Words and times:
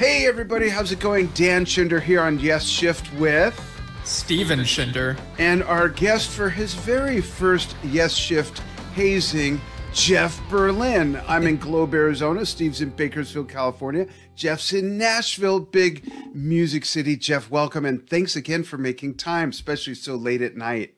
Hey, 0.00 0.26
everybody, 0.26 0.70
how's 0.70 0.92
it 0.92 0.98
going? 0.98 1.26
Dan 1.34 1.66
Schinder 1.66 2.00
here 2.00 2.22
on 2.22 2.38
Yes 2.38 2.64
Shift 2.64 3.12
with 3.18 3.54
Steven 4.02 4.60
Schinder. 4.60 5.20
And 5.38 5.62
our 5.64 5.90
guest 5.90 6.30
for 6.30 6.48
his 6.48 6.72
very 6.72 7.20
first 7.20 7.76
Yes 7.84 8.14
Shift 8.14 8.60
hazing, 8.94 9.60
Jeff 9.92 10.40
Berlin. 10.48 11.20
I'm 11.28 11.46
in 11.46 11.58
Globe, 11.58 11.92
Arizona. 11.92 12.46
Steve's 12.46 12.80
in 12.80 12.88
Bakersfield, 12.88 13.50
California. 13.50 14.06
Jeff's 14.34 14.72
in 14.72 14.96
Nashville, 14.96 15.60
big 15.60 16.10
music 16.34 16.86
city. 16.86 17.14
Jeff, 17.14 17.50
welcome 17.50 17.84
and 17.84 18.08
thanks 18.08 18.36
again 18.36 18.64
for 18.64 18.78
making 18.78 19.16
time, 19.16 19.50
especially 19.50 19.94
so 19.94 20.16
late 20.16 20.40
at 20.40 20.56
night. 20.56 20.94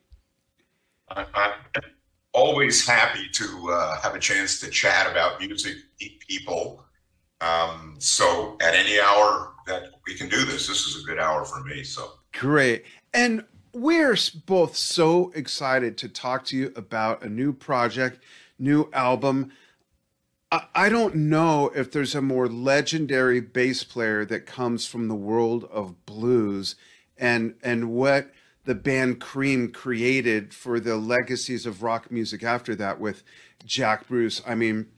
I'm 1.08 1.26
always 2.32 2.86
happy 2.86 3.28
to 3.32 3.72
uh, 3.72 4.00
have 4.00 4.14
a 4.14 4.20
chance 4.20 4.60
to 4.60 4.70
chat 4.70 5.10
about 5.10 5.40
music 5.40 5.74
people 5.98 6.84
um, 7.42 7.96
so 7.98 8.56
at 8.60 8.74
any 8.74 9.00
hour 9.00 9.52
that 9.66 9.82
we 10.06 10.14
can 10.14 10.28
do 10.28 10.44
this, 10.44 10.68
this 10.68 10.86
is 10.86 11.02
a 11.02 11.06
good 11.06 11.18
hour 11.18 11.44
for 11.44 11.60
me. 11.64 11.82
So 11.82 12.12
great. 12.32 12.84
And 13.12 13.44
we're 13.74 14.16
both 14.46 14.76
so 14.76 15.32
excited 15.34 15.98
to 15.98 16.08
talk 16.08 16.44
to 16.46 16.56
you 16.56 16.72
about 16.76 17.22
a 17.22 17.28
new 17.28 17.52
project, 17.52 18.22
new 18.58 18.88
album. 18.92 19.52
I, 20.74 20.90
don't 20.90 21.14
know 21.14 21.72
if 21.74 21.90
there's 21.90 22.14
a 22.14 22.20
more 22.20 22.46
legendary 22.46 23.40
bass 23.40 23.84
player 23.84 24.26
that 24.26 24.44
comes 24.44 24.86
from 24.86 25.08
the 25.08 25.14
world 25.14 25.64
of 25.72 26.04
blues 26.04 26.76
and 27.16 27.54
and 27.62 27.90
what 27.90 28.30
the 28.64 28.74
band 28.74 29.18
Cream 29.18 29.72
created 29.72 30.52
for 30.52 30.78
the 30.78 30.96
legacies 30.96 31.64
of 31.64 31.82
rock 31.82 32.10
music 32.10 32.42
after 32.42 32.74
that 32.74 33.00
with 33.00 33.22
Jack 33.64 34.08
Bruce. 34.08 34.42
I 34.46 34.54
mean, 34.54 34.88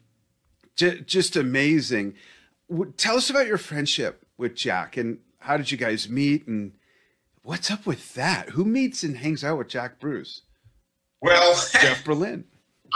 j- 0.75 1.01
just 1.03 1.37
amazing 1.37 2.15
tell 2.97 3.17
us 3.17 3.31
about 3.31 3.47
your 3.47 3.59
friendship 3.59 4.25
with 4.37 4.55
Jack 4.55 4.97
and 4.97 5.19
how 5.41 5.57
did 5.57 5.71
you 5.71 5.79
guys 5.79 6.09
meet 6.09 6.47
and 6.47 6.73
what's 7.43 7.71
up 7.71 7.87
with 7.87 8.15
that? 8.15 8.51
Who 8.51 8.65
meets 8.65 9.03
and 9.03 9.19
hangs 9.19 9.45
out 9.45 9.59
with 9.59 9.69
Jack 9.69 10.01
Bruce? 10.01 10.43
Well, 11.21 11.55
Jeff 11.73 12.05
Berlin. 12.05 12.45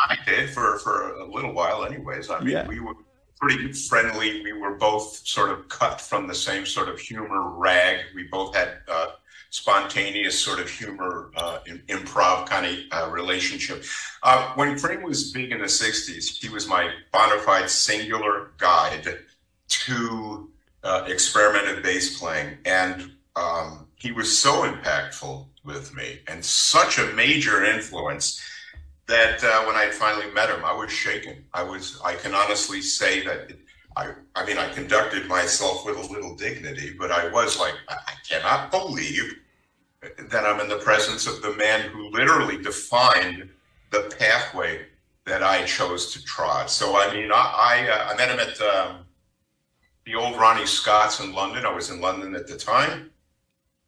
I 0.09 0.17
did 0.27 0.51
for 0.51 0.79
for 0.79 1.13
a 1.15 1.31
little 1.31 1.53
while, 1.53 1.85
anyways. 1.85 2.31
I 2.31 2.39
mean, 2.41 2.51
yeah. 2.51 2.69
we 2.69 2.79
were 2.79 2.95
pretty 3.41 3.73
friendly. 3.73 4.43
We 4.43 4.53
were 4.53 4.77
both 4.77 5.27
sort 5.27 5.51
of 5.51 5.69
cut 5.69 6.01
from 6.01 6.27
the 6.27 6.35
same 6.35 6.67
sort 6.67 6.89
of 6.89 6.99
humor 6.99 7.51
rag. 7.51 8.01
We 8.15 8.25
both 8.25 8.55
had 8.55 8.79
uh, 8.87 9.09
spontaneous 9.51 10.39
sort 10.39 10.61
of 10.61 10.69
humor, 10.69 11.31
uh, 11.37 11.61
improv 11.89 12.47
kind 12.47 12.67
of 12.67 12.79
uh, 12.93 13.11
relationship. 13.11 13.85
Uh, 14.23 14.53
when 14.55 14.79
Cream 14.79 15.03
was 15.03 15.33
big 15.33 15.53
in 15.53 15.59
the 15.59 15.67
'60s, 15.67 16.39
he 16.39 16.49
was 16.49 16.69
my 16.69 16.91
bona 17.13 17.41
fide 17.41 17.69
singular 17.69 18.53
guide 18.59 19.19
to 19.69 20.51
uh, 20.83 21.05
experimental 21.07 21.83
bass 21.83 22.19
playing, 22.19 22.59
and 22.65 23.13
um, 23.37 23.87
he 23.97 24.13
was 24.13 24.37
so 24.37 24.63
impactful 24.63 25.47
with 25.65 25.95
me 25.95 26.21
and 26.27 26.45
such 26.45 26.99
a 26.99 27.07
major 27.13 27.65
influence 27.65 28.41
that 29.07 29.43
uh, 29.43 29.65
when 29.65 29.75
I 29.75 29.91
finally 29.91 30.31
met 30.33 30.51
him, 30.51 30.65
I 30.65 30.73
was 30.73 30.93
shaken. 30.93 31.45
I 31.55 31.63
was. 31.63 32.01
I 32.05 32.15
can 32.15 32.35
honestly 32.35 32.81
say 32.83 33.25
that. 33.25 33.51
It, 33.51 33.59
I, 33.97 34.13
I 34.37 34.45
mean, 34.47 34.59
I 34.59 34.73
conducted 34.73 35.27
myself 35.27 35.85
with 35.85 35.97
a 35.97 36.13
little 36.13 36.37
dignity, 36.37 36.95
but 36.97 37.11
I 37.11 37.29
was 37.31 37.59
like, 37.59 37.75
I 37.89 38.13
cannot 38.29 38.71
believe 38.71 39.35
that 40.31 40.45
I'm 40.45 40.61
in 40.61 40.69
the 40.69 40.77
presence 40.77 41.27
of 41.27 41.43
the 41.43 41.55
man 41.57 41.89
who 41.91 42.09
literally 42.11 42.63
defined 42.63 43.49
the 43.91 44.15
pathway 44.17 44.87
that 45.25 45.43
I 45.43 45.65
chose 45.65 46.13
to 46.13 46.23
trot. 46.25 46.71
So, 46.71 46.97
I 46.97 47.13
mean, 47.13 47.33
I 47.33 47.37
I, 47.37 47.89
uh, 47.89 48.13
I 48.13 48.17
met 48.17 48.31
him 48.31 48.39
at 48.39 48.61
um, 48.61 49.05
the 50.09 50.15
old 50.15 50.37
Ronnie 50.37 50.65
Scott's 50.65 51.21
in 51.21 51.35
London. 51.35 51.67
I 51.67 51.73
was 51.73 51.91
in 51.91 52.01
London 52.01 52.35
at 52.35 52.47
the 52.47 52.57
time. 52.57 53.11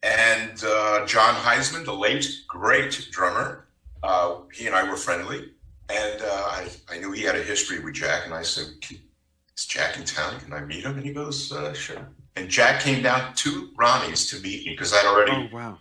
And 0.02 0.62
uh, 0.62 1.06
Jon 1.06 1.34
Hiseman, 1.34 1.84
the 1.84 1.94
late 1.94 2.26
great 2.46 3.08
drummer, 3.10 3.68
uh, 4.02 4.36
he 4.52 4.66
and 4.66 4.76
I 4.76 4.88
were 4.88 4.96
friendly. 4.96 5.52
And 5.88 6.20
uh, 6.20 6.26
I, 6.26 6.68
I 6.90 6.98
knew 6.98 7.10
he 7.12 7.22
had 7.22 7.36
a 7.36 7.42
history 7.42 7.80
with 7.80 7.94
Jack. 7.94 8.26
And 8.26 8.34
I 8.34 8.42
said, 8.42 8.66
Is 8.90 9.66
Jack 9.66 9.96
in 9.96 10.04
town? 10.04 10.38
Can 10.40 10.52
I 10.52 10.60
meet 10.60 10.84
him? 10.84 10.96
And 10.98 11.06
he 11.06 11.12
goes, 11.14 11.52
uh, 11.52 11.72
Sure. 11.72 12.06
And 12.36 12.50
Jack 12.50 12.82
came 12.82 13.02
down 13.02 13.34
to 13.36 13.70
Ronnie's 13.76 14.28
to 14.30 14.36
meet 14.40 14.66
me 14.66 14.72
because 14.72 14.92
I'd 14.92 15.06
already 15.06 15.32
oh, 15.32 15.56
wow. 15.56 15.78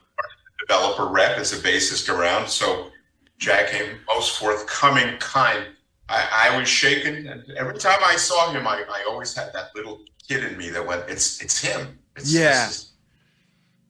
developed 0.60 1.00
a 1.00 1.06
rep 1.06 1.38
as 1.38 1.52
a 1.52 1.58
bassist 1.58 2.14
around. 2.14 2.48
So 2.48 2.92
Jack 3.40 3.72
came 3.72 4.00
most 4.08 4.38
forthcoming, 4.40 5.18
kind. 5.18 5.66
I, 6.10 6.50
I 6.50 6.58
was 6.60 6.68
shaken. 6.68 7.28
And 7.28 7.44
every 7.58 7.78
time 7.78 8.00
I 8.04 8.16
saw 8.16 8.52
him, 8.52 8.68
I, 8.68 8.84
I 8.90 9.06
always 9.08 9.34
had 9.36 9.54
that 9.54 9.70
little 9.76 10.02
kid 10.28 10.44
in 10.44 10.58
me 10.58 10.70
that 10.70 10.86
went, 10.86 11.04
"It's 11.08 11.42
it's 11.42 11.62
him." 11.62 12.00
It's, 12.16 12.34
yeah, 12.34 12.70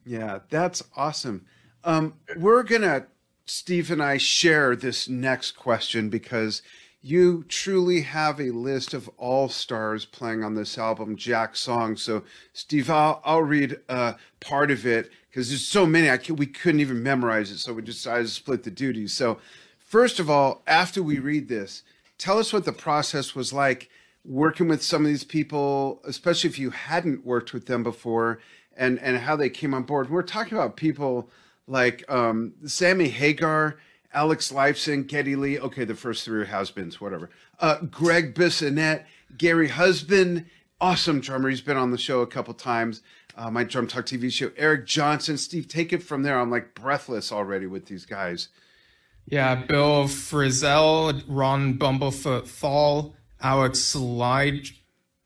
yeah, 0.06 0.40
that's 0.50 0.84
awesome. 0.96 1.46
Um, 1.84 2.16
we're 2.38 2.64
gonna 2.64 3.08
Steve 3.46 3.90
and 3.90 4.04
I 4.04 4.18
share 4.18 4.76
this 4.76 5.10
next 5.10 5.54
question 5.54 6.10
because 6.10 6.62
you 7.02 7.46
truly 7.48 8.02
have 8.02 8.40
a 8.40 8.52
list 8.52 8.94
of 8.94 9.10
all 9.18 9.48
stars 9.50 10.06
playing 10.06 10.44
on 10.44 10.54
this 10.54 10.78
album, 10.78 11.16
Jack 11.16 11.56
song. 11.56 11.96
So, 11.96 12.24
Steve, 12.54 12.90
I'll, 12.90 13.22
I'll 13.24 13.42
read 13.42 13.80
uh, 13.88 14.14
part 14.40 14.70
of 14.70 14.86
it 14.86 15.10
because 15.30 15.50
there's 15.50 15.66
so 15.66 15.86
many. 15.86 16.10
I 16.10 16.18
can, 16.18 16.36
we 16.36 16.46
couldn't 16.46 16.82
even 16.82 17.02
memorize 17.02 17.52
it, 17.52 17.60
so 17.60 17.74
we 17.74 17.82
decided 17.82 18.28
to 18.28 18.34
split 18.34 18.64
the 18.64 18.72
duties. 18.72 19.14
So, 19.14 19.40
first 19.80 20.20
of 20.20 20.30
all, 20.30 20.62
after 20.68 21.02
we 21.02 21.20
read 21.20 21.48
this, 21.48 21.84
tell 22.20 22.38
us 22.38 22.54
what 22.54 22.66
the 22.66 22.72
process 22.74 23.34
was 23.34 23.52
like 23.52 23.90
working 24.24 24.68
with 24.68 24.84
some 24.84 25.04
of 25.04 25.08
these 25.08 25.24
people, 25.24 26.02
especially 26.06 26.50
if 26.50 26.60
you 26.60 26.70
hadn't 26.70 27.26
worked 27.26 27.54
with 27.54 27.66
them 27.66 27.82
before, 27.82 28.40
and 28.78 29.00
and 29.00 29.18
how 29.18 29.36
they 29.36 29.50
came 29.50 29.74
on 29.74 29.84
board. 29.84 30.12
We're 30.12 30.22
talking 30.22 30.56
about 30.58 30.76
people 30.76 31.30
like 31.66 32.04
um, 32.12 32.54
Sammy 32.66 33.08
Hagar, 33.08 33.80
Alex 34.14 34.52
Lifeson, 34.52 35.08
Geddy 35.08 35.36
Lee. 35.36 35.60
Okay, 35.60 35.86
the 35.86 35.96
first 35.96 36.24
three 36.24 36.42
are 36.42 36.46
has-beens, 36.46 37.02
whatever. 37.02 37.30
Uh, 37.60 37.82
Gregg 37.82 38.36
Bissonette, 38.36 39.06
Gary 39.38 39.70
Husband, 39.70 40.46
awesome 40.80 41.20
drummer. 41.20 41.50
He's 41.50 41.62
been 41.62 41.78
on 41.78 41.92
the 41.92 41.98
show 41.98 42.22
a 42.22 42.28
couple 42.28 42.54
times. 42.54 43.02
Uh, 43.36 43.50
my 43.50 43.64
Drum 43.64 43.88
Talk 43.88 44.06
TV 44.06 44.32
show. 44.32 44.52
Eric 44.58 44.86
Johnson, 44.86 45.38
Steve, 45.38 45.68
take 45.68 45.94
it 45.94 46.04
from 46.04 46.24
there. 46.24 46.38
I'm 46.40 46.52
like 46.52 46.76
breathless 46.76 47.32
already 47.32 47.68
with 47.68 47.86
these 47.86 48.06
guys. 48.06 48.50
Yeah, 49.30 49.56
Bill 49.56 50.06
Frisell, 50.06 51.24
Ron 51.28 51.78
Bumblefoot 51.78 52.48
Thal, 52.48 53.14
Alex 53.42 53.80
Slide. 53.80 54.68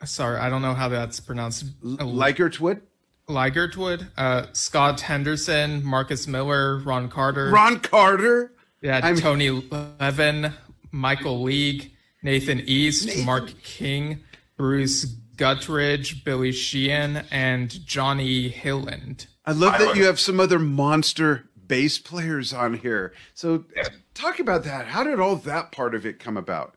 Sorry, 0.04 0.38
I 0.38 0.50
don't 0.50 0.62
know 0.62 0.74
how 0.74 0.90
that's 0.90 1.22
pronounced. 1.22 1.82
Ligertwood? 1.82 2.82
Ligertwood. 3.30 4.08
Uh, 4.18 4.48
Scott 4.52 5.00
Henderson, 5.00 5.84
Marcus 5.86 6.28
Miller, 6.28 6.80
Ron 6.80 7.08
Carter. 7.08 7.50
Ron 7.50 7.80
Carter? 7.80 8.52
Yeah, 8.82 9.00
I'm... 9.02 9.16
Tony 9.16 9.50
Levin, 9.50 10.54
Michael 10.92 11.42
League, 11.42 11.94
Nathan 12.22 12.62
East, 12.66 13.06
Nathan. 13.06 13.26
Mark 13.26 13.64
King, 13.64 14.24
Bruce 14.58 15.06
Guttridge, 15.38 16.26
Billy 16.26 16.52
Sheehan, 16.52 17.24
and 17.32 17.70
Johnny 17.86 18.50
Hiland. 18.50 19.28
I 19.46 19.54
love 19.54 19.80
that 19.80 19.96
you 19.96 20.06
have 20.06 20.20
some 20.20 20.40
other 20.40 20.60
monster 20.60 21.50
bass 21.74 21.98
players 21.98 22.54
on 22.54 22.76
here. 22.76 23.14
So, 23.34 23.66
talk 24.14 24.40
about 24.40 24.64
that. 24.66 24.86
How 24.86 25.04
did 25.04 25.20
all 25.20 25.38
that 25.38 25.72
part 25.72 25.96
of 25.96 26.06
it 26.06 26.20
come 26.20 26.38
about? 26.38 26.76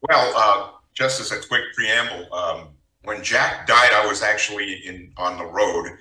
Well, 0.00 0.32
uh, 0.34 0.70
just 0.94 1.20
as 1.20 1.30
a 1.32 1.46
quick 1.46 1.64
preamble, 1.74 2.32
um, 2.32 2.68
when 3.04 3.22
Jack 3.22 3.66
died, 3.66 3.90
I 3.92 4.06
was 4.06 4.22
actually 4.22 4.72
in 4.86 5.12
on 5.18 5.36
the 5.36 5.44
road, 5.44 5.98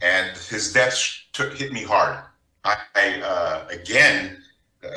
and 0.00 0.34
his 0.38 0.72
death 0.72 0.98
took 1.34 1.54
hit 1.54 1.70
me 1.70 1.82
hard. 1.82 2.24
I, 2.64 2.76
I 2.94 3.20
uh, 3.20 3.68
again, 3.68 4.42
uh, 4.82 4.88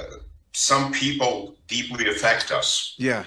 some 0.53 0.94
people 0.94 1.58
deeply 1.68 2.08
affect 2.08 2.50
us. 2.53 2.96
Yeah, 2.98 3.25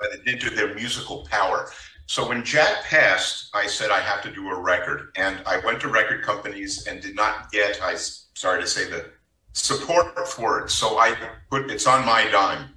but 0.00 0.26
into 0.26 0.50
their 0.50 0.74
musical 0.74 1.28
power. 1.30 1.70
So 2.06 2.28
when 2.28 2.44
Jack 2.44 2.84
passed, 2.84 3.50
I 3.52 3.66
said 3.66 3.90
I 3.90 4.00
have 4.00 4.22
to 4.22 4.30
do 4.30 4.48
a 4.48 4.58
record, 4.58 5.10
and 5.16 5.38
I 5.44 5.58
went 5.58 5.80
to 5.80 5.88
record 5.88 6.22
companies 6.22 6.86
and 6.86 7.02
did 7.02 7.16
not 7.16 7.50
get. 7.50 7.82
I 7.82 7.96
sorry 7.96 8.60
to 8.60 8.66
say 8.66 8.88
the 8.88 9.06
support 9.52 10.28
for 10.28 10.60
it. 10.60 10.70
So 10.70 10.98
I 10.98 11.16
put 11.50 11.70
it's 11.70 11.86
on 11.86 12.06
my 12.06 12.30
dime. 12.30 12.68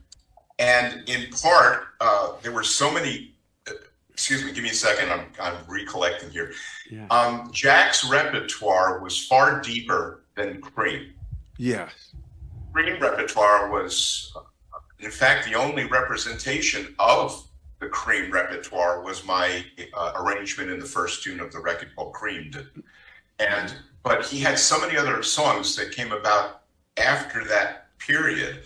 And 0.58 1.08
in 1.08 1.30
part, 1.30 1.84
uh, 2.02 2.34
there 2.42 2.52
were 2.52 2.64
so 2.64 2.92
many. 2.92 3.36
Uh, 3.68 3.74
excuse 4.10 4.44
me, 4.44 4.52
give 4.52 4.64
me 4.64 4.72
a 4.72 4.74
second. 4.74 5.12
I'm, 5.12 5.28
I'm 5.40 5.56
recollecting 5.68 6.32
here. 6.32 6.52
Yeah. 6.90 7.06
Um, 7.12 7.52
Jack's 7.54 8.04
repertoire 8.04 9.00
was 9.00 9.26
far 9.28 9.62
deeper 9.62 10.24
than 10.36 10.60
Cream. 10.60 11.14
Yes. 11.58 12.14
Cream 12.74 13.00
repertoire 13.00 13.70
was, 13.72 14.34
in 15.00 15.12
fact, 15.12 15.48
the 15.48 15.56
only 15.56 15.86
representation 15.86 16.96
of 17.00 17.49
the 17.80 17.88
Cream 17.88 18.32
repertoire 18.32 19.02
was 19.02 19.26
my 19.26 19.64
uh, 19.94 20.14
arrangement 20.18 20.70
in 20.70 20.80
the 20.80 20.86
first 20.86 21.24
tune 21.24 21.40
of 21.40 21.52
the 21.52 21.60
record 21.60 21.96
called 21.96 22.14
Creamed. 22.14 22.68
And 23.40 23.74
but 24.04 24.26
he 24.26 24.40
had 24.40 24.58
so 24.60 24.80
many 24.80 24.98
other 24.98 25.24
songs 25.24 25.76
that 25.76 25.92
came 25.92 26.12
about 26.12 26.62
after 26.98 27.44
that 27.46 27.98
period 27.98 28.64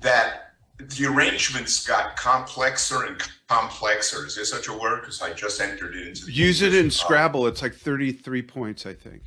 that 0.00 0.52
the 0.78 1.06
arrangements 1.06 1.86
got 1.86 2.16
complexer 2.16 3.06
and 3.06 3.18
complexer. 3.48 4.26
is 4.26 4.36
there 4.36 4.44
such 4.44 4.68
a 4.68 4.72
word? 4.72 5.00
Because 5.00 5.22
I 5.22 5.32
just 5.32 5.60
entered 5.60 5.94
it 5.94 6.08
into. 6.08 6.30
Use 6.30 6.62
it 6.62 6.74
in 6.74 6.90
Scrabble. 6.90 7.46
It's 7.46 7.62
like 7.62 7.74
thirty-three 7.74 8.42
points, 8.42 8.86
I 8.86 8.94
think. 8.94 9.22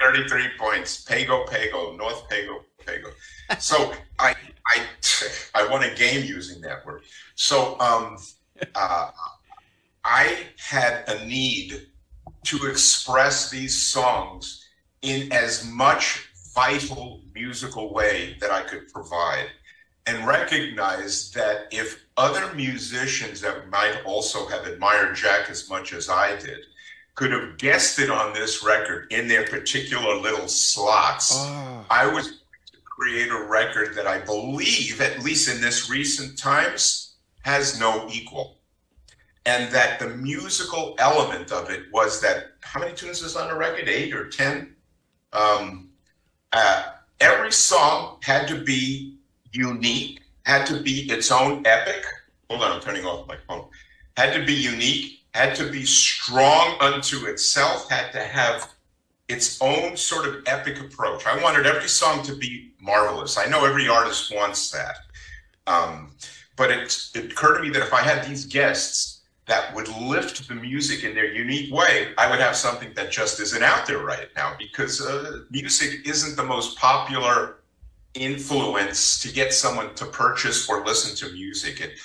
33 0.00 0.48
points. 0.58 1.02
Pago, 1.02 1.44
Pago, 1.46 1.94
North 1.96 2.28
Pago, 2.28 2.64
Pago. 2.84 3.10
So 3.58 3.92
I, 4.18 4.34
I, 4.66 4.84
I 5.54 5.66
won 5.68 5.84
a 5.84 5.94
game 5.94 6.24
using 6.24 6.60
that 6.62 6.84
word. 6.84 7.02
So 7.34 7.78
um, 7.80 8.18
uh, 8.74 9.10
I 10.04 10.38
had 10.58 11.04
a 11.08 11.24
need 11.26 11.86
to 12.44 12.66
express 12.66 13.50
these 13.50 13.80
songs 13.80 14.66
in 15.02 15.32
as 15.32 15.68
much 15.70 16.28
vital 16.54 17.20
musical 17.34 17.92
way 17.92 18.36
that 18.40 18.50
I 18.50 18.62
could 18.62 18.92
provide 18.92 19.48
and 20.06 20.26
recognize 20.26 21.30
that 21.32 21.66
if 21.70 22.04
other 22.16 22.54
musicians 22.54 23.40
that 23.40 23.68
might 23.70 24.02
also 24.04 24.46
have 24.46 24.66
admired 24.66 25.16
Jack 25.16 25.50
as 25.50 25.68
much 25.68 25.92
as 25.92 26.08
I 26.08 26.36
did 26.36 26.60
could 27.14 27.32
have 27.32 27.56
guessed 27.58 27.98
it 27.98 28.10
on 28.10 28.34
this 28.34 28.64
record 28.64 29.06
in 29.10 29.28
their 29.28 29.46
particular 29.46 30.16
little 30.16 30.48
slots, 30.48 31.32
oh. 31.34 31.86
I 31.88 32.06
was 32.06 32.40
create 32.96 33.30
a 33.30 33.44
record 33.44 33.94
that 33.96 34.06
I 34.06 34.20
believe, 34.20 35.00
at 35.00 35.20
least 35.20 35.52
in 35.52 35.60
this 35.60 35.90
recent 35.90 36.38
times, 36.38 37.16
has 37.42 37.80
no 37.80 38.08
equal. 38.10 38.58
And 39.46 39.72
that 39.72 39.98
the 39.98 40.08
musical 40.08 40.94
element 40.98 41.50
of 41.50 41.70
it 41.70 41.82
was 41.92 42.20
that 42.20 42.52
how 42.60 42.80
many 42.80 42.94
tunes 42.94 43.20
is 43.22 43.36
on 43.36 43.50
a 43.50 43.56
record? 43.56 43.88
Eight 43.88 44.14
or 44.14 44.28
ten? 44.28 44.76
Um, 45.32 45.90
uh, 46.52 46.84
every 47.20 47.52
song 47.52 48.18
had 48.22 48.46
to 48.48 48.62
be 48.62 49.18
unique, 49.52 50.20
had 50.44 50.64
to 50.66 50.80
be 50.80 51.10
its 51.10 51.30
own 51.32 51.66
epic. 51.66 52.04
Hold 52.48 52.62
on, 52.62 52.72
I'm 52.72 52.80
turning 52.80 53.04
off 53.04 53.26
my 53.26 53.36
phone. 53.48 53.66
Had 54.16 54.32
to 54.34 54.46
be 54.46 54.54
unique, 54.54 55.24
had 55.34 55.56
to 55.56 55.68
be 55.70 55.84
strong 55.84 56.76
unto 56.80 57.26
itself, 57.26 57.90
had 57.90 58.12
to 58.12 58.20
have 58.20 58.73
its 59.28 59.60
own 59.60 59.96
sort 59.96 60.26
of 60.26 60.42
epic 60.46 60.80
approach. 60.80 61.26
I 61.26 61.42
wanted 61.42 61.66
every 61.66 61.88
song 61.88 62.22
to 62.24 62.36
be 62.36 62.72
marvelous. 62.80 63.38
I 63.38 63.46
know 63.46 63.64
every 63.64 63.88
artist 63.88 64.34
wants 64.34 64.70
that. 64.70 64.96
Um, 65.66 66.12
but 66.56 66.70
it, 66.70 66.96
it 67.14 67.32
occurred 67.32 67.58
to 67.58 67.62
me 67.62 67.70
that 67.70 67.82
if 67.82 67.92
I 67.92 68.02
had 68.02 68.26
these 68.26 68.44
guests 68.44 69.22
that 69.46 69.74
would 69.74 69.88
lift 69.88 70.46
the 70.48 70.54
music 70.54 71.04
in 71.04 71.14
their 71.14 71.32
unique 71.32 71.72
way, 71.72 72.12
I 72.16 72.30
would 72.30 72.40
have 72.40 72.56
something 72.56 72.92
that 72.94 73.10
just 73.10 73.40
isn't 73.40 73.62
out 73.62 73.86
there 73.86 73.98
right 73.98 74.28
now 74.36 74.54
because 74.58 75.00
uh, 75.00 75.40
music 75.50 76.06
isn't 76.06 76.36
the 76.36 76.44
most 76.44 76.78
popular 76.78 77.56
influence 78.14 79.20
to 79.20 79.32
get 79.32 79.52
someone 79.52 79.94
to 79.96 80.06
purchase 80.06 80.68
or 80.68 80.84
listen 80.84 81.16
to 81.16 81.34
music. 81.34 81.80
It, 81.80 81.98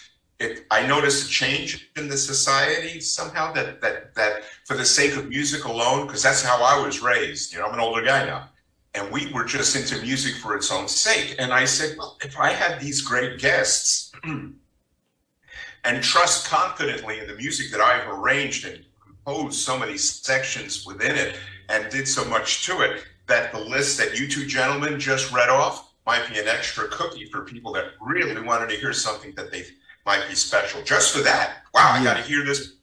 I 0.71 0.88
noticed 0.88 1.25
a 1.25 1.30
change 1.30 1.91
in 1.97 2.07
the 2.07 2.18
society 2.18 3.01
somehow 3.01 3.51
that 3.53 3.81
that 3.81 4.15
that 4.15 4.44
for 4.65 4.77
the 4.77 4.86
sake 4.86 5.18
of 5.18 5.27
music 5.27 5.65
alone, 5.65 6.07
because 6.07 6.24
that's 6.24 6.41
how 6.41 6.63
I 6.63 6.86
was 6.86 7.01
raised. 7.01 7.51
You 7.51 7.59
know, 7.59 7.65
I'm 7.65 7.74
an 7.74 7.80
older 7.81 8.01
guy 8.01 8.25
now, 8.25 8.50
and 8.94 9.12
we 9.12 9.31
were 9.33 9.44
just 9.44 9.75
into 9.75 10.01
music 10.01 10.36
for 10.36 10.56
its 10.56 10.71
own 10.71 10.88
sake. 10.88 11.36
And 11.39 11.51
I 11.51 11.65
said, 11.65 11.97
well, 11.97 12.18
if 12.24 12.39
I 12.39 12.51
had 12.51 12.80
these 12.80 13.01
great 13.01 13.39
guests 13.39 14.13
and 14.24 16.03
trust 16.03 16.47
confidently 16.47 17.19
in 17.19 17.27
the 17.27 17.35
music 17.35 17.71
that 17.71 17.81
I've 17.81 18.07
arranged 18.07 18.65
and 18.65 18.85
composed 19.03 19.59
so 19.59 19.77
many 19.77 19.97
sections 19.97 20.85
within 20.85 21.15
it 21.15 21.35
and 21.68 21.89
did 21.92 22.07
so 22.07 22.24
much 22.25 22.65
to 22.65 22.81
it, 22.81 23.03
that 23.27 23.51
the 23.51 23.59
list 23.59 23.97
that 23.97 24.18
you 24.18 24.27
two 24.27 24.45
gentlemen 24.45 25.00
just 25.00 25.31
read 25.33 25.50
off 25.50 25.92
might 26.06 26.27
be 26.30 26.39
an 26.39 26.47
extra 26.47 26.88
cookie 26.88 27.25
for 27.25 27.42
people 27.42 27.71
that 27.74 27.92
really 28.01 28.42
wanted 28.42 28.69
to 28.69 28.75
hear 28.75 28.94
something 28.94 29.33
that 29.35 29.51
they 29.51 29.63
might 30.05 30.27
be 30.27 30.35
special. 30.35 30.81
Just 30.83 31.15
for 31.15 31.21
that, 31.23 31.63
wow, 31.73 31.91
I 31.91 32.03
got 32.03 32.17
to 32.17 32.23
hear 32.23 32.43
this. 32.43 32.73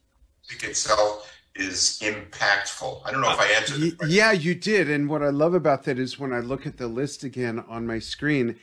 Music 0.49 0.71
itself 0.71 1.33
is 1.55 2.01
impactful. 2.03 3.03
I 3.05 3.11
don't 3.11 3.21
know 3.21 3.33
if 3.33 3.41
I 3.41 3.47
answered. 3.47 3.97
Uh, 4.01 4.07
yeah, 4.07 4.33
you 4.33 4.55
did. 4.55 4.91
And 4.91 5.09
what 5.09 5.23
I 5.23 5.31
love 5.31 5.55
about 5.55 5.85
that 5.85 5.99
is 5.99 6.19
when 6.19 6.33
I 6.33 6.41
look 6.41 6.67
at 6.67 6.77
the 6.77 6.89
list 6.89 7.25
again 7.25 7.65
on 7.69 7.87
my 7.87 7.99
screen, 7.99 8.57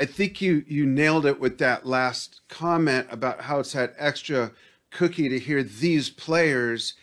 I 0.00 0.04
think 0.04 0.40
you 0.40 0.64
you 0.66 0.86
nailed 0.86 1.26
it 1.26 1.40
with 1.40 1.58
that 1.58 1.86
last 1.86 2.40
comment 2.48 3.08
about 3.10 3.42
how 3.42 3.60
it's 3.60 3.72
that 3.72 3.94
extra 3.98 4.52
cookie 4.90 5.28
to 5.28 5.38
hear 5.38 5.62
these 5.62 6.08
players 6.10 6.94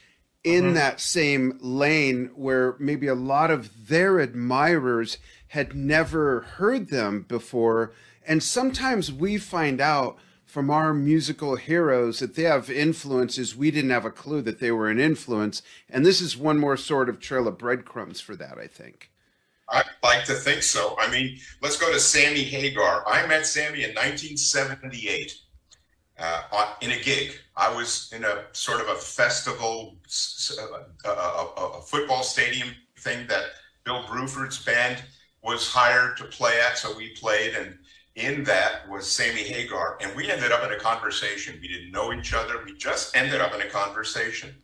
in 0.44 0.66
mm-hmm. 0.66 0.74
that 0.76 1.00
same 1.02 1.58
lane 1.60 2.30
where 2.36 2.76
maybe 2.80 3.08
a 3.08 3.16
lot 3.16 3.52
of 3.52 3.88
their 3.88 4.20
admirers 4.20 5.18
had 5.50 5.76
never 5.76 6.42
heard 6.42 6.90
them 6.90 7.26
before. 7.28 7.92
And 8.28 8.42
sometimes 8.42 9.12
we 9.12 9.38
find 9.38 9.82
out 9.82 10.18
from 10.56 10.70
our 10.70 10.94
musical 10.94 11.58
heroes 11.58 12.20
that 12.20 12.36
they 12.38 12.44
have 12.44 12.70
influences 12.70 13.58
we 13.58 13.70
didn't 13.70 13.90
have 13.90 14.06
a 14.06 14.10
clue 14.10 14.42
that 14.42 14.62
they 14.62 14.72
were 14.72 14.90
an 14.90 15.02
influence. 15.02 15.62
And 15.90 16.06
this 16.06 16.22
is 16.22 16.38
one 16.38 16.60
more 16.60 16.78
sort 16.78 17.10
of 17.10 17.20
trail 17.20 17.50
of 17.50 17.58
breadcrumbs 17.58 18.22
for 18.22 18.38
that 18.38 18.58
i 18.58 18.66
think. 18.66 19.12
I'd 19.68 19.84
like 20.02 20.24
to 20.24 20.34
think 20.34 20.64
so. 20.64 20.96
I 20.98 21.12
mean 21.12 21.40
let's 21.62 21.78
go 21.78 21.92
to 21.92 22.00
sammy 22.00 22.44
hagar. 22.44 23.04
I 23.06 23.28
met 23.28 23.46
sammy 23.46 23.84
in 23.84 23.90
1978 23.90 25.34
uh, 26.20 26.74
in 26.80 26.92
a 26.92 27.00
gig. 27.02 27.34
I 27.58 27.76
was 27.76 28.10
in 28.16 28.24
a 28.24 28.46
sort 28.54 28.80
of 28.80 28.88
a 28.88 28.96
festival 28.96 29.98
a, 30.58 30.64
uh, 30.64 30.68
uh, 31.04 31.10
uh, 31.10 31.48
a, 31.58 31.80
a 31.80 31.82
football 31.82 32.24
stadium 32.24 32.70
thing 33.00 33.28
that 33.28 33.44
bill 33.84 34.06
bruford's 34.08 34.64
band 34.64 35.04
was 35.44 35.70
hired 35.70 36.16
to 36.16 36.24
play 36.24 36.62
at 36.62 36.78
so 36.78 36.96
we 36.96 37.10
played. 37.10 37.56
And 37.56 37.78
in 38.16 38.44
that 38.46 38.88
was 38.90 39.10
Sammy 39.12 39.44
Hagar, 39.44 39.98
and 40.02 40.16
we 40.16 40.32
ended 40.32 40.52
up 40.52 40.64
in 40.64 40.72
a 40.72 40.80
conversation. 40.80 41.60
We 41.62 41.68
didn't 41.68 41.92
know 41.92 42.14
each 42.14 42.34
other. 42.34 42.64
We 42.66 42.74
just 42.74 43.16
ended 43.16 43.42
up 43.42 43.54
in 43.54 43.62
a 43.62 43.70
conversation 43.70 44.56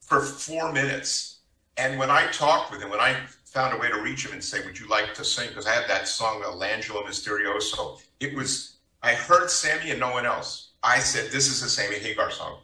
for 0.00 0.20
four 0.20 0.72
minutes. 0.72 1.40
And 1.78 1.98
when 1.98 2.10
I 2.10 2.30
talked 2.32 2.70
with 2.70 2.82
him, 2.82 2.90
when 2.90 3.00
I 3.00 3.16
found 3.44 3.74
a 3.74 3.78
way 3.78 3.88
to 3.88 4.00
reach 4.02 4.26
him 4.26 4.32
and 4.32 4.44
say, 4.44 4.64
"Would 4.64 4.78
you 4.78 4.86
like 4.88 5.14
to 5.14 5.24
sing?" 5.24 5.48
Because 5.48 5.66
I 5.66 5.72
had 5.72 5.88
that 5.88 6.06
song, 6.06 6.42
"L'Angelo 6.42 7.02
Misterioso." 7.02 7.98
It 8.20 8.34
was 8.34 8.76
I 9.02 9.14
heard 9.14 9.50
Sammy 9.50 9.90
and 9.90 10.00
no 10.00 10.10
one 10.10 10.26
else. 10.26 10.72
I 10.82 10.98
said, 10.98 11.30
"This 11.30 11.48
is 11.48 11.62
a 11.62 11.70
Sammy 11.70 11.98
Hagar 11.98 12.30
song," 12.30 12.60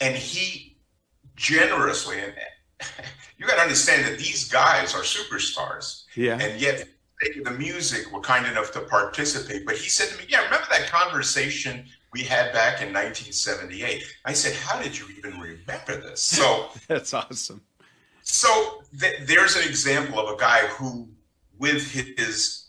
and 0.00 0.14
he 0.14 0.76
generously 1.34 2.18
and 2.20 2.34
you 3.36 3.46
got 3.46 3.56
to 3.56 3.62
understand 3.62 4.04
that 4.06 4.18
these 4.18 4.48
guys 4.48 4.94
are 4.94 5.02
superstars. 5.02 6.04
Yeah. 6.14 6.38
And 6.38 6.60
yet 6.60 6.88
the 7.44 7.50
music 7.52 8.12
were 8.12 8.20
kind 8.20 8.46
enough 8.46 8.72
to 8.72 8.80
participate. 8.80 9.64
But 9.64 9.76
he 9.76 9.88
said 9.88 10.08
to 10.10 10.18
me, 10.18 10.24
Yeah, 10.28 10.44
remember 10.44 10.66
that 10.70 10.88
conversation 10.88 11.84
we 12.12 12.22
had 12.22 12.52
back 12.52 12.82
in 12.82 12.92
1978? 12.92 14.04
I 14.24 14.32
said, 14.32 14.54
How 14.54 14.80
did 14.80 14.98
you 14.98 15.06
even 15.16 15.38
remember 15.40 16.00
this? 16.00 16.20
So 16.20 16.68
that's 16.88 17.14
awesome. 17.14 17.62
So 18.22 18.82
th- 18.98 19.20
there's 19.26 19.56
an 19.56 19.68
example 19.68 20.18
of 20.18 20.34
a 20.34 20.38
guy 20.38 20.66
who, 20.66 21.08
with 21.58 21.90
his 21.90 22.66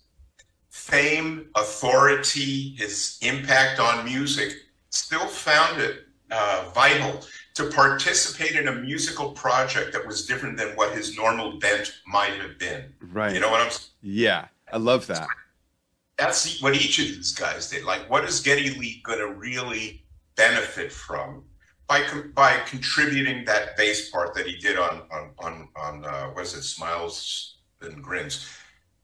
fame, 0.70 1.50
authority, 1.56 2.76
his 2.78 3.18
impact 3.22 3.80
on 3.80 4.06
music, 4.06 4.54
still 4.92 5.28
found 5.28 5.82
it 5.82 6.06
uh, 6.32 6.70
vital 6.74 7.22
to 7.58 7.70
participate 7.72 8.56
in 8.56 8.68
a 8.68 8.72
musical 8.72 9.32
project 9.32 9.92
that 9.94 10.06
was 10.06 10.26
different 10.26 10.58
than 10.58 10.70
what 10.76 10.96
his 10.96 11.18
normal 11.18 11.58
bent 11.60 11.92
might 12.06 12.34
have 12.34 12.58
been. 12.60 12.94
Right. 13.12 13.34
You 13.34 13.40
know 13.40 13.50
what 13.50 13.62
I'm 13.62 13.72
saying? 13.72 13.90
Yeah, 14.02 14.46
I 14.72 14.78
love 14.78 15.08
that. 15.08 15.28
That's 16.18 16.62
what 16.62 16.76
each 16.76 17.00
of 17.00 17.06
these 17.06 17.34
guys 17.34 17.70
did. 17.70 17.84
Like, 17.84 18.10
what 18.10 18.24
is 18.26 18.40
Geddy 18.42 18.72
Lee 18.80 19.02
going 19.04 19.20
to 19.20 19.34
really 19.34 20.04
benefit 20.36 20.92
from 20.92 21.44
by 21.88 22.04
by 22.36 22.58
contributing 22.68 23.44
that 23.46 23.76
bass 23.76 24.12
part 24.12 24.36
that 24.36 24.46
he 24.46 24.58
did 24.58 24.78
on 24.78 25.04
on 25.12 25.32
on 25.40 25.70
on 25.76 26.06
uh, 26.06 26.28
what 26.28 26.44
is 26.44 26.54
it, 26.54 26.64
Smiles 26.64 27.58
and 27.82 28.04
Grins, 28.04 28.48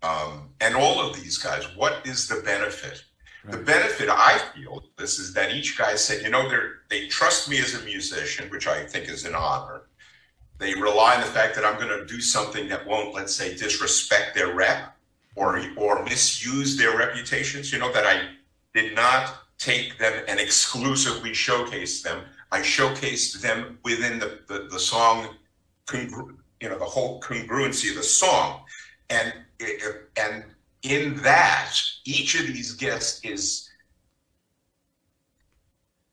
um, 0.03 0.49
and 0.61 0.75
all 0.75 1.01
of 1.01 1.15
these 1.15 1.37
guys? 1.37 1.63
What 1.75 2.05
is 2.05 2.27
the 2.27 2.41
benefit? 2.41 3.03
The 3.45 3.57
benefit 3.57 4.09
I 4.09 4.37
feel 4.55 4.83
this 4.97 5.19
is 5.19 5.33
that 5.33 5.51
each 5.51 5.77
guy 5.77 5.95
said, 5.95 6.23
you 6.23 6.29
know, 6.29 6.49
they 6.89 7.07
trust 7.07 7.49
me 7.49 7.59
as 7.59 7.73
a 7.73 7.83
musician, 7.83 8.49
which 8.49 8.67
I 8.67 8.85
think 8.85 9.09
is 9.09 9.25
an 9.25 9.35
honor. 9.35 9.81
They 10.59 10.73
rely 10.75 11.15
on 11.15 11.21
the 11.21 11.27
fact 11.27 11.55
that 11.55 11.65
I'm 11.65 11.75
going 11.75 11.99
to 11.99 12.05
do 12.05 12.21
something 12.21 12.69
that 12.69 12.87
won't, 12.87 13.13
let's 13.13 13.35
say, 13.35 13.55
disrespect 13.55 14.33
their 14.33 14.53
rep 14.53 14.95
or 15.35 15.61
or 15.75 16.03
misuse 16.03 16.77
their 16.77 16.97
reputations. 16.97 17.73
You 17.73 17.79
know 17.79 17.91
that 17.91 18.05
I 18.05 18.29
did 18.73 18.95
not 18.95 19.43
take 19.57 19.97
them 19.97 20.13
and 20.27 20.39
exclusively 20.39 21.33
showcase 21.33 22.01
them. 22.01 22.23
I 22.51 22.61
showcased 22.61 23.41
them 23.41 23.79
within 23.83 24.19
the 24.19 24.39
the, 24.47 24.67
the 24.71 24.79
song, 24.79 25.35
congru- 25.85 26.37
you 26.61 26.69
know, 26.69 26.79
the 26.79 26.85
whole 26.85 27.19
congruency 27.19 27.89
of 27.89 27.97
the 27.97 28.03
song, 28.03 28.61
and 29.09 29.33
and 30.17 30.45
in 30.83 31.15
that, 31.23 31.75
each 32.05 32.39
of 32.39 32.47
these 32.47 32.73
guests 32.73 33.23
is 33.23 33.69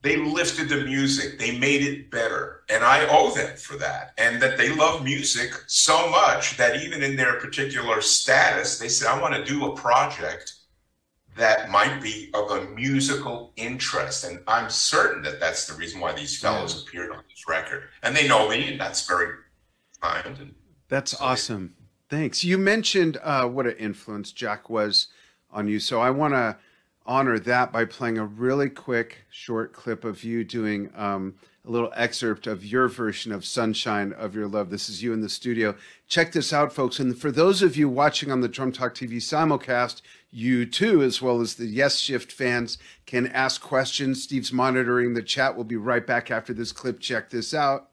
they 0.02 0.16
lifted 0.16 0.68
the 0.68 0.84
music, 0.84 1.38
they 1.38 1.58
made 1.58 1.82
it 1.82 2.10
better, 2.10 2.62
and 2.70 2.82
I 2.82 3.06
owe 3.08 3.34
them 3.34 3.54
for 3.56 3.76
that. 3.76 4.12
And 4.16 4.40
that 4.40 4.56
they 4.56 4.74
love 4.74 5.04
music 5.04 5.52
so 5.66 6.08
much 6.08 6.56
that 6.56 6.82
even 6.82 7.02
in 7.02 7.16
their 7.16 7.38
particular 7.38 8.00
status, 8.00 8.78
they 8.78 8.88
said, 8.88 9.08
I 9.08 9.20
want 9.20 9.34
to 9.34 9.44
do 9.44 9.66
a 9.66 9.76
project 9.76 10.54
that 11.36 11.70
might 11.70 12.00
be 12.00 12.30
of 12.34 12.50
a 12.50 12.64
musical 12.70 13.52
interest. 13.56 14.24
And 14.24 14.40
I'm 14.46 14.70
certain 14.70 15.22
that 15.24 15.38
that's 15.38 15.66
the 15.66 15.74
reason 15.74 16.00
why 16.00 16.12
these 16.12 16.38
fellows 16.38 16.82
appeared 16.82 17.10
on 17.10 17.22
this 17.28 17.44
record. 17.46 17.84
And 18.02 18.16
they 18.16 18.26
know 18.26 18.48
me, 18.48 18.72
and 18.72 18.80
that's 18.80 19.06
very 19.06 19.34
kind. 20.00 20.38
And 20.38 20.54
that's 20.88 21.12
so 21.12 21.18
awesome. 21.20 21.74
Thanks. 22.10 22.42
You 22.42 22.58
mentioned 22.58 23.18
uh, 23.22 23.46
what 23.46 23.66
an 23.66 23.76
influence 23.76 24.32
Jack 24.32 24.68
was 24.68 25.06
on 25.52 25.68
you. 25.68 25.78
So 25.78 26.00
I 26.00 26.10
want 26.10 26.34
to 26.34 26.56
honor 27.06 27.38
that 27.38 27.72
by 27.72 27.84
playing 27.84 28.18
a 28.18 28.26
really 28.26 28.68
quick, 28.68 29.18
short 29.30 29.72
clip 29.72 30.04
of 30.04 30.24
you 30.24 30.42
doing 30.42 30.90
um, 30.96 31.36
a 31.64 31.70
little 31.70 31.92
excerpt 31.94 32.48
of 32.48 32.64
your 32.64 32.88
version 32.88 33.30
of 33.30 33.44
Sunshine 33.44 34.12
of 34.12 34.34
Your 34.34 34.48
Love. 34.48 34.70
This 34.70 34.88
is 34.88 35.04
you 35.04 35.12
in 35.12 35.20
the 35.20 35.28
studio. 35.28 35.76
Check 36.08 36.32
this 36.32 36.52
out, 36.52 36.72
folks. 36.72 36.98
And 36.98 37.16
for 37.16 37.30
those 37.30 37.62
of 37.62 37.76
you 37.76 37.88
watching 37.88 38.32
on 38.32 38.40
the 38.40 38.48
Drum 38.48 38.72
Talk 38.72 38.92
TV 38.92 39.18
simulcast, 39.18 40.02
you 40.32 40.66
too, 40.66 41.02
as 41.02 41.22
well 41.22 41.40
as 41.40 41.54
the 41.54 41.66
Yes 41.66 41.98
Shift 41.98 42.32
fans, 42.32 42.76
can 43.06 43.28
ask 43.28 43.60
questions. 43.60 44.24
Steve's 44.24 44.52
monitoring 44.52 45.14
the 45.14 45.22
chat. 45.22 45.54
We'll 45.54 45.62
be 45.62 45.76
right 45.76 46.04
back 46.04 46.28
after 46.28 46.52
this 46.52 46.72
clip. 46.72 46.98
Check 46.98 47.30
this 47.30 47.54
out. 47.54 47.88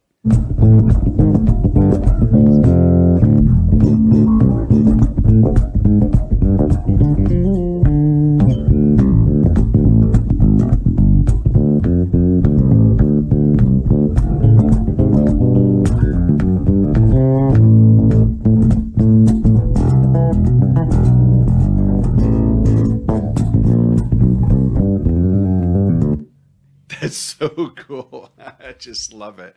Just 28.79 29.13
love 29.13 29.39
it. 29.39 29.55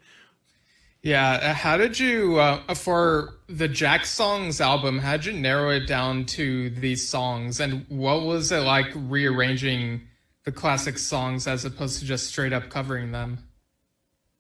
Yeah, 1.03 1.33
uh, 1.33 1.55
how 1.55 1.79
did 1.79 1.99
you 1.99 2.39
uh, 2.39 2.75
for 2.75 3.39
the 3.49 3.69
Jack 3.69 4.05
Songs 4.05 4.61
album? 4.61 4.99
How 4.99 5.17
did 5.17 5.27
you 5.27 5.33
narrow 5.33 5.71
it 5.71 5.87
down 5.87 6.27
to 6.27 6.69
these 6.71 7.09
songs, 7.09 7.61
and 7.61 7.87
what 7.89 8.23
was 8.23 8.53
it 8.53 8.61
like 8.61 8.89
rearranging 8.95 10.03
the 10.45 10.53
classic 10.53 10.99
songs 10.99 11.47
as 11.47 11.65
opposed 11.65 12.01
to 12.01 12.05
just 12.05 12.27
straight 12.27 12.53
up 12.53 12.69
covering 12.69 13.13
them? 13.13 13.39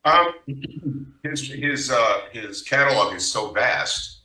Um, 0.04 0.34
his 1.22 1.48
his 1.48 1.90
uh, 1.90 2.20
his 2.32 2.62
catalog 2.62 3.14
is 3.14 3.30
so 3.30 3.52
vast. 3.52 4.18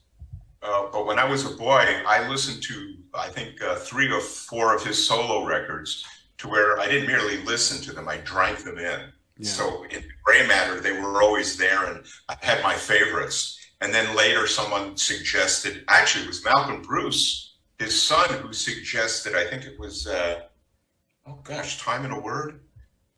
Uh, 0.62 0.88
but 0.92 1.06
when 1.06 1.20
I 1.20 1.26
was 1.26 1.46
a 1.46 1.56
boy, 1.56 1.86
I 2.06 2.28
listened 2.28 2.62
to 2.64 2.96
I 3.14 3.30
think 3.30 3.62
uh, 3.62 3.76
three 3.76 4.12
or 4.12 4.20
four 4.20 4.76
of 4.76 4.84
his 4.84 5.08
solo 5.08 5.46
records 5.46 6.04
to 6.38 6.50
where 6.50 6.80
I 6.80 6.88
didn't 6.88 7.08
merely 7.08 7.38
listen 7.44 7.82
to 7.84 7.94
them, 7.94 8.08
I 8.08 8.18
drank 8.18 8.64
them 8.64 8.78
in. 8.78 9.00
Yeah. 9.38 9.50
So 9.50 9.84
in 9.90 10.04
gray 10.36 10.48
matter, 10.48 10.80
they 10.80 10.92
were 10.92 11.22
always 11.22 11.58
there, 11.58 11.86
and 11.86 12.04
I 12.30 12.36
had 12.42 12.64
my 12.64 12.74
favorites. 12.74 13.58
And 13.82 13.94
then 13.94 14.16
later, 14.16 14.48
someone 14.48 14.98
suggested, 14.98 15.84
actually, 15.88 16.24
it 16.26 16.28
was 16.28 16.44
Malcolm 16.44 16.82
Bruce, 16.82 17.56
his 17.80 18.02
son, 18.02 18.34
who 18.40 18.54
suggested, 18.54 19.36
I 19.36 19.46
think 19.46 19.66
it 19.66 19.80
was, 19.80 20.08
uh, 20.08 20.42
oh 21.28 21.40
gosh, 21.44 21.80
Time 21.80 22.06
in 22.06 22.12
a 22.12 22.20
Word. 22.20 22.62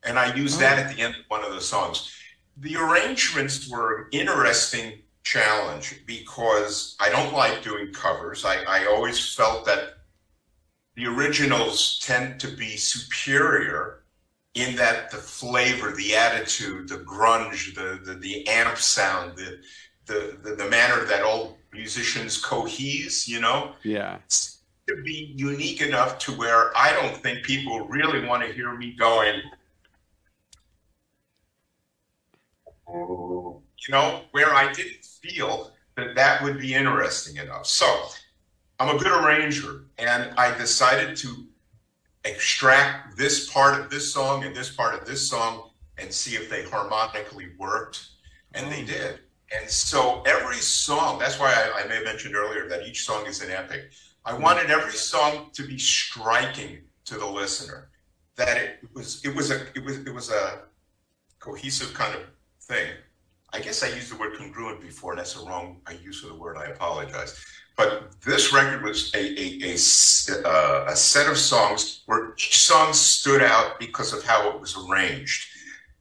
And 0.03 0.17
I 0.17 0.33
used 0.35 0.57
oh. 0.57 0.61
that 0.61 0.79
at 0.79 0.95
the 0.95 1.01
end 1.01 1.15
of 1.15 1.21
one 1.27 1.43
of 1.43 1.53
the 1.53 1.61
songs. 1.61 2.11
The 2.57 2.75
arrangements 2.75 3.69
were 3.69 4.01
an 4.01 4.07
interesting 4.11 4.93
challenge 5.23 6.03
because 6.05 6.95
I 6.99 7.09
don't 7.09 7.33
like 7.33 7.61
doing 7.61 7.93
covers. 7.93 8.45
I, 8.45 8.63
I 8.67 8.85
always 8.87 9.35
felt 9.35 9.65
that 9.65 9.97
the 10.95 11.05
originals 11.05 11.99
tend 11.99 12.39
to 12.39 12.47
be 12.47 12.77
superior 12.77 14.03
in 14.57 14.75
that 14.75 15.11
the 15.11 15.17
flavor, 15.17 15.91
the 15.91 16.15
attitude, 16.15 16.89
the 16.89 16.97
grunge, 16.97 17.75
the 17.75 17.99
the, 18.03 18.17
the 18.19 18.47
amp 18.47 18.77
sound, 18.77 19.37
the, 19.37 19.59
the, 20.05 20.37
the 20.43 20.55
the 20.55 20.69
manner 20.69 21.05
that 21.05 21.23
all 21.23 21.57
musicians 21.71 22.41
cohese, 22.41 23.27
you 23.27 23.39
know, 23.39 23.73
yeah, 23.83 24.17
to 24.87 25.01
be 25.03 25.33
unique 25.35 25.81
enough 25.81 26.17
to 26.19 26.31
where 26.31 26.75
I 26.75 26.91
don't 26.93 27.15
think 27.17 27.43
people 27.43 27.87
really 27.87 28.25
want 28.25 28.43
to 28.43 28.51
hear 28.51 28.75
me 28.75 28.95
going. 28.97 29.41
You 32.89 33.91
know, 33.91 34.21
where 34.31 34.53
I 34.53 34.71
didn't 34.73 35.05
feel 35.05 35.73
that 35.95 36.15
that 36.15 36.41
would 36.41 36.59
be 36.59 36.73
interesting 36.73 37.37
enough. 37.37 37.67
So 37.67 37.85
I'm 38.79 38.95
a 38.95 38.99
good 38.99 39.11
arranger, 39.11 39.85
and 39.97 40.31
I 40.37 40.57
decided 40.57 41.17
to 41.17 41.46
extract 42.27 43.17
this 43.17 43.49
part 43.51 43.79
of 43.79 43.89
this 43.89 44.13
song 44.13 44.43
and 44.43 44.55
this 44.55 44.69
part 44.69 44.99
of 44.99 45.07
this 45.07 45.29
song 45.29 45.69
and 45.97 46.11
see 46.11 46.35
if 46.35 46.49
they 46.49 46.63
harmonically 46.63 47.49
worked, 47.57 48.07
and 48.53 48.71
they 48.71 48.83
oh. 48.83 48.85
did. 48.85 49.19
And 49.57 49.69
so 49.69 50.23
every 50.25 50.57
song, 50.57 51.19
that's 51.19 51.39
why 51.39 51.53
I, 51.53 51.83
I 51.83 51.87
may 51.87 51.95
have 51.95 52.03
mentioned 52.03 52.35
earlier 52.35 52.67
that 52.67 52.85
each 52.85 53.05
song 53.05 53.25
is 53.25 53.41
an 53.41 53.49
epic. 53.49 53.91
I 54.25 54.33
mm. 54.33 54.41
wanted 54.41 54.69
every 54.69 54.91
song 54.91 55.49
to 55.53 55.65
be 55.65 55.77
striking 55.77 56.79
to 57.05 57.17
the 57.17 57.25
listener. 57.25 57.89
That 58.35 58.57
it 58.57 58.79
was 58.93 59.25
it 59.25 59.35
was 59.35 59.49
a 59.49 59.61
it 59.73 59.83
was 59.83 59.97
it 59.99 60.13
was 60.13 60.29
a 60.29 60.61
cohesive 61.39 61.93
kind 61.93 62.13
of 62.13 62.21
thing. 62.61 62.91
I 63.53 63.59
guess 63.59 63.81
I 63.81 63.87
used 63.87 64.11
the 64.11 64.17
word 64.17 64.37
congruent 64.37 64.81
before, 64.81 65.13
and 65.13 65.19
that's 65.19 65.33
the 65.33 65.47
wrong 65.47 65.81
use 66.03 66.23
of 66.23 66.29
the 66.29 66.35
word. 66.35 66.57
I 66.57 66.65
apologize. 66.65 67.43
But 67.77 68.19
this 68.25 68.51
record 68.51 68.83
was 68.83 69.13
a, 69.13 69.19
a, 69.19 69.75
a, 69.75 70.47
uh, 70.47 70.85
a, 70.87 70.95
set 70.95 71.29
of 71.29 71.37
songs 71.37 72.01
where 72.07 72.33
each 72.33 72.57
song 72.57 72.91
stood 72.91 73.43
out 73.43 73.79
because 73.79 74.13
of 74.13 74.23
how 74.23 74.49
it 74.49 74.59
was 74.59 74.75
arranged. 74.75 75.47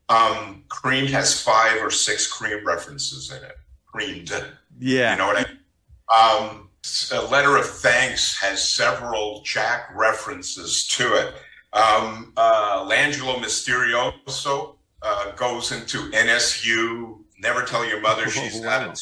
Um, 0.08 0.64
Cream 0.68 1.06
has 1.08 1.40
five 1.40 1.82
or 1.82 1.90
six 1.90 2.32
Cream 2.32 2.66
references 2.66 3.30
in 3.30 3.44
it. 3.44 3.56
Creamed. 3.84 4.32
Yeah. 4.78 5.12
You 5.12 5.18
know 5.18 5.26
what 5.26 5.36
I 5.36 5.44
mean? 5.44 5.58
Um, 6.50 6.70
a 7.12 7.22
letter 7.30 7.56
of 7.56 7.66
thanks 7.66 8.38
has 8.40 8.66
several 8.66 9.42
Jack 9.44 9.90
references 9.94 10.86
to 10.88 11.14
it. 11.14 11.34
Um, 11.72 12.32
uh, 12.36 12.86
L'Angelo 12.88 13.38
Misterioso 13.38 14.76
uh, 15.02 15.30
goes 15.32 15.72
into 15.72 16.10
NSU, 16.10 17.18
Never 17.38 17.62
Tell 17.64 17.84
Your 17.84 18.00
Mother 18.00 18.30
She's 18.30 18.64
oh, 18.64 18.66
wow. 18.66 18.92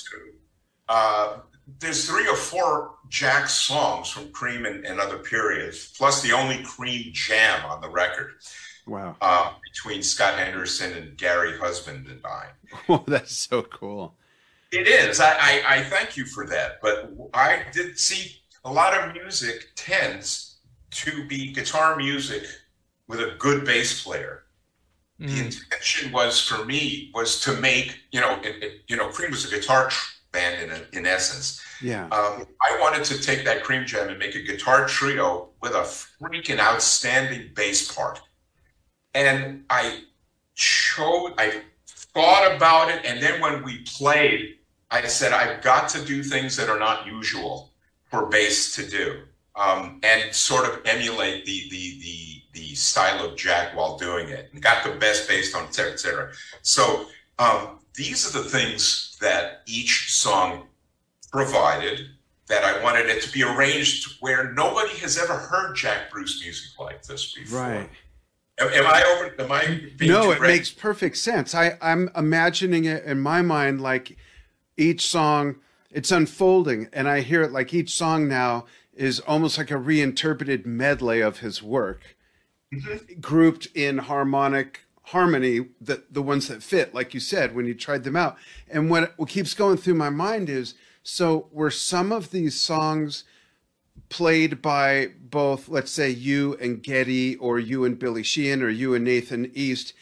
Uh, 0.88 1.38
there's 1.80 2.06
three 2.06 2.28
or 2.28 2.36
four 2.36 2.96
Jack 3.08 3.48
songs 3.48 4.10
from 4.10 4.30
Cream 4.32 4.66
and, 4.66 4.84
and, 4.84 5.00
other 5.00 5.18
periods, 5.18 5.92
plus 5.96 6.22
the 6.22 6.32
only 6.32 6.62
Cream 6.62 7.10
jam 7.12 7.64
on 7.64 7.80
the 7.80 7.88
record. 7.88 8.32
Wow. 8.86 9.16
Uh, 9.20 9.52
between 9.72 10.02
Scott 10.02 10.38
Henderson 10.38 10.92
and 10.92 11.16
Gary 11.16 11.58
Husband 11.58 12.06
and 12.06 12.20
I. 12.24 12.48
Oh, 12.88 13.04
that's 13.06 13.36
so 13.36 13.62
cool. 13.62 14.16
It 14.72 14.88
is. 14.88 15.20
I, 15.20 15.30
I, 15.30 15.62
I 15.68 15.82
thank 15.84 16.16
you 16.16 16.26
for 16.26 16.46
that. 16.46 16.80
But 16.82 17.12
I 17.32 17.62
did 17.72 17.98
see 17.98 18.40
a 18.64 18.72
lot 18.72 18.94
of 18.94 19.14
music 19.14 19.68
tends 19.76 20.56
to 20.90 21.26
be 21.28 21.52
guitar 21.52 21.96
music 21.96 22.44
with 23.06 23.20
a 23.20 23.36
good 23.38 23.64
bass 23.64 24.02
player. 24.02 24.44
Mm. 25.20 25.28
The 25.28 25.44
intention 25.44 26.12
was 26.12 26.40
for 26.40 26.64
me 26.64 27.10
was 27.14 27.40
to 27.42 27.52
make 27.54 28.00
you 28.10 28.20
know 28.20 28.40
it, 28.42 28.62
it, 28.62 28.72
you 28.88 28.96
know 28.96 29.08
Cream 29.08 29.30
was 29.30 29.44
a 29.44 29.54
guitar 29.54 29.88
tr- 29.88 30.13
band 30.34 30.54
in, 30.64 30.98
in 30.98 31.06
essence. 31.06 31.62
Yeah. 31.80 32.04
Um, 32.06 32.44
I 32.68 32.78
wanted 32.82 33.04
to 33.10 33.16
take 33.28 33.44
that 33.46 33.64
cream 33.64 33.86
jam 33.86 34.08
and 34.08 34.18
make 34.18 34.34
a 34.34 34.42
guitar 34.42 34.86
trio 34.86 35.48
with 35.62 35.72
a 35.72 35.84
freaking 36.20 36.58
outstanding 36.58 37.52
bass 37.54 37.80
part. 37.90 38.20
And 39.14 39.64
I 39.70 40.02
chose, 40.54 41.32
I 41.38 41.62
thought 42.14 42.44
about 42.54 42.86
it. 42.92 43.00
And 43.06 43.22
then 43.22 43.40
when 43.40 43.64
we 43.64 43.74
played, 43.98 44.58
I 44.90 45.06
said, 45.06 45.32
I've 45.32 45.62
got 45.62 45.88
to 45.94 46.04
do 46.04 46.22
things 46.22 46.56
that 46.58 46.68
are 46.68 46.78
not 46.78 47.06
usual 47.06 47.70
for 48.10 48.26
bass 48.26 48.74
to 48.76 48.82
do. 48.86 49.22
Um, 49.56 50.00
and 50.02 50.34
sort 50.34 50.68
of 50.68 50.80
emulate 50.84 51.46
the, 51.46 51.68
the, 51.70 52.00
the, 52.02 52.42
the 52.54 52.74
style 52.74 53.24
of 53.24 53.36
Jack 53.36 53.76
while 53.76 53.96
doing 53.96 54.28
it 54.28 54.50
and 54.52 54.60
got 54.60 54.82
the 54.82 54.90
best 54.98 55.28
bass 55.28 55.54
on, 55.54 55.62
et 55.66 55.74
cetera, 55.76 55.92
et 55.92 56.00
cetera. 56.00 56.32
So 56.62 57.06
um, 57.38 57.78
these 57.94 58.26
are 58.28 58.42
the 58.42 58.48
things 58.48 59.16
that 59.20 59.62
each 59.66 60.12
song 60.12 60.66
provided 61.32 62.08
that 62.46 62.64
I 62.64 62.82
wanted 62.82 63.06
it 63.06 63.22
to 63.22 63.32
be 63.32 63.42
arranged 63.42 64.18
where 64.20 64.52
nobody 64.52 64.96
has 64.98 65.16
ever 65.16 65.34
heard 65.34 65.74
Jack 65.74 66.10
Bruce 66.10 66.42
music 66.42 66.78
like 66.78 67.02
this 67.02 67.34
before. 67.34 67.60
Right. 67.60 67.90
Am, 68.58 68.68
am 68.68 68.86
I 68.86 69.02
over? 69.16 69.42
Am 69.42 69.50
I? 69.50 70.06
no, 70.06 70.30
it 70.30 70.40
makes 70.40 70.70
perfect 70.70 71.16
sense. 71.16 71.54
I 71.54 71.76
I'm 71.80 72.10
imagining 72.14 72.84
it 72.84 73.04
in 73.04 73.20
my 73.20 73.42
mind 73.42 73.80
like 73.80 74.16
each 74.76 75.06
song 75.06 75.56
it's 75.90 76.10
unfolding, 76.10 76.88
and 76.92 77.08
I 77.08 77.20
hear 77.20 77.42
it 77.42 77.52
like 77.52 77.72
each 77.72 77.94
song 77.94 78.28
now 78.28 78.66
is 78.92 79.20
almost 79.20 79.58
like 79.58 79.70
a 79.70 79.78
reinterpreted 79.78 80.66
medley 80.66 81.20
of 81.20 81.38
his 81.38 81.62
work, 81.62 82.16
mm-hmm. 82.72 83.20
grouped 83.20 83.66
in 83.74 83.98
harmonic 83.98 84.83
harmony 85.08 85.66
that 85.80 86.12
the 86.12 86.22
ones 86.22 86.48
that 86.48 86.62
fit 86.62 86.94
like 86.94 87.12
you 87.12 87.20
said 87.20 87.54
when 87.54 87.66
you 87.66 87.74
tried 87.74 88.04
them 88.04 88.16
out 88.16 88.36
and 88.70 88.88
what 88.88 89.12
what 89.18 89.28
keeps 89.28 89.52
going 89.52 89.76
through 89.76 89.94
my 89.94 90.08
mind 90.08 90.48
is 90.48 90.74
so 91.02 91.48
were 91.52 91.70
some 91.70 92.10
of 92.10 92.30
these 92.30 92.58
songs 92.58 93.24
played 94.08 94.62
by 94.62 95.10
both, 95.20 95.68
let's 95.68 95.90
say, 95.90 96.08
you 96.10 96.56
and 96.60 96.82
Geddy, 96.82 97.36
or 97.36 97.58
you 97.58 97.84
and 97.84 97.98
Billy 97.98 98.22
Sheehan, 98.22 98.62
or 98.62 98.68
you 98.68 98.94
and 98.94 99.04
Nathan 99.04 99.50
East 99.54 99.92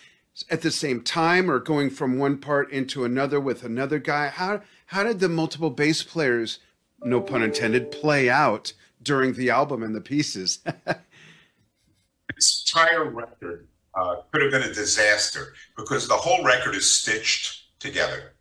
at 0.51 0.63
the 0.63 0.71
same 0.71 1.03
time, 1.03 1.51
or 1.51 1.59
going 1.59 1.91
from 1.91 2.19
one 2.19 2.39
part 2.39 2.71
into 2.71 3.05
another 3.05 3.41
with 3.41 3.65
another 3.65 3.99
guy? 3.99 4.29
How 4.29 4.63
how 4.87 5.05
did 5.05 5.21
the 5.21 5.29
multiple 5.29 5.71
bass 5.71 6.03
players, 6.03 6.59
no 7.03 7.21
pun 7.21 7.43
intended, 7.43 7.91
play 7.91 8.29
out 8.29 8.73
during 9.03 9.33
the 9.33 9.51
album 9.51 9.83
and 9.83 9.95
the 9.95 10.01
pieces? 10.01 10.59
this 12.37 12.65
entire 12.67 13.11
record 13.11 13.67
uh, 13.95 14.17
could 14.31 14.43
have 14.43 14.51
been 14.51 14.63
a 14.63 14.73
disaster 14.73 15.55
because 15.77 16.09
the 16.09 16.15
whole 16.15 16.43
record 16.45 16.75
is 16.75 16.99
stitched 16.99 17.79
together. 17.79 18.35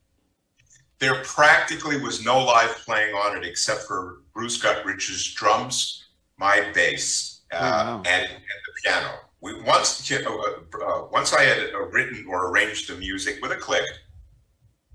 There 0.99 1.15
practically 1.23 1.97
was 1.97 2.23
no 2.23 2.43
live 2.43 2.75
playing 2.85 3.15
on 3.15 3.37
it 3.37 3.43
except 3.43 3.83
for 3.83 4.21
Bruce 4.33 4.61
Guttrich's 4.61 5.33
drums, 5.33 6.05
my 6.37 6.71
bass, 6.73 7.41
uh, 7.51 7.55
oh, 7.55 7.59
wow. 7.61 7.97
and, 8.05 8.23
and, 8.23 8.41
the 8.41 8.81
piano. 8.83 9.11
We 9.41 9.59
once 9.61 10.11
uh, 10.11 10.19
uh, 10.21 11.07
once 11.11 11.33
I 11.33 11.41
had 11.41 11.73
written 11.91 12.25
or 12.27 12.49
arranged 12.49 12.89
the 12.89 12.95
music 12.97 13.39
with 13.41 13.51
a 13.51 13.55
click. 13.55 13.83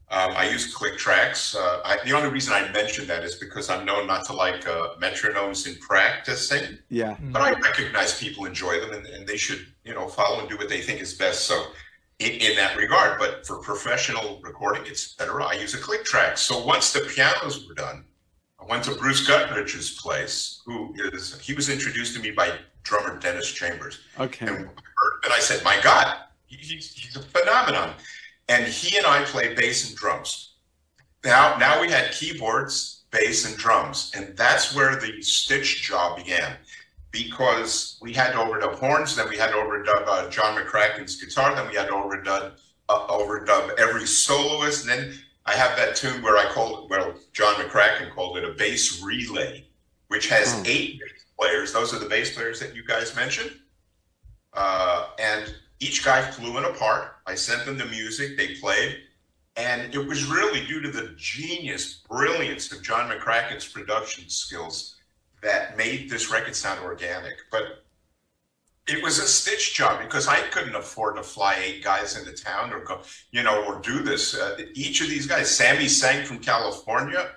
Um, 0.09 0.35
I 0.37 0.49
use 0.49 0.73
click 0.73 0.97
tracks. 0.99 1.57
Uh, 1.57 1.81
I, 1.85 1.99
the 2.05 2.13
only 2.13 2.29
reason 2.29 2.53
I 2.53 2.71
mention 2.71 3.09
that 3.09 3.25
is 3.25 3.35
because 3.35 3.69
I'm 3.69 3.85
known 3.85 4.07
not 4.07 4.25
to 4.27 4.35
like 4.35 4.67
uh, 4.67 4.95
metronomes 5.01 5.67
in 5.67 5.75
practicing. 5.81 6.79
Yeah. 6.91 7.17
But 7.21 7.43
I 7.43 7.53
recognize 7.59 8.19
people 8.19 8.45
enjoy 8.45 8.79
them 8.79 8.93
and, 8.93 9.05
and, 9.07 9.27
they 9.27 9.37
should, 9.37 9.67
you 9.85 9.95
know, 9.95 10.07
follow 10.07 10.39
and 10.39 10.49
do 10.49 10.57
what 10.57 10.69
they 10.69 10.81
think 10.81 11.01
is 11.01 11.15
best. 11.15 11.47
So 11.47 11.67
in, 12.21 12.31
in, 12.31 12.55
that 12.55 12.77
regard, 12.77 13.19
but 13.19 13.45
for 13.45 13.59
professional 13.59 14.41
recording, 14.43 14.85
it's 14.87 15.15
better. 15.15 15.43
I 15.43 15.55
use 15.55 15.75
a 15.75 15.79
click 15.79 16.05
track. 16.05 16.39
So 16.39 16.65
once 16.65 16.93
the 16.93 17.01
pianos 17.01 17.67
were 17.67 17.75
done, 17.75 18.05
I 18.61 18.65
went 18.65 18.85
to 18.85 18.95
Bruce 18.95 19.27
Guttrich's 19.27 19.99
place, 20.01 20.63
who 20.65 20.95
is, 21.13 21.37
he 21.41 21.53
was 21.53 21.69
introduced 21.69 22.15
to 22.15 22.23
me 22.23 22.31
by 22.31 22.53
drummer 22.85 23.19
Dennis 23.19 23.51
Chambers. 23.51 23.99
Okay. 24.21 24.47
And, 24.47 24.57
and 24.57 25.33
I 25.33 25.41
said, 25.41 25.65
my 25.65 25.81
God, 25.83 26.17
he's, 26.47 26.93
he's 26.95 27.17
a 27.17 27.23
phenomenon. 27.23 27.95
And 28.49 28.67
he 28.67 28.97
and 28.97 29.07
I 29.07 29.25
played 29.25 29.57
bass 29.57 29.89
and 29.89 29.97
drums. 29.97 30.55
Now, 31.25 31.57
now 31.59 31.81
we 31.81 31.91
had 31.91 32.13
keyboards, 32.13 33.05
bass, 33.11 33.45
and 33.47 33.57
drums. 33.57 34.13
And 34.15 34.37
that's 34.37 34.75
where 34.75 34.97
the 34.97 35.21
stitch 35.23 35.83
job 35.83 36.17
began 36.17 36.57
because 37.11 37.99
we 38.01 38.13
had 38.13 38.33
to 38.33 38.39
overdub 38.39 38.75
horns, 38.75 39.17
then 39.17 39.29
we 39.29 39.37
had 39.37 39.51
to 39.51 39.57
overdub 39.57 40.05
uh, 40.07 40.29
John 40.29 40.57
McCracken's 40.57 41.21
guitar, 41.21 41.55
then 41.55 41.69
we 41.69 41.75
had 41.75 41.87
to 41.87 41.95
overdub, 41.95 42.59
uh, 42.89 43.07
overdub 43.09 43.79
every 43.79 44.07
soloist. 44.07 44.87
And 44.87 44.91
then 44.91 45.19
I 45.47 45.55
have 45.55 45.77
that 45.77 45.97
tune 45.97 46.23
where 46.23 46.37
I 46.37 46.53
called 46.53 46.85
it, 46.85 46.91
well, 46.91 47.15
John 47.33 47.55
McCracken 47.55 48.15
called 48.15 48.37
it 48.39 48.45
a 48.45 48.53
bass 48.53 49.03
relay, 49.03 49.67
which 50.09 50.29
has 50.29 50.53
hmm. 50.55 50.63
eight 50.67 51.01
players. 51.39 51.73
Those 51.73 51.95
are 51.95 51.99
the 51.99 52.09
bass 52.09 52.35
players 52.35 52.61
that 52.61 52.75
you 52.75 52.85
guys 52.85 53.17
mentioned. 53.17 53.53
Uh, 54.53 55.09
and 55.19 55.55
each 55.81 56.05
guy 56.05 56.23
flew 56.31 56.59
in 56.59 56.65
a 56.65 56.73
part. 56.73 57.17
I 57.27 57.35
sent 57.35 57.65
them 57.65 57.79
the 57.79 57.87
music, 57.87 58.37
they 58.37 58.55
played. 58.55 58.99
And 59.57 59.95
it 59.95 59.99
was 59.99 60.25
really 60.27 60.67
due 60.67 60.81
to 60.83 60.91
the 60.91 61.15
genius, 61.17 62.03
brilliance 62.09 62.71
of 62.73 62.83
John 62.83 63.11
McCracken's 63.11 63.67
production 63.67 64.29
skills 64.29 64.97
that 65.43 65.77
made 65.77 66.11
this 66.11 66.31
record 66.31 66.55
sound 66.55 66.81
organic. 66.81 67.35
But 67.51 67.85
it 68.87 69.03
was 69.03 69.19
a 69.19 69.27
stitch 69.27 69.75
job 69.75 70.01
because 70.01 70.29
I 70.29 70.41
couldn't 70.49 70.77
afford 70.77 71.17
to 71.17 71.23
fly 71.23 71.57
eight 71.63 71.83
guys 71.83 72.17
into 72.19 72.33
town 72.33 72.73
or 72.73 72.81
go, 72.81 73.01
you 73.31 73.43
know, 73.43 73.65
or 73.65 73.81
do 73.81 74.03
this. 74.03 74.35
Uh, 74.35 74.59
each 74.75 75.01
of 75.01 75.09
these 75.09 75.27
guys, 75.27 75.55
Sammy 75.55 75.89
sang 75.89 76.25
from 76.25 76.39
California, 76.39 77.31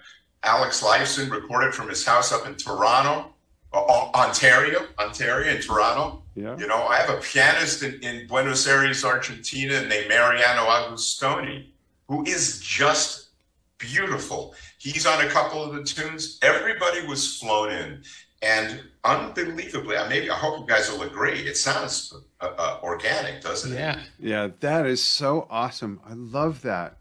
Alex 0.44 0.84
Lifeson 0.84 1.30
recorded 1.32 1.74
from 1.74 1.90
his 1.90 2.06
house 2.06 2.32
up 2.32 2.46
in 2.46 2.56
Toronto, 2.56 3.34
uh, 3.74 4.10
Ontario, 4.14 4.88
Ontario, 5.00 5.54
and 5.54 5.64
Toronto. 5.64 6.24
Yeah. 6.40 6.58
You 6.58 6.68
know, 6.68 6.88
I 6.88 6.96
have 6.98 7.10
a 7.10 7.22
pianist 7.22 7.84
in, 7.84 8.00
in 8.02 8.28
Buenos 8.28 8.66
Aires, 8.66 9.04
Argentina, 9.04 9.86
named 9.86 10.08
Mariano 10.08 10.62
Agustoni, 10.68 11.68
who 12.08 12.24
is 12.26 12.60
just 12.60 13.30
beautiful. 13.78 14.56
He's 14.78 15.06
on 15.06 15.26
a 15.26 15.30
couple 15.30 15.62
of 15.62 15.76
the 15.76 15.84
tunes. 15.84 16.40
Everybody 16.42 17.06
was 17.06 17.38
flown 17.38 17.72
in. 17.72 18.04
And 18.42 18.82
unbelievably, 19.04 19.98
maybe 20.08 20.30
I 20.30 20.36
hope 20.36 20.60
you 20.62 20.66
guys 20.66 20.90
will 20.90 21.02
agree. 21.02 21.40
It 21.40 21.58
sounds 21.58 22.14
uh, 22.40 22.52
uh, 22.58 22.80
organic, 22.84 23.42
doesn't 23.42 23.74
it? 23.74 23.76
Yeah, 23.76 24.00
yeah, 24.18 24.48
that 24.62 24.86
is 24.86 25.04
so 25.04 25.46
awesome. 25.50 26.00
I 26.06 26.14
love 26.14 26.62
that. 26.62 26.98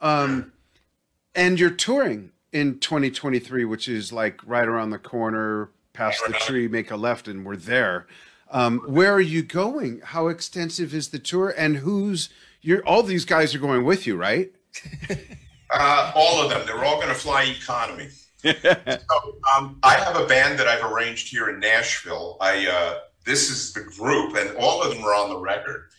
Um, 0.00 0.52
and 1.32 1.60
you're 1.60 1.70
touring 1.70 2.32
in 2.52 2.80
2023, 2.80 3.64
which 3.66 3.88
is 3.88 4.12
like 4.12 4.40
right 4.44 4.66
around 4.66 4.90
the 4.90 4.98
corner, 4.98 5.70
past 5.92 6.22
the 6.26 6.32
tree, 6.32 6.66
make 6.66 6.90
a 6.90 6.96
left, 6.96 7.28
and 7.28 7.46
we're 7.46 7.54
there. 7.54 8.08
Um, 8.50 8.80
where 8.86 9.12
are 9.12 9.20
you 9.20 9.42
going? 9.42 10.00
How 10.04 10.28
extensive 10.28 10.92
is 10.92 11.08
the 11.08 11.18
tour? 11.18 11.54
And 11.56 11.78
who's 11.78 12.28
you're 12.60 12.86
all 12.86 13.02
these 13.02 13.24
guys 13.24 13.54
are 13.54 13.58
going 13.58 13.84
with 13.84 14.06
you, 14.06 14.16
right? 14.16 14.52
Uh, 15.72 16.10
all 16.16 16.42
of 16.42 16.50
them. 16.50 16.66
They're 16.66 16.84
all 16.84 16.96
going 16.96 17.08
to 17.08 17.14
fly 17.14 17.44
economy. 17.44 18.08
so, 18.42 19.38
um, 19.56 19.78
I 19.82 19.94
have 19.94 20.16
a 20.16 20.26
band 20.26 20.58
that 20.58 20.66
I've 20.66 20.84
arranged 20.84 21.28
here 21.28 21.48
in 21.48 21.60
Nashville. 21.60 22.36
I 22.40 22.66
uh, 22.66 22.98
this 23.24 23.50
is 23.50 23.72
the 23.72 23.82
group, 23.82 24.36
and 24.36 24.56
all 24.56 24.82
of 24.82 24.92
them 24.92 25.04
are 25.04 25.14
on 25.14 25.28
the 25.28 25.38
record. 25.38 25.90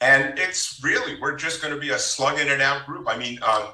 And 0.00 0.38
it's 0.38 0.80
really 0.82 1.20
we're 1.20 1.36
just 1.36 1.60
going 1.60 1.74
to 1.74 1.80
be 1.80 1.90
a 1.90 1.98
slug 1.98 2.40
in 2.40 2.48
and 2.48 2.62
out 2.62 2.86
group. 2.86 3.06
I 3.08 3.18
mean, 3.18 3.38
um, 3.42 3.64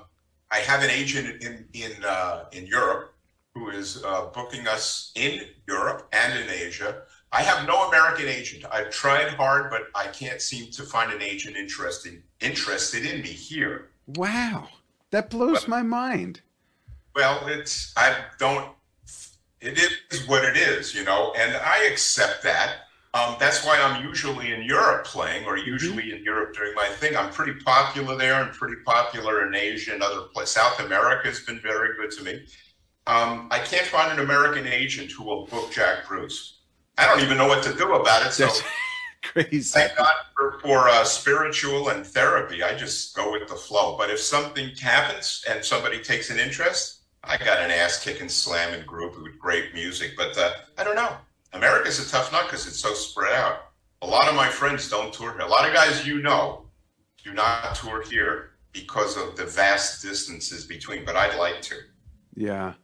I 0.50 0.59
have 0.59 0.83
an 0.83 0.90
agent 0.90 1.42
in 1.42 1.66
in 1.72 1.92
uh, 2.04 2.46
in 2.52 2.66
Europe 2.66 3.14
who 3.54 3.70
is 3.70 4.02
uh, 4.04 4.26
booking 4.35 4.66
us 4.66 5.12
in 5.14 5.42
Europe 5.66 6.09
and 6.12 6.38
in 6.38 6.48
Asia. 6.48 7.02
I 7.33 7.43
have 7.43 7.67
no 7.67 7.88
American 7.88 8.27
agent. 8.27 8.64
I've 8.71 8.91
tried 8.91 9.29
hard, 9.35 9.71
but 9.71 9.83
I 9.95 10.07
can't 10.07 10.41
seem 10.41 10.71
to 10.73 10.83
find 10.83 11.12
an 11.12 11.21
agent 11.21 11.57
interested 11.57 12.23
interested 12.41 13.05
in 13.05 13.21
me 13.21 13.29
here. 13.29 13.91
Wow. 14.07 14.69
That 15.11 15.31
blows 15.31 15.61
but, 15.61 15.69
my 15.69 15.83
mind. 15.83 16.41
Well, 17.14 17.47
it's 17.49 17.93
I 17.97 18.17
don't. 18.38 18.71
It 19.61 19.79
is 20.11 20.29
what 20.29 20.45
it 20.45 20.57
is, 20.57 20.95
you 20.95 21.05
know, 21.05 21.33
and 21.37 21.57
I 21.57 21.85
accept 21.91 22.45
that. 22.45 22.77
Um, 23.14 23.37
that's 23.41 23.64
why 23.64 23.81
I'm 23.81 24.05
usually 24.05 24.53
in 24.53 24.62
Europe 24.62 25.05
playing, 25.05 25.45
or 25.47 25.57
usually 25.57 26.05
mm-hmm. 26.05 26.19
in 26.19 26.23
Europe 26.23 26.55
doing 26.55 26.75
my 26.77 26.87
thing. 26.87 27.17
I'm 27.17 27.31
pretty 27.31 27.55
popular 27.64 28.17
there, 28.17 28.41
and 28.41 28.53
pretty 28.53 28.77
popular 28.87 29.47
in 29.47 29.55
Asia 29.55 29.95
and 29.95 30.03
other 30.03 30.23
places. 30.33 30.55
South 30.55 30.79
America 30.81 31.29
has 31.29 31.41
been 31.41 31.59
very 31.61 31.97
good 31.97 32.11
to 32.19 32.23
me. 32.23 32.47
Um, 33.07 33.49
I 33.51 33.59
can't 33.61 33.87
find 33.87 34.12
an 34.12 34.25
American 34.25 34.67
agent 34.67 35.11
who 35.11 35.25
will 35.25 35.47
book 35.47 35.73
Jack 35.73 36.07
Bruce. 36.07 36.58
I 36.99 37.07
don't 37.07 37.23
even 37.23 37.39
know 37.39 37.47
what 37.47 37.63
to 37.65 37.75
do 37.75 37.95
about 37.95 38.27
it. 38.27 38.33
So. 38.33 38.45
That's- 38.47 38.63
crazy. 39.23 39.61
Thank 39.61 39.97
God 39.97 40.15
for, 40.37 40.59
for 40.61 40.89
uh, 40.89 41.05
spiritual 41.05 41.89
and 41.89 42.07
therapy. 42.07 42.63
I 42.63 42.75
just 42.75 43.15
go 43.15 43.33
with 43.33 43.49
the 43.49 43.55
flow. 43.55 43.97
But 43.97 44.11
if 44.11 44.21
something 44.21 44.71
happens 44.81 45.45
and 45.49 45.65
somebody 45.65 46.01
takes 46.01 46.31
an 46.31 46.39
interest, 46.39 47.03
I 47.25 47.37
got 47.37 47.61
an 47.61 47.71
ass 47.71 48.03
kicking 48.03 48.29
slamming 48.29 48.87
group 48.87 49.21
with 49.23 49.39
great 49.39 49.75
music. 49.75 50.13
But 50.17 50.37
uh, 50.37 50.53
I 50.77 50.85
don't 50.85 50.97
know. 50.97 51.17
America's 51.53 52.07
a 52.07 52.11
tough 52.11 52.33
nut 52.33 52.45
because 52.47 52.67
it's 52.67 52.79
so 52.79 52.95
spread 52.95 53.33
out. 53.35 53.71
A 54.03 54.07
lot 54.07 54.29
of 54.29 54.35
my 54.35 54.49
friends 54.49 54.89
don't 54.89 55.13
tour 55.13 55.33
here. 55.33 55.41
A 55.41 55.47
lot 55.47 55.67
of 55.67 55.75
guys 55.75 56.07
you 56.07 56.23
know 56.23 56.67
do 57.25 57.33
not 57.33 57.75
tour 57.75 58.03
here 58.03 58.51
because 58.73 59.17
of 59.17 59.37
the 59.37 59.45
vast 59.45 60.03
distances 60.03 60.65
between. 60.65 61.05
But 61.05 61.17
I'd 61.17 61.37
like 61.39 61.61
to. 61.63 61.77
Yeah. 62.35 62.75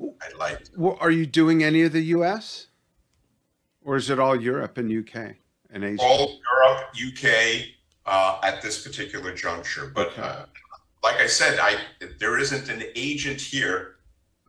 I'd 0.00 0.36
like 0.38 0.64
to. 0.64 0.70
Well, 0.76 0.98
are 1.00 1.10
you 1.10 1.26
doing 1.26 1.62
any 1.62 1.82
of 1.82 1.92
the 1.92 2.02
U.S. 2.02 2.66
or 3.86 3.96
is 3.96 4.10
it 4.10 4.18
all 4.18 4.38
Europe 4.38 4.76
and 4.76 4.92
UK? 4.92 5.36
and 5.70 5.84
Asia? 5.84 6.02
All 6.02 6.38
Europe, 6.52 6.88
UK 6.94 7.66
uh, 8.06 8.40
at 8.42 8.62
this 8.62 8.86
particular 8.86 9.34
juncture. 9.34 9.92
But 9.94 10.08
okay. 10.08 10.22
uh, 10.22 10.46
like 11.02 11.20
I 11.20 11.26
said, 11.26 11.58
I 11.60 11.76
there 12.18 12.38
isn't 12.38 12.68
an 12.68 12.84
agent 12.94 13.40
here 13.40 13.96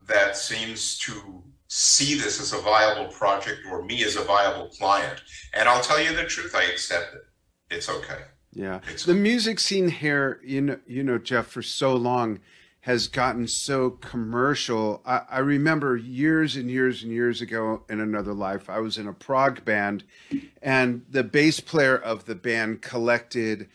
that 0.07 0.37
seems 0.37 0.97
to 0.99 1.43
see 1.67 2.17
this 2.17 2.39
as 2.39 2.53
a 2.53 2.57
viable 2.59 3.11
project 3.11 3.59
or 3.69 3.83
me 3.83 4.03
as 4.03 4.15
a 4.15 4.23
viable 4.23 4.67
client. 4.69 5.21
And 5.53 5.67
I'll 5.67 5.81
tell 5.81 6.01
you 6.01 6.15
the 6.15 6.23
truth, 6.23 6.55
I 6.55 6.63
accept 6.63 7.13
it. 7.15 7.25
It's 7.69 7.89
okay. 7.89 8.21
Yeah. 8.53 8.79
It's 8.89 9.03
the 9.03 9.13
music 9.13 9.59
scene 9.59 9.89
here, 9.89 10.39
you 10.43 10.61
know, 10.61 10.79
you 10.87 11.03
know, 11.03 11.17
Jeff, 11.17 11.47
for 11.47 11.61
so 11.61 11.93
long 11.93 12.39
has 12.87 13.09
gotten 13.09 13.45
so 13.45 13.89
commercial. 13.89 15.01
I, 15.05 15.21
I, 15.29 15.39
remember 15.39 15.97
years 15.97 16.55
and 16.55 16.71
years 16.71 17.03
and 17.03 17.11
years 17.11 17.41
ago 17.41 17.83
in 17.89 17.99
another 17.99 18.33
life, 18.33 18.69
I 18.69 18.79
was 18.79 18.97
in 18.97 19.09
a 19.09 19.13
prog 19.13 19.65
band, 19.65 20.05
and 20.61 21.03
the 21.09 21.25
bass 21.25 21.59
player 21.59 21.97
of 21.97 22.27
the 22.27 22.33
band 22.33 22.81
collected 22.81 23.67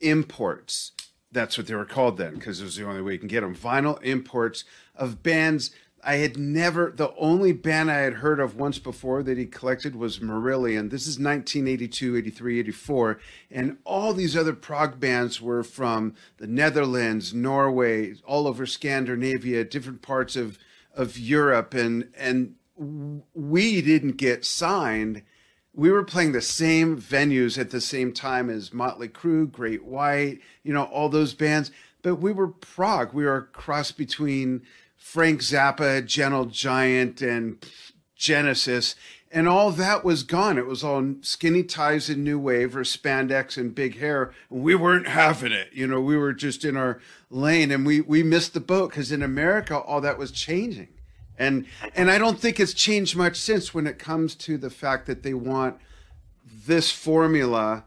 imports. 0.00 0.92
That's 1.30 1.58
what 1.58 1.66
they 1.66 1.74
were 1.74 1.84
called 1.84 2.16
then, 2.16 2.36
because 2.36 2.62
it 2.62 2.64
was 2.64 2.76
the 2.76 2.88
only 2.88 3.02
way 3.02 3.12
you 3.12 3.18
can 3.18 3.28
get 3.28 3.42
them. 3.42 3.54
Vinyl 3.54 4.02
imports 4.02 4.64
of 4.94 5.22
bands 5.22 5.70
I 6.04 6.16
had 6.16 6.36
never, 6.36 6.92
the 6.94 7.14
only 7.16 7.52
band 7.52 7.90
I 7.90 7.98
had 8.00 8.14
heard 8.14 8.38
of 8.38 8.56
once 8.56 8.78
before 8.78 9.22
that 9.22 9.38
he 9.38 9.46
collected 9.46 9.96
was 9.96 10.18
Marillion. 10.18 10.90
This 10.90 11.06
is 11.06 11.18
1982, 11.18 12.16
83, 12.16 12.60
84. 12.60 13.20
And 13.50 13.78
all 13.84 14.12
these 14.12 14.36
other 14.36 14.52
prog 14.52 15.00
bands 15.00 15.40
were 15.40 15.62
from 15.62 16.14
the 16.36 16.46
Netherlands, 16.46 17.32
Norway, 17.32 18.14
all 18.26 18.46
over 18.46 18.66
Scandinavia, 18.66 19.64
different 19.64 20.02
parts 20.02 20.36
of, 20.36 20.58
of 20.94 21.18
Europe. 21.18 21.72
And, 21.72 22.10
and 22.16 22.56
we 22.76 23.80
didn't 23.80 24.16
get 24.18 24.44
signed. 24.44 25.22
We 25.72 25.90
were 25.90 26.04
playing 26.04 26.32
the 26.32 26.42
same 26.42 27.00
venues 27.00 27.58
at 27.58 27.70
the 27.70 27.80
same 27.80 28.12
time 28.12 28.50
as 28.50 28.74
Motley 28.74 29.08
Crue, 29.08 29.50
Great 29.50 29.84
White, 29.84 30.40
you 30.62 30.72
know, 30.72 30.84
all 30.84 31.08
those 31.08 31.34
bands. 31.34 31.70
But 32.02 32.16
we 32.16 32.32
were 32.32 32.48
prog. 32.48 33.14
We 33.14 33.24
were 33.24 33.36
a 33.36 33.42
cross 33.42 33.90
between 33.90 34.62
Frank 35.04 35.42
Zappa, 35.42 36.04
Gentle 36.04 36.46
Giant, 36.46 37.20
and 37.20 37.64
Genesis. 38.16 38.96
And 39.30 39.46
all 39.46 39.70
that 39.70 40.02
was 40.02 40.22
gone. 40.22 40.56
It 40.56 40.66
was 40.66 40.82
all 40.82 41.16
skinny 41.20 41.62
ties 41.62 42.08
and 42.08 42.24
new 42.24 42.38
wave 42.38 42.74
or 42.74 42.84
spandex 42.84 43.58
and 43.58 43.74
big 43.74 43.98
hair. 43.98 44.32
We 44.48 44.74
weren't 44.74 45.06
having 45.06 45.52
it. 45.52 45.68
You 45.72 45.86
know, 45.86 46.00
we 46.00 46.16
were 46.16 46.32
just 46.32 46.64
in 46.64 46.76
our 46.76 47.00
lane 47.30 47.70
and 47.70 47.84
we, 47.84 48.00
we 48.00 48.22
missed 48.22 48.54
the 48.54 48.60
boat 48.60 48.90
because 48.90 49.12
in 49.12 49.22
America, 49.22 49.78
all 49.78 50.00
that 50.00 50.18
was 50.18 50.32
changing. 50.32 50.88
And 51.38 51.66
and 51.94 52.10
I 52.10 52.16
don't 52.18 52.40
think 52.40 52.58
it's 52.58 52.74
changed 52.74 53.14
much 53.14 53.36
since 53.36 53.74
when 53.74 53.86
it 53.86 53.98
comes 53.98 54.34
to 54.36 54.56
the 54.56 54.70
fact 54.70 55.06
that 55.06 55.22
they 55.22 55.34
want 55.34 55.76
this 56.66 56.90
formula 56.90 57.84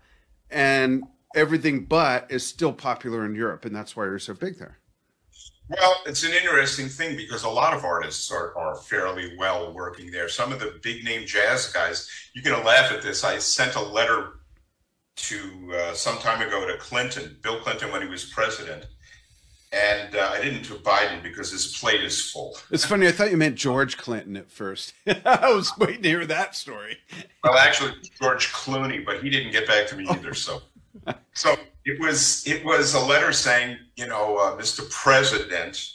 and 0.52 1.04
everything 1.36 1.86
but 1.86 2.30
is 2.30 2.46
still 2.46 2.74
popular 2.74 3.26
in 3.26 3.36
Europe, 3.36 3.66
and 3.66 3.76
that's 3.76 3.96
why 3.96 4.06
you're 4.06 4.20
so 4.20 4.34
big 4.34 4.60
there. 4.60 4.78
Well, 5.70 5.96
it's 6.06 6.24
an 6.24 6.32
interesting 6.34 6.88
thing 6.88 7.18
because 7.18 7.44
a 7.44 7.50
lot 7.50 7.74
of 7.74 7.84
artists 7.84 8.32
are, 8.32 8.58
are 8.58 8.76
fairly 8.76 9.36
well 9.38 9.74
working 9.74 10.12
there. 10.12 10.30
Some 10.30 10.54
of 10.54 10.60
the 10.60 10.80
big 10.82 11.04
name 11.04 11.26
jazz 11.26 11.72
guys, 11.72 12.10
you're 12.34 12.44
going 12.44 12.60
to 12.60 12.66
laugh 12.66 12.92
at 12.92 13.02
this. 13.02 13.24
I 13.24 13.38
sent 13.38 13.76
a 13.76 13.82
letter 13.82 14.40
to 15.18 15.74
uh, 15.76 15.94
some 15.94 16.18
time 16.20 16.46
ago 16.46 16.66
to 16.68 16.78
Clinton, 16.78 17.38
Bill 17.42 17.60
Clinton, 17.60 17.92
when 17.92 18.02
he 18.02 18.08
was 18.08 18.26
president 18.26 18.86
and 19.74 20.16
uh, 20.16 20.30
I 20.34 20.42
didn't 20.42 20.64
to 20.64 20.76
Biden 20.76 21.22
because 21.22 21.52
his 21.52 21.78
plate 21.78 22.02
is 22.02 22.32
full. 22.32 22.58
It's 22.72 22.86
funny. 22.86 23.08
I 23.08 23.12
thought 23.12 23.32
you 23.32 23.38
meant 23.38 23.56
George 23.56 23.98
Clinton 23.98 24.38
at 24.38 24.50
first. 24.50 24.94
I 25.26 25.52
was 25.52 25.72
waiting 25.78 26.04
to 26.04 26.10
hear 26.10 26.26
that 26.26 26.56
story. 26.56 26.98
Well, 27.44 27.56
actually, 27.56 27.94
George 28.22 28.52
Clooney, 28.54 29.06
but 29.06 29.22
he 29.22 29.30
didn't 29.30 29.52
get 29.52 29.68
back 29.68 29.88
to 29.88 29.98
me 29.98 30.08
either. 30.08 30.34
So, 30.34 30.62
so 31.34 31.56
it 31.86 32.00
was 32.00 32.46
it 32.46 32.64
was 32.66 32.94
a 32.94 33.00
letter 33.00 33.32
saying, 33.32 33.78
you 33.96 34.08
know, 34.08 34.38
uh, 34.38 34.58
Mr. 34.58 34.90
President, 34.90 35.94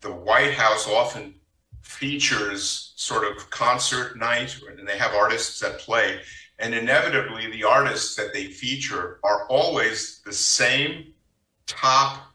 the 0.00 0.12
White 0.12 0.54
House 0.54 0.86
often 0.86 1.34
features 1.82 2.92
sort 2.96 3.24
of 3.24 3.50
concert 3.50 4.18
night, 4.18 4.58
and 4.68 4.86
they 4.86 4.98
have 4.98 5.14
artists 5.14 5.58
that 5.60 5.78
play, 5.78 6.20
and 6.58 6.74
inevitably 6.74 7.50
the 7.50 7.64
artists 7.64 8.14
that 8.16 8.32
they 8.32 8.46
feature 8.46 9.18
are 9.24 9.46
always 9.48 10.20
the 10.24 10.32
same 10.32 11.14
top 11.66 12.26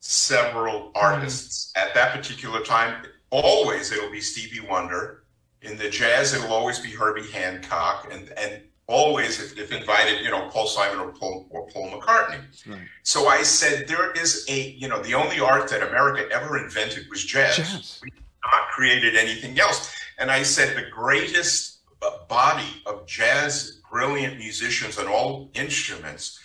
several 0.00 0.92
artists 0.94 1.72
mm-hmm. 1.76 1.88
at 1.88 1.94
that 1.94 2.14
particular 2.14 2.62
time. 2.62 3.04
Always 3.30 3.92
it'll 3.92 4.10
be 4.10 4.20
Stevie 4.20 4.66
Wonder. 4.66 5.24
In 5.62 5.76
the 5.76 5.90
jazz, 5.90 6.32
it'll 6.32 6.52
always 6.52 6.78
be 6.78 6.90
Herbie 6.90 7.30
Hancock, 7.30 8.08
and 8.10 8.32
and 8.38 8.62
always 8.88 9.40
if, 9.40 9.58
if 9.58 9.72
invited, 9.72 10.24
you 10.24 10.30
know, 10.30 10.48
Paul 10.48 10.66
Simon 10.66 11.00
or 11.00 11.12
Paul 11.12 11.46
or 11.50 11.66
Paul 11.68 11.90
McCartney. 11.90 12.40
Right. 12.66 12.80
So 13.02 13.28
I 13.28 13.42
said 13.42 13.88
there 13.88 14.12
is 14.12 14.44
a 14.48 14.70
you 14.70 14.88
know 14.88 15.02
the 15.02 15.14
only 15.14 15.40
art 15.40 15.68
that 15.70 15.82
America 15.82 16.28
ever 16.32 16.62
invented 16.62 17.06
was 17.10 17.24
jazz. 17.24 17.56
jazz. 17.56 18.00
We 18.02 18.10
not 18.52 18.68
created 18.68 19.16
anything 19.16 19.58
else. 19.58 19.94
And 20.18 20.30
I 20.30 20.42
said 20.42 20.76
the 20.76 20.90
greatest 20.90 21.80
body 22.28 22.82
of 22.86 23.06
jazz 23.06 23.80
brilliant 23.90 24.38
musicians 24.38 24.98
on 24.98 25.06
all 25.06 25.50
instruments 25.54 26.40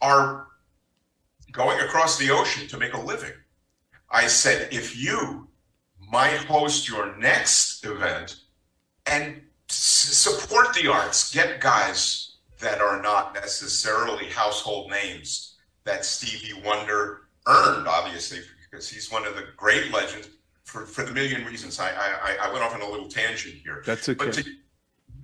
are 0.00 0.48
going 1.52 1.80
across 1.80 2.18
the 2.18 2.30
ocean 2.30 2.68
to 2.68 2.78
make 2.78 2.94
a 2.94 3.00
living. 3.00 3.32
I 4.10 4.26
said, 4.26 4.68
if 4.72 4.96
you 4.96 5.48
might 6.10 6.36
host 6.44 6.88
your 6.88 7.16
next 7.16 7.84
event 7.84 8.36
and 9.06 9.42
support 9.74 10.74
the 10.74 10.88
arts, 10.88 11.32
get 11.32 11.60
guys 11.60 12.36
that 12.60 12.80
are 12.80 13.02
not 13.02 13.34
necessarily 13.34 14.26
household 14.26 14.90
names 14.90 15.56
that 15.84 16.04
Stevie 16.04 16.60
Wonder 16.64 17.22
earned, 17.46 17.86
obviously, 17.86 18.40
because 18.70 18.88
he's 18.88 19.10
one 19.10 19.26
of 19.26 19.34
the 19.36 19.44
great 19.56 19.92
legends 19.92 20.28
for, 20.64 20.86
for 20.86 21.04
the 21.04 21.12
million 21.12 21.44
reasons. 21.44 21.78
I, 21.78 21.90
I, 21.90 22.36
I 22.42 22.52
went 22.52 22.64
off 22.64 22.74
on 22.74 22.80
a 22.80 22.88
little 22.88 23.08
tangent 23.08 23.54
here. 23.54 23.82
That's 23.84 24.08
okay. 24.08 24.24
But 24.24 24.34
to 24.34 24.44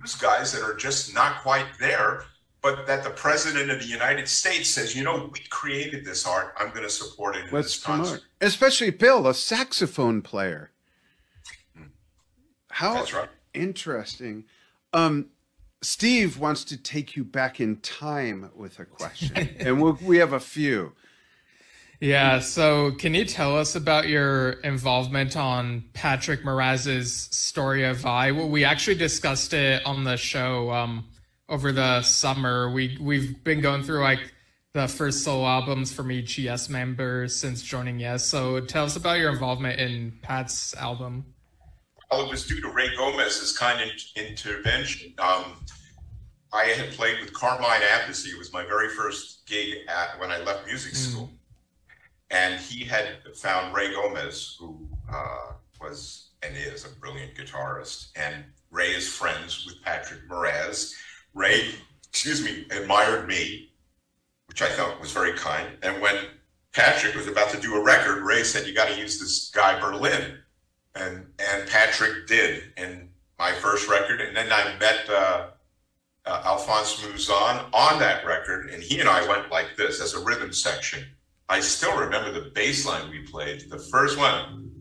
use 0.01 0.15
guys 0.15 0.51
that 0.53 0.61
are 0.61 0.75
just 0.75 1.13
not 1.15 1.41
quite 1.41 1.65
there 1.79 2.25
but 2.61 2.85
that 2.85 3.03
the 3.03 3.09
president 3.09 3.71
of 3.71 3.79
the 3.79 3.87
United 3.87 4.27
States 4.27 4.69
says, 4.69 4.95
you 4.95 5.03
know, 5.03 5.29
we 5.33 5.39
created 5.49 6.05
this 6.05 6.27
art. 6.27 6.53
I'm 6.57 6.69
going 6.69 6.83
to 6.83 6.89
support 6.89 7.35
it. 7.35 7.51
Let's 7.51 7.75
promote, 7.77 8.23
especially 8.39 8.91
Bill, 8.91 9.27
a 9.27 9.33
saxophone 9.33 10.21
player. 10.21 10.71
Hmm. 11.75 11.85
How 12.69 12.93
right. 12.93 13.29
Interesting. 13.53 14.45
Um, 14.93 15.27
Steve 15.81 16.37
wants 16.37 16.63
to 16.65 16.77
take 16.77 17.15
you 17.15 17.23
back 17.23 17.59
in 17.59 17.77
time 17.77 18.51
with 18.55 18.79
a 18.79 18.85
question, 18.85 19.49
and 19.59 19.81
we'll, 19.81 19.97
we 20.01 20.17
have 20.17 20.33
a 20.33 20.39
few. 20.39 20.93
Yeah. 21.99 22.39
So, 22.39 22.91
can 22.91 23.13
you 23.13 23.25
tell 23.25 23.57
us 23.57 23.75
about 23.75 24.07
your 24.07 24.51
involvement 24.63 25.37
on 25.37 25.83
Patrick 25.93 26.43
Moraz's 26.43 27.13
Story 27.13 27.83
of 27.83 28.05
I? 28.05 28.31
Well, 28.31 28.49
we 28.49 28.63
actually 28.65 28.95
discussed 28.95 29.53
it 29.53 29.85
on 29.85 30.03
the 30.03 30.17
show. 30.17 30.71
Um, 30.71 31.05
over 31.51 31.73
the 31.73 32.01
summer. 32.01 32.71
We 32.71 32.97
we've 32.99 33.43
been 33.43 33.61
going 33.61 33.83
through 33.83 34.01
like 34.01 34.33
the 34.73 34.87
first 34.87 35.23
solo 35.23 35.45
albums 35.45 35.91
from 35.91 36.11
each 36.11 36.39
Yes 36.39 36.69
member 36.69 37.27
since 37.27 37.61
joining 37.61 37.99
Yes. 37.99 38.25
So 38.25 38.61
tell 38.61 38.85
us 38.85 38.95
about 38.95 39.19
your 39.19 39.29
involvement 39.29 39.79
in 39.79 40.13
Pat's 40.21 40.73
album. 40.75 41.25
Well, 42.11 42.25
it 42.25 42.29
was 42.29 42.45
due 42.45 42.59
to 42.61 42.67
Ray 42.67 42.89
Gomez's 42.97 43.57
kind 43.57 43.81
of 43.81 43.89
intervention. 44.17 45.13
Um, 45.17 45.55
I 46.51 46.65
had 46.65 46.91
played 46.91 47.21
with 47.21 47.31
Carmine 47.31 47.81
Appice. 47.81 48.27
It 48.27 48.37
was 48.37 48.51
my 48.51 48.65
very 48.65 48.89
first 48.89 49.45
gig 49.47 49.87
at 49.87 50.19
when 50.19 50.29
I 50.29 50.39
left 50.39 50.65
music 50.65 50.91
hmm. 50.91 50.97
school, 50.97 51.27
mm. 51.27 51.95
and 52.31 52.59
he 52.59 52.83
had 52.83 53.19
found 53.35 53.73
Ray 53.73 53.93
Gomez, 53.93 54.57
who 54.59 54.89
uh, 55.11 55.53
was 55.79 56.31
and 56.43 56.57
is 56.57 56.85
a 56.85 56.89
brilliant 56.99 57.35
guitarist, 57.35 58.09
and 58.17 58.43
Ray 58.71 58.89
is 58.89 59.07
friends 59.07 59.65
with 59.65 59.81
Patrick 59.81 60.27
Moraz 60.27 60.93
Ray, 61.33 61.69
excuse 62.09 62.43
me, 62.43 62.65
admired 62.71 63.27
me, 63.27 63.71
which 64.47 64.61
I 64.61 64.67
thought 64.69 64.99
was 64.99 65.13
very 65.13 65.33
kind. 65.33 65.69
And 65.81 66.01
when 66.01 66.17
Patrick 66.73 67.15
was 67.15 67.27
about 67.27 67.51
to 67.51 67.61
do 67.61 67.75
a 67.75 67.81
record, 67.81 68.23
Ray 68.23 68.43
said, 68.43 68.67
"You 68.67 68.73
got 68.73 68.89
to 68.89 68.97
use 68.97 69.17
this 69.17 69.49
guy 69.49 69.79
Berlin," 69.79 70.39
and 70.95 71.25
and 71.39 71.69
Patrick 71.69 72.27
did 72.27 72.63
in 72.77 73.09
my 73.39 73.51
first 73.53 73.89
record. 73.89 74.21
And 74.21 74.35
then 74.35 74.51
I 74.51 74.77
met 74.79 75.09
uh, 75.09 75.47
uh, 76.25 76.41
Alphonse 76.45 77.01
Mouzon 77.01 77.65
on 77.73 77.99
that 77.99 78.25
record, 78.25 78.69
and 78.69 78.83
he 78.83 78.99
and 78.99 79.09
I 79.09 79.27
went 79.27 79.49
like 79.49 79.75
this 79.77 80.01
as 80.01 80.13
a 80.13 80.23
rhythm 80.23 80.53
section. 80.53 81.05
I 81.49 81.59
still 81.59 81.97
remember 81.97 82.31
the 82.31 82.51
bass 82.51 82.85
line 82.85 83.09
we 83.09 83.21
played, 83.21 83.69
the 83.69 83.79
first 83.79 84.17
one. 84.17 84.71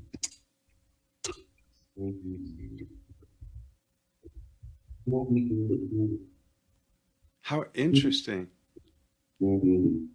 How 7.40 7.64
interesting. 7.74 8.48
And 9.40 10.10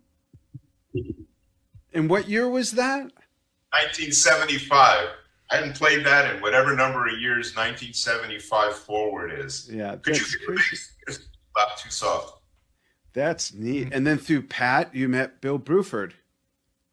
what 2.10 2.30
year 2.30 2.48
was 2.48 2.72
that? 2.72 3.12
1975. 3.72 5.08
I 5.52 5.56
hadn't 5.58 5.76
played 5.76 6.06
that 6.06 6.34
in 6.34 6.42
whatever 6.42 6.76
number 6.76 7.08
of 7.08 7.20
years 7.20 7.56
1975 7.56 8.76
forward 8.76 9.32
is. 9.32 9.70
Yeah, 9.72 9.96
could 9.98 10.18
you 10.18 10.26
it's 11.08 11.20
about 11.56 11.78
too 11.78 11.90
soft. 11.90 12.42
That's 13.14 13.54
neat. 13.54 13.94
And 13.94 14.06
then 14.06 14.18
through 14.18 14.44
Pat, 14.44 14.94
you 14.94 15.08
met 15.08 15.40
Bill 15.40 15.60
Bruford. 15.60 16.14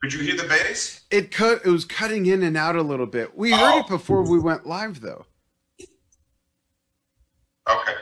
Could 0.03 0.13
you 0.13 0.21
hear 0.21 0.37
the 0.37 0.49
bass? 0.49 1.01
It 1.11 1.31
cut. 1.31 1.63
It 1.65 1.71
was 1.71 1.85
cutting 1.85 2.27
in 2.27 2.43
and 2.43 2.57
out 2.57 2.77
a 2.77 2.83
little 2.83 3.07
bit. 3.07 3.37
We 3.37 3.53
heard 3.53 3.75
oh. 3.75 3.79
it 3.81 3.89
before 3.89 4.23
we 4.23 4.39
went 4.39 4.67
live, 4.67 5.01
though. 5.01 5.27
Okay. 7.69 7.95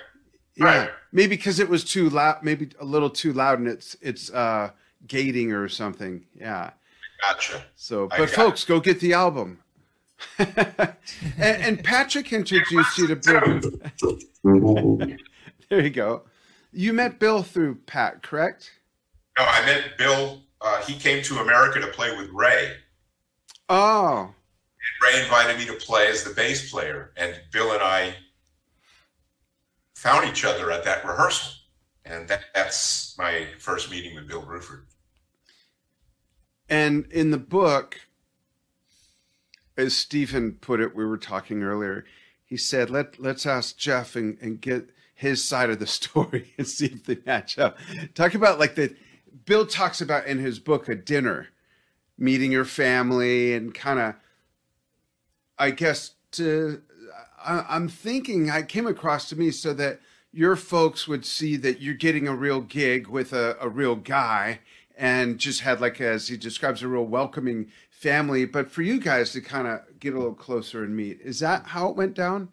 Yeah. 0.57 0.65
Right 0.65 0.91
maybe 1.13 1.37
because 1.37 1.59
it 1.59 1.69
was 1.69 1.85
too 1.85 2.11
loud, 2.11 2.43
maybe 2.43 2.71
a 2.81 2.85
little 2.85 3.11
too 3.11 3.33
loud, 3.33 3.59
and 3.59 3.69
it's 3.69 3.97
it's 4.01 4.31
uh, 4.31 4.71
gating 5.07 5.53
or 5.53 5.69
something. 5.69 6.25
Yeah. 6.35 6.71
Gotcha. 7.21 7.65
So, 7.77 8.09
but 8.09 8.31
folks, 8.31 8.65
go 8.65 8.81
get 8.81 9.01
the 9.01 9.13
album. 9.13 9.61
and, 10.39 10.97
and, 11.39 11.85
Patrick 11.85 12.33
introduced 12.33 12.99
you 12.99 13.07
to 13.07 13.17
Bill. 13.17 13.61
there 15.69 15.81
you 15.81 15.91
go. 15.91 16.23
You 16.73 16.93
met 16.93 17.19
Bill 17.19 17.43
through 17.43 17.77
Pat, 17.87 18.23
correct? 18.23 18.71
No, 19.39 19.45
I 19.45 19.65
met 19.65 19.99
Bill. 19.99 20.43
Uh, 20.61 20.83
he 20.83 20.95
came 20.95 21.23
to 21.25 21.39
America 21.39 21.81
to 21.81 21.87
play 21.89 22.17
with 22.17 22.31
Ray. 22.33 22.73
Oh. 23.69 24.23
And 24.23 25.15
Ray 25.15 25.23
invited 25.23 25.59
me 25.59 25.67
to 25.67 25.85
play 25.85 26.09
as 26.09 26.25
the 26.25 26.35
bass 26.35 26.71
player, 26.71 27.13
and 27.17 27.41
Bill 27.51 27.73
and 27.73 27.83
I 27.83 28.15
found 29.95 30.29
each 30.29 30.45
other 30.45 30.71
at 30.71 30.85
that 30.85 31.05
rehearsal. 31.05 31.53
And 32.05 32.27
that, 32.29 32.45
that's 32.55 33.17
my 33.19 33.47
first 33.59 33.91
meeting 33.91 34.15
with 34.15 34.27
Bill 34.27 34.43
Bruford. 34.43 34.85
And 36.69 37.07
in 37.11 37.31
the 37.31 37.39
book, 37.39 38.01
as 39.81 39.97
Stephen 39.97 40.53
put 40.53 40.81
it, 40.81 40.95
we 40.95 41.05
were 41.05 41.19
talking 41.19 41.63
earlier, 41.63 42.05
he 42.45 42.57
said, 42.57 42.91
"Let 42.91 43.21
let's 43.21 43.47
ask 43.47 43.77
Jeff 43.77 44.17
and, 44.17 44.39
and 44.41 44.61
get 44.61 44.91
his 45.15 45.43
side 45.43 45.71
of 45.71 45.79
the 45.79 45.87
story 45.99 46.53
and 46.59 46.67
see 46.67 46.87
if 46.87 47.05
they 47.05 47.19
match 47.27 47.59
up." 47.59 47.79
Talk 48.15 48.35
about 48.35 48.59
like 48.59 48.75
the 48.75 48.95
Bill 49.45 49.67
talks 49.67 50.01
about 50.01 50.27
in 50.27 50.39
his 50.39 50.59
book 50.59 50.89
a 50.89 50.95
dinner, 50.95 51.49
meeting 52.19 52.53
your 52.53 52.65
family 52.65 53.55
and 53.55 53.75
kind 53.75 53.99
of, 53.99 54.15
I 55.59 55.71
guess 55.71 56.13
to. 56.33 56.83
I, 57.43 57.65
I'm 57.69 57.89
thinking 57.89 58.51
I 58.51 58.63
came 58.63 58.87
across 58.87 59.29
to 59.31 59.37
me 59.37 59.51
so 59.51 59.73
that 59.75 60.01
your 60.33 60.57
folks 60.57 61.09
would 61.09 61.25
see 61.25 61.57
that 61.57 61.81
you're 61.81 61.95
getting 61.95 62.29
a 62.29 62.35
real 62.35 62.61
gig 62.61 63.09
with 63.09 63.33
a, 63.33 63.57
a 63.61 63.69
real 63.69 63.97
guy 63.97 64.61
and 64.97 65.39
just 65.39 65.63
had 65.63 65.81
like 65.81 66.01
as 66.01 66.29
he 66.29 66.37
describes 66.37 66.83
a 66.83 66.89
real 66.89 67.07
welcoming 67.07 67.73
family 68.01 68.45
but 68.45 68.71
for 68.71 68.83
you 68.83 68.99
guys 68.99 69.33
to 69.33 69.41
kind 69.41 69.67
of 69.67 69.81
get 69.99 70.15
a 70.15 70.19
little 70.19 70.35
closer 70.35 70.85
and 70.85 70.97
meet 70.97 71.21
is 71.21 71.41
that 71.41 71.67
how 71.67 71.89
it 71.89 71.97
went 71.97 72.15
down 72.15 72.49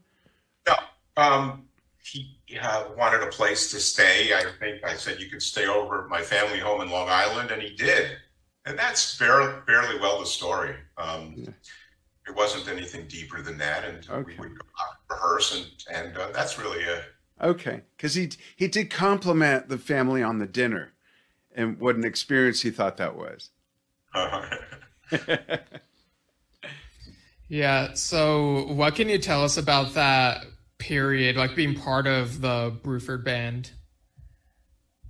no 0.67 0.75
um, 1.15 1.63
he 2.03 2.37
uh, 2.61 2.85
wanted 2.97 3.21
a 3.21 3.27
place 3.27 3.71
to 3.71 3.79
stay 3.79 4.33
i 4.33 4.43
think 4.59 4.83
i 4.83 4.95
said 4.95 5.19
you 5.19 5.29
could 5.29 5.41
stay 5.41 5.67
over 5.67 6.03
at 6.03 6.09
my 6.09 6.21
family 6.21 6.59
home 6.59 6.81
in 6.81 6.89
long 6.89 7.07
island 7.09 7.51
and 7.51 7.61
he 7.61 7.75
did 7.75 8.17
and 8.65 8.77
that's 8.77 9.15
fairly, 9.15 9.53
fairly 9.65 9.97
well 9.99 10.19
the 10.19 10.25
story 10.25 10.75
um, 10.97 11.33
yeah. 11.37 11.49
it 12.27 12.35
wasn't 12.35 12.67
anything 12.67 13.07
deeper 13.07 13.41
than 13.41 13.57
that 13.57 13.85
and 13.85 14.09
okay. 14.09 14.33
we 14.33 14.37
would 14.37 14.57
rehearse 15.09 15.55
and, 15.55 15.97
and 15.97 16.17
uh, 16.17 16.29
that's 16.33 16.59
really 16.59 16.83
a 16.83 17.03
Okay, 17.41 17.81
because 17.95 18.15
he 18.15 18.31
he 18.55 18.67
did 18.67 18.89
compliment 18.89 19.69
the 19.69 19.77
family 19.77 20.23
on 20.23 20.39
the 20.39 20.47
dinner, 20.47 20.93
and 21.55 21.79
what 21.79 21.95
an 21.95 22.03
experience 22.03 22.61
he 22.61 22.71
thought 22.71 22.97
that 22.97 23.15
was. 23.15 23.51
yeah. 27.47 27.93
So, 27.93 28.67
what 28.73 28.95
can 28.95 29.09
you 29.09 29.17
tell 29.17 29.43
us 29.43 29.57
about 29.57 29.93
that 29.95 30.45
period, 30.77 31.35
like 31.35 31.55
being 31.55 31.75
part 31.75 32.07
of 32.07 32.41
the 32.41 32.77
Bruford 32.83 33.23
band? 33.23 33.71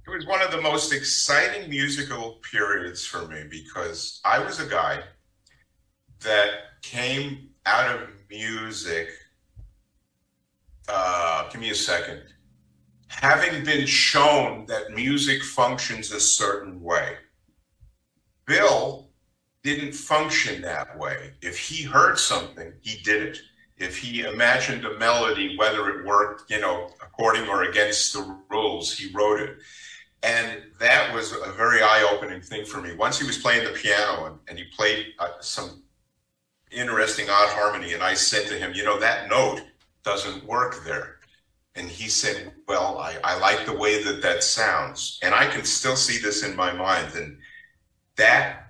It 0.05 0.09
was 0.09 0.25
one 0.25 0.41
of 0.41 0.51
the 0.51 0.61
most 0.61 0.93
exciting 0.93 1.69
musical 1.69 2.39
periods 2.49 3.05
for 3.05 3.27
me 3.27 3.43
because 3.49 4.21
I 4.23 4.39
was 4.39 4.59
a 4.59 4.65
guy 4.65 5.01
that 6.21 6.49
came 6.81 7.49
out 7.65 7.93
of 7.93 8.09
music 8.29 9.09
uh, 10.87 11.49
give 11.49 11.61
me 11.61 11.69
a 11.69 11.75
second. 11.75 12.21
Having 13.09 13.65
been 13.65 13.85
shown 13.85 14.65
that 14.67 14.91
music 14.91 15.43
functions 15.43 16.11
a 16.11 16.19
certain 16.19 16.81
way, 16.81 17.15
Bill 18.45 18.96
didn't 19.75 19.93
function 19.93 20.61
that 20.61 20.97
way. 20.97 21.33
If 21.41 21.59
he 21.59 21.83
heard 21.83 22.17
something, 22.17 22.71
he 22.81 23.01
did 23.03 23.21
it. 23.21 23.39
If 23.77 23.97
he 23.97 24.21
imagined 24.21 24.85
a 24.85 24.97
melody, 24.97 25.57
whether 25.57 25.89
it 25.89 26.05
worked, 26.05 26.49
you 26.49 26.61
know, 26.61 26.89
according 27.01 27.49
or 27.49 27.63
against 27.63 28.13
the 28.13 28.37
rules, 28.49 28.97
he 28.97 29.11
wrote 29.13 29.41
it. 29.41 29.57
And 30.23 30.63
that 30.79 31.13
was 31.13 31.33
a 31.33 31.51
very 31.51 31.81
eye 31.81 32.07
opening 32.11 32.41
thing 32.41 32.63
for 32.63 32.81
me. 32.81 32.95
Once 32.95 33.19
he 33.19 33.27
was 33.27 33.37
playing 33.37 33.65
the 33.65 33.71
piano 33.71 34.27
and, 34.27 34.39
and 34.47 34.57
he 34.57 34.63
played 34.75 35.07
uh, 35.19 35.33
some 35.41 35.83
interesting 36.71 37.29
odd 37.29 37.49
harmony, 37.49 37.93
and 37.93 38.01
I 38.01 38.13
said 38.13 38.47
to 38.47 38.57
him, 38.57 38.71
you 38.73 38.85
know, 38.85 38.99
that 38.99 39.29
note 39.29 39.61
doesn't 40.03 40.45
work 40.45 40.83
there. 40.85 41.17
And 41.75 41.89
he 41.89 42.07
said, 42.07 42.53
Well, 42.67 42.97
I, 42.97 43.17
I 43.23 43.37
like 43.37 43.65
the 43.65 43.77
way 43.77 44.01
that 44.01 44.21
that 44.21 44.43
sounds. 44.43 45.19
And 45.21 45.35
I 45.35 45.45
can 45.45 45.65
still 45.65 45.97
see 45.97 46.19
this 46.19 46.43
in 46.43 46.55
my 46.55 46.71
mind. 46.71 47.13
And 47.15 47.37
that 48.15 48.66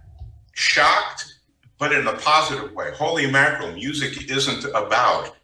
shocked, 0.58 1.36
but 1.78 1.92
in 1.92 2.08
a 2.08 2.14
positive 2.14 2.74
way. 2.74 2.92
Holy 2.92 3.30
mackerel, 3.30 3.72
music 3.74 4.30
isn't 4.30 4.66
about, 4.66 5.36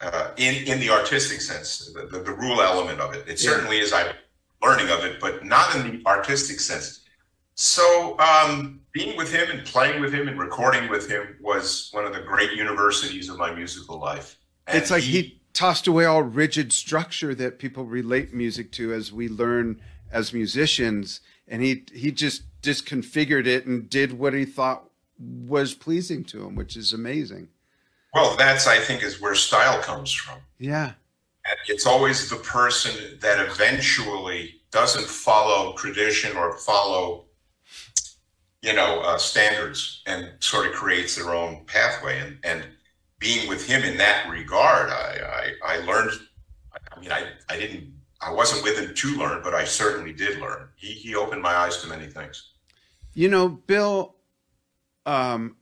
uh, 0.00 0.30
in, 0.38 0.66
in 0.66 0.80
the 0.80 0.88
artistic 0.88 1.40
sense, 1.40 1.92
the, 1.92 2.06
the, 2.06 2.24
the, 2.24 2.32
rule 2.32 2.62
element 2.62 2.98
of 2.98 3.14
it. 3.14 3.28
It 3.28 3.38
certainly 3.38 3.78
is, 3.78 3.92
I'm 3.92 4.14
learning 4.62 4.88
of 4.88 5.04
it, 5.04 5.20
but 5.20 5.44
not 5.44 5.76
in 5.76 5.82
the 5.82 6.06
artistic 6.06 6.60
sense. 6.60 7.00
So, 7.54 8.18
um, 8.18 8.80
being 8.92 9.16
with 9.18 9.30
him 9.30 9.50
and 9.50 9.64
playing 9.66 10.00
with 10.00 10.14
him 10.14 10.26
and 10.26 10.38
recording 10.38 10.88
with 10.88 11.10
him 11.10 11.36
was 11.42 11.90
one 11.92 12.06
of 12.06 12.14
the 12.14 12.22
great 12.22 12.52
universities 12.52 13.28
of 13.28 13.36
my 13.36 13.54
musical 13.54 13.98
life. 13.98 14.38
And 14.66 14.78
it's 14.78 14.90
like 14.90 15.02
he, 15.02 15.20
he 15.20 15.40
tossed 15.52 15.86
away 15.86 16.06
all 16.06 16.22
rigid 16.22 16.72
structure 16.72 17.34
that 17.34 17.58
people 17.58 17.84
relate 17.84 18.32
music 18.32 18.72
to 18.72 18.94
as 18.94 19.12
we 19.12 19.28
learn 19.28 19.80
as 20.10 20.32
musicians 20.32 21.20
and 21.48 21.62
he 21.62 21.84
he 21.92 22.10
just 22.10 22.42
disconfigured 22.62 23.46
it 23.46 23.66
and 23.66 23.90
did 23.90 24.18
what 24.18 24.32
he 24.32 24.44
thought 24.44 24.88
was 25.18 25.74
pleasing 25.74 26.24
to 26.24 26.44
him 26.44 26.54
which 26.54 26.76
is 26.76 26.92
amazing 26.92 27.48
well 28.14 28.36
that's 28.36 28.66
i 28.66 28.78
think 28.78 29.02
is 29.02 29.20
where 29.20 29.34
style 29.34 29.80
comes 29.82 30.12
from 30.12 30.38
yeah 30.58 30.92
it's 31.66 31.86
always 31.86 32.30
the 32.30 32.36
person 32.36 33.18
that 33.20 33.40
eventually 33.40 34.54
doesn't 34.70 35.06
follow 35.06 35.74
tradition 35.74 36.36
or 36.36 36.56
follow 36.56 37.24
you 38.62 38.72
know 38.72 39.00
uh, 39.00 39.18
standards 39.18 40.02
and 40.06 40.30
sort 40.40 40.66
of 40.66 40.72
creates 40.72 41.16
their 41.16 41.34
own 41.34 41.64
pathway 41.66 42.18
and 42.18 42.38
and 42.42 42.64
being 43.22 43.48
with 43.48 43.64
him 43.64 43.82
in 43.84 43.96
that 43.98 44.28
regard, 44.28 44.90
I, 44.90 45.52
I, 45.64 45.74
I 45.74 45.76
learned. 45.84 46.10
I 46.74 47.00
mean, 47.00 47.12
I, 47.12 47.28
I 47.48 47.56
didn't, 47.56 47.94
I 48.20 48.32
wasn't 48.32 48.64
with 48.64 48.78
him 48.78 48.92
to 48.92 49.08
learn, 49.16 49.42
but 49.42 49.54
I 49.54 49.64
certainly 49.64 50.12
did 50.12 50.40
learn. 50.40 50.68
He, 50.76 50.88
he 50.88 51.14
opened 51.14 51.40
my 51.40 51.54
eyes 51.54 51.80
to 51.82 51.88
many 51.88 52.06
things. 52.06 52.50
You 53.14 53.28
know, 53.28 53.48
Bill, 53.48 54.16
um, 55.04 55.56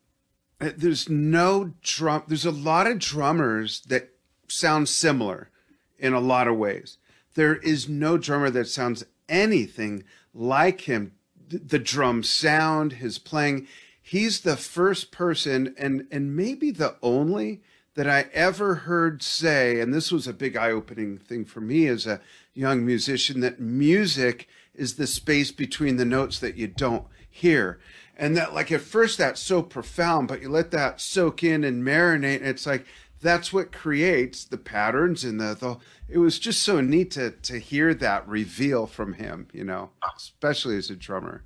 there's 0.59 1.09
no 1.09 1.73
drum. 1.83 2.25
There's 2.29 2.45
a 2.45 2.51
lot 2.51 2.87
of 2.87 2.99
drummers 2.99 3.81
that 3.89 4.11
sound 4.49 4.89
similar 4.89 5.51
in 5.99 6.13
a 6.13 6.21
lot 6.21 6.49
of 6.49 6.57
ways. 6.57 6.99
There 7.35 7.57
is 7.57 7.89
no 7.89 8.19
drummer 8.19 8.51
that 8.51 8.69
sounds 8.69 9.05
anything 9.29 10.05
like 10.35 10.83
him. 10.83 11.13
The 11.49 11.79
drum 11.79 12.23
sound, 12.23 12.95
his 12.95 13.19
playing 13.19 13.67
he's 14.11 14.41
the 14.41 14.57
first 14.57 15.13
person 15.13 15.73
and 15.79 16.07
and 16.11 16.37
maybe 16.37 16.73
the 16.73 16.97
only 17.01 17.63
that 17.95 18.09
I 18.09 18.27
ever 18.33 18.77
heard 18.77 19.23
say, 19.23 19.81
and 19.81 19.93
this 19.95 20.11
was 20.11 20.27
a 20.27 20.33
big 20.33 20.57
eye 20.57 20.71
opening 20.71 21.19
thing 21.19 21.45
for 21.45 21.61
me 21.61 21.87
as 21.87 22.07
a 22.07 22.21
young 22.55 22.85
musician, 22.85 23.41
that 23.41 23.61
music 23.61 24.49
is 24.75 24.95
the 24.95 25.07
space 25.07 25.53
between 25.53 25.97
the 25.97 26.05
notes 26.05 26.39
that 26.41 26.57
you 26.57 26.67
don't 26.67 27.05
hear. 27.31 27.81
And 28.17 28.37
that, 28.37 28.53
like, 28.53 28.71
at 28.71 28.83
first 28.83 29.17
that's 29.19 29.41
so 29.41 29.63
profound, 29.63 30.29
but 30.29 30.43
you 30.43 30.51
let 30.51 30.73
that 30.73 31.01
soak 31.01 31.43
in 31.43 31.65
and 31.65 31.83
marinate, 31.83 32.37
and 32.37 32.47
it's 32.47 32.67
like 32.67 32.85
that's 33.23 33.53
what 33.53 33.73
creates 33.73 34.45
the 34.45 34.59
patterns 34.59 35.25
and 35.25 35.41
the, 35.41 35.55
the 35.55 35.77
it 36.09 36.19
was 36.19 36.39
just 36.39 36.63
so 36.63 36.81
neat 36.81 37.11
to 37.13 37.31
to 37.31 37.59
hear 37.59 37.95
that 37.95 38.27
reveal 38.29 38.87
from 38.87 39.15
him, 39.15 39.49
you 39.53 39.65
know, 39.65 39.91
especially 40.17 40.77
as 40.77 40.91
a 40.91 40.97
drummer. 40.97 41.45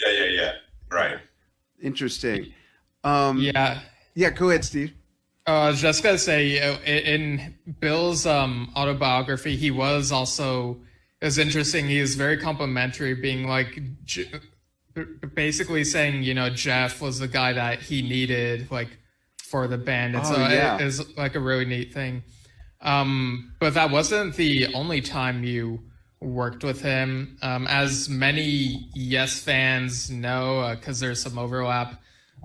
Yeah, 0.00 0.12
yeah, 0.12 0.24
yeah. 0.24 0.52
Right. 0.90 1.18
Interesting. 1.82 2.52
Um, 3.04 3.38
yeah. 3.38 3.80
Yeah, 4.14 4.30
go 4.30 4.50
ahead, 4.50 4.64
Steve. 4.64 4.92
Uh, 5.46 5.52
I 5.52 5.68
was 5.68 5.80
just 5.80 6.02
gonna 6.02 6.18
say, 6.18 6.76
in 6.84 7.54
Bill's 7.80 8.26
um, 8.26 8.70
autobiography, 8.76 9.56
he 9.56 9.70
was 9.70 10.12
also 10.12 10.78
it 11.20 11.24
was 11.24 11.38
interesting. 11.38 11.88
He 11.88 12.00
was 12.00 12.14
very 12.14 12.36
complimentary, 12.36 13.14
being 13.14 13.48
like, 13.48 13.80
basically 15.34 15.84
saying, 15.84 16.22
you 16.22 16.34
know, 16.34 16.50
Jeff 16.50 17.00
was 17.00 17.18
the 17.18 17.28
guy 17.28 17.52
that 17.52 17.80
he 17.80 18.02
needed, 18.02 18.70
like, 18.70 18.88
for 19.36 19.66
the 19.66 19.78
band, 19.78 20.14
and 20.14 20.24
oh, 20.26 20.34
so 20.34 20.38
yeah. 20.40 20.76
it 20.76 20.82
is 20.82 21.16
like 21.16 21.34
a 21.34 21.40
really 21.40 21.64
neat 21.64 21.94
thing. 21.94 22.22
Um, 22.80 23.54
but 23.58 23.74
that 23.74 23.90
wasn't 23.90 24.36
the 24.36 24.72
only 24.74 25.00
time 25.00 25.42
you 25.42 25.80
worked 26.20 26.64
with 26.64 26.82
him. 26.82 27.38
Um, 27.42 27.66
as 27.66 28.08
many 28.08 28.90
Yes 28.94 29.40
fans 29.40 30.10
know, 30.10 30.74
because 30.78 31.02
uh, 31.02 31.06
there's 31.06 31.22
some 31.22 31.38
overlap 31.38 32.00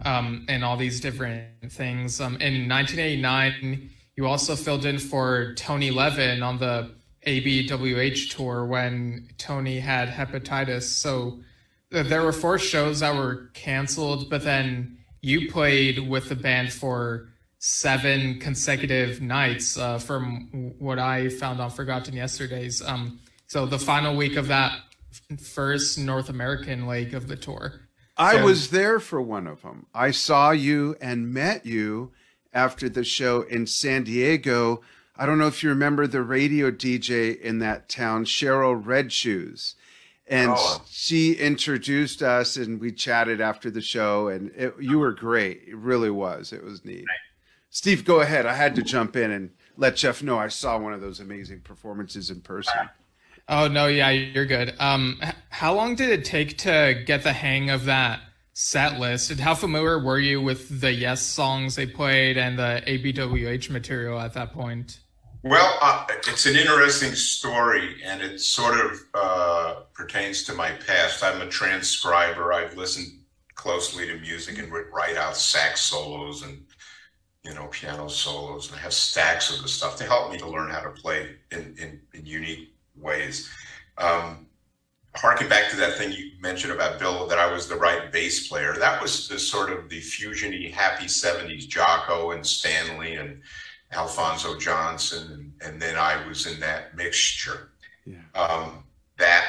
um, 0.06 0.46
in 0.50 0.64
all 0.64 0.78
these 0.78 1.00
different 1.00 1.72
things. 1.72 2.20
Um, 2.20 2.36
in 2.36 2.68
1989, 2.70 3.90
you 4.16 4.26
also 4.28 4.56
filled 4.56 4.86
in 4.86 5.00
for 5.00 5.54
Tony 5.56 5.92
Levin 5.92 6.44
on 6.44 6.58
the 6.58 6.92
ABWH 7.26 8.36
tour 8.36 8.66
when 8.66 9.30
Tony 9.38 9.80
had 9.80 10.10
hepatitis. 10.10 10.84
So 10.84 11.40
there 12.02 12.24
were 12.24 12.34
four 12.34 12.58
shows 12.58 13.02
that 13.02 13.16
were 13.16 13.52
canceled, 13.54 14.30
but 14.30 14.44
then 14.44 14.98
you 15.22 15.52
played 15.52 16.00
with 16.00 16.30
the 16.30 16.36
band 16.36 16.74
for 16.74 17.30
seven 17.60 18.40
consecutive 18.40 19.22
nights 19.22 19.78
uh, 19.78 20.00
from 20.00 20.74
what 20.80 20.98
I 20.98 21.30
found 21.30 21.62
on 21.62 21.70
Forgotten 21.70 22.16
Yesterdays. 22.16 22.82
Um, 22.82 23.20
so 23.46 23.66
the 23.68 23.78
final 23.78 24.16
week 24.16 24.36
of 24.36 24.48
that 24.48 24.80
first 25.40 26.00
North 26.00 26.30
American 26.30 26.88
leg 26.88 27.14
of 27.14 27.28
the 27.28 27.36
tour. 27.36 27.82
I 28.18 28.44
was 28.44 28.70
there 28.70 29.00
for 29.00 29.22
one 29.22 29.48
of 29.48 29.62
them. 29.62 29.86
I 29.94 30.12
saw 30.12 30.52
you 30.52 30.96
and 31.00 31.34
met 31.34 31.66
you 31.66 32.12
after 32.54 32.90
the 32.90 33.04
show 33.04 33.42
in 33.44 33.66
San 33.66 34.04
Diego. 34.04 34.82
I 35.16 35.26
don't 35.26 35.38
know 35.38 35.48
if 35.48 35.64
you 35.64 35.70
remember 35.70 36.08
the 36.08 36.22
radio 36.22 36.72
DJ 36.72 37.40
in 37.40 37.60
that 37.60 37.88
town, 37.88 38.26
Cheryl 38.26 38.80
Red 38.84 39.12
Shoes. 39.12 39.76
And 40.28 40.52
oh. 40.56 40.82
she 40.90 41.34
introduced 41.34 42.22
us 42.22 42.56
and 42.56 42.80
we 42.80 42.92
chatted 42.92 43.42
after 43.42 43.70
the 43.70 43.82
show 43.82 44.30
and 44.30 44.52
it, 44.56 44.74
you 44.80 45.00
were 45.00 45.12
great. 45.12 45.64
It 45.68 45.76
really 45.76 46.10
was. 46.10 46.54
It 46.54 46.64
was 46.64 46.86
neat. 46.86 47.06
Steve, 47.70 48.06
go 48.06 48.22
ahead. 48.22 48.46
I 48.46 48.54
had 48.54 48.76
to 48.76 48.84
jump 48.84 49.16
in 49.16 49.32
and 49.32 49.52
let 49.78 49.96
Jeff 49.96 50.24
know 50.24 50.38
I 50.38 50.48
saw 50.48 50.78
one 50.78 50.94
of 50.94 51.02
those 51.02 51.20
amazing 51.20 51.62
performances 51.62 52.30
in 52.30 52.42
person. 52.42 52.90
Oh 53.50 53.68
no, 53.68 53.88
yeah, 53.88 54.10
you're 54.10 54.46
good. 54.46 54.74
Um, 54.80 55.20
how 55.50 55.74
long 55.74 55.96
did 55.96 56.10
it 56.10 56.24
take 56.24 56.58
to 56.60 57.04
get 57.06 57.24
the 57.24 57.34
hang 57.34 57.70
of 57.70 57.86
that 57.86 58.22
set 58.54 59.00
list? 59.00 59.32
And 59.32 59.40
how 59.40 59.56
familiar 59.56 60.00
were 60.00 60.20
you 60.20 60.42
with 60.42 60.82
the 60.82 60.94
Yes 60.94 61.22
songs 61.22 61.76
they 61.76 61.86
played 61.86 62.38
and 62.38 62.58
the 62.58 62.82
ABWH 62.88 63.70
material 63.70 64.20
at 64.20 64.34
that 64.36 64.54
point? 64.54 65.00
Well, 65.44 65.78
uh, 65.82 66.06
it's 66.26 66.46
an 66.46 66.56
interesting 66.56 67.14
story, 67.16 68.02
and 68.04 68.22
it 68.22 68.40
sort 68.40 68.80
of 68.80 69.00
uh, 69.14 69.76
pertains 69.94 70.44
to 70.44 70.54
my 70.54 70.72
past. 70.72 71.22
I'm 71.22 71.42
a 71.42 71.48
transcriber. 71.48 72.54
I've 72.54 72.78
listened 72.78 73.20
closely 73.56 74.08
to 74.08 74.16
music 74.20 74.58
and 74.58 74.72
write 74.72 75.18
out 75.18 75.36
sax 75.36 75.82
solos 75.82 76.44
and 76.44 76.66
you 77.44 77.54
know 77.54 77.68
piano 77.68 78.08
solos, 78.08 78.70
and 78.70 78.80
I 78.80 78.84
have 78.84 78.94
stacks 78.94 79.54
of 79.54 79.62
the 79.62 79.68
stuff 79.68 79.98
to 79.98 80.06
help 80.06 80.32
me 80.32 80.38
to 80.38 80.48
learn 80.48 80.70
how 80.70 80.80
to 80.80 80.92
play 80.92 81.36
in 81.52 81.76
in, 81.78 82.02
in 82.14 82.26
unique 82.26 82.74
ways. 82.96 83.50
Um, 83.98 84.48
harking 85.16 85.50
back 85.50 85.70
to 85.72 85.76
that 85.78 85.98
thing 85.98 86.14
you 86.14 86.32
mentioned 86.40 86.72
about 86.72 87.00
Bill, 87.00 87.28
that 87.28 87.38
I 87.38 87.52
was 87.52 87.68
the 87.68 87.76
right 87.76 88.12
bass 88.14 88.48
player. 88.48 88.76
That 88.78 89.02
was 89.02 89.28
the 89.28 89.38
sort 89.38 89.72
of 89.74 89.90
the 89.90 90.00
fusiony, 90.00 90.72
happy 90.72 91.08
'70s 91.08 91.68
Jaco 91.68 92.34
and 92.34 92.46
Stanley 92.46 93.16
and 93.16 93.42
Alphonso 93.94 94.58
Johnson, 94.58 95.54
and, 95.62 95.74
and 95.74 95.82
then 95.82 95.98
I 95.98 96.26
was 96.28 96.46
in 96.46 96.60
that 96.60 96.96
mixture. 96.96 97.72
Yeah. 98.06 98.18
Um, 98.36 98.84
that 99.18 99.46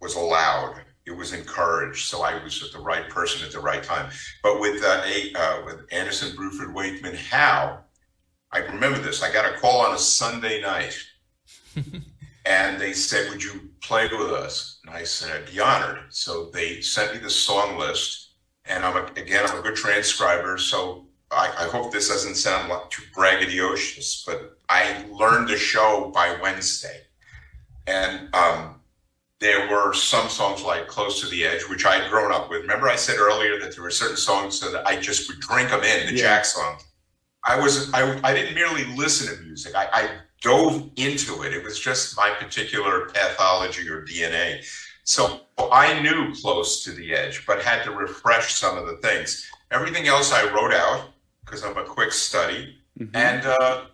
was 0.00 0.14
allowed. 0.14 0.82
It 1.06 1.12
was 1.12 1.32
encouraged. 1.32 2.06
So 2.06 2.22
I 2.22 2.42
was 2.42 2.62
at 2.62 2.72
the 2.72 2.84
right 2.84 3.08
person 3.08 3.44
at 3.46 3.52
the 3.52 3.60
right 3.60 3.82
time. 3.82 4.10
But 4.42 4.60
with 4.60 4.82
uh, 4.82 5.02
a, 5.06 5.32
uh, 5.34 5.64
with 5.64 5.86
Anderson, 5.90 6.36
Bruford, 6.36 6.74
Wakeman, 6.74 7.14
Howe, 7.14 7.80
I 8.52 8.58
remember 8.58 8.98
this. 8.98 9.22
I 9.22 9.32
got 9.32 9.52
a 9.52 9.58
call 9.58 9.80
on 9.80 9.94
a 9.94 9.98
Sunday 9.98 10.62
night, 10.62 10.98
and 12.46 12.80
they 12.80 12.92
said, 12.92 13.30
"Would 13.30 13.42
you 13.42 13.70
play 13.82 14.08
with 14.10 14.30
us?" 14.30 14.80
And 14.84 14.94
I 14.94 15.04
said, 15.04 15.30
"I'd 15.30 15.52
be 15.52 15.60
honored." 15.60 16.04
So 16.08 16.50
they 16.50 16.80
sent 16.80 17.12
me 17.12 17.20
the 17.20 17.30
song 17.30 17.78
list, 17.78 18.32
and 18.64 18.84
I'm 18.84 18.96
a, 18.96 19.04
again, 19.20 19.44
I'm 19.46 19.58
a 19.58 19.62
good 19.62 19.76
transcriber, 19.76 20.56
so 20.56 21.07
I, 21.30 21.52
I, 21.58 21.68
hope 21.68 21.92
this 21.92 22.08
doesn't 22.08 22.36
sound 22.36 22.70
like 22.70 22.88
too 22.90 23.02
braggadocious, 23.14 24.24
but 24.24 24.58
I 24.68 25.04
learned 25.10 25.48
the 25.48 25.56
show 25.56 26.10
by 26.14 26.38
Wednesday. 26.40 27.02
And 27.86 28.34
um, 28.34 28.80
there 29.40 29.68
were 29.70 29.92
some 29.92 30.28
songs 30.28 30.62
like 30.62 30.88
Close 30.88 31.20
to 31.20 31.28
the 31.28 31.44
Edge, 31.44 31.62
which 31.68 31.84
I 31.84 31.96
had 31.96 32.10
grown 32.10 32.32
up 32.32 32.50
with. 32.50 32.62
Remember, 32.62 32.88
I 32.88 32.96
said 32.96 33.18
earlier 33.18 33.58
that 33.60 33.74
there 33.74 33.82
were 33.82 33.90
certain 33.90 34.16
songs 34.16 34.60
that 34.60 34.86
I 34.86 34.98
just 35.00 35.28
would 35.28 35.40
drink 35.40 35.70
them 35.70 35.82
in, 35.82 36.06
the 36.06 36.12
yeah. 36.12 36.22
Jack 36.22 36.44
songs. 36.44 36.82
I 37.44 37.58
was 37.58 37.92
I, 37.94 38.20
I 38.24 38.34
didn't 38.34 38.54
merely 38.54 38.84
listen 38.96 39.34
to 39.34 39.42
music. 39.42 39.74
I, 39.74 39.88
I 39.92 40.10
dove 40.40 40.90
into 40.96 41.42
it. 41.42 41.52
It 41.52 41.62
was 41.62 41.78
just 41.78 42.16
my 42.16 42.30
particular 42.30 43.06
pathology 43.06 43.88
or 43.88 44.04
DNA. 44.04 44.64
So 45.04 45.40
I 45.72 46.00
knew 46.00 46.34
close 46.34 46.84
to 46.84 46.90
the 46.90 47.14
edge, 47.14 47.46
but 47.46 47.62
had 47.62 47.84
to 47.84 47.92
refresh 47.92 48.54
some 48.54 48.76
of 48.76 48.86
the 48.86 48.96
things. 48.96 49.48
Everything 49.70 50.08
else 50.08 50.32
I 50.32 50.52
wrote 50.52 50.74
out 50.74 51.10
because 51.48 51.64
I'm 51.64 51.76
a 51.76 51.84
quick 51.84 52.12
study. 52.12 52.76
Mm-hmm. 52.98 53.16
And 53.16 53.46
uh, 53.46 53.84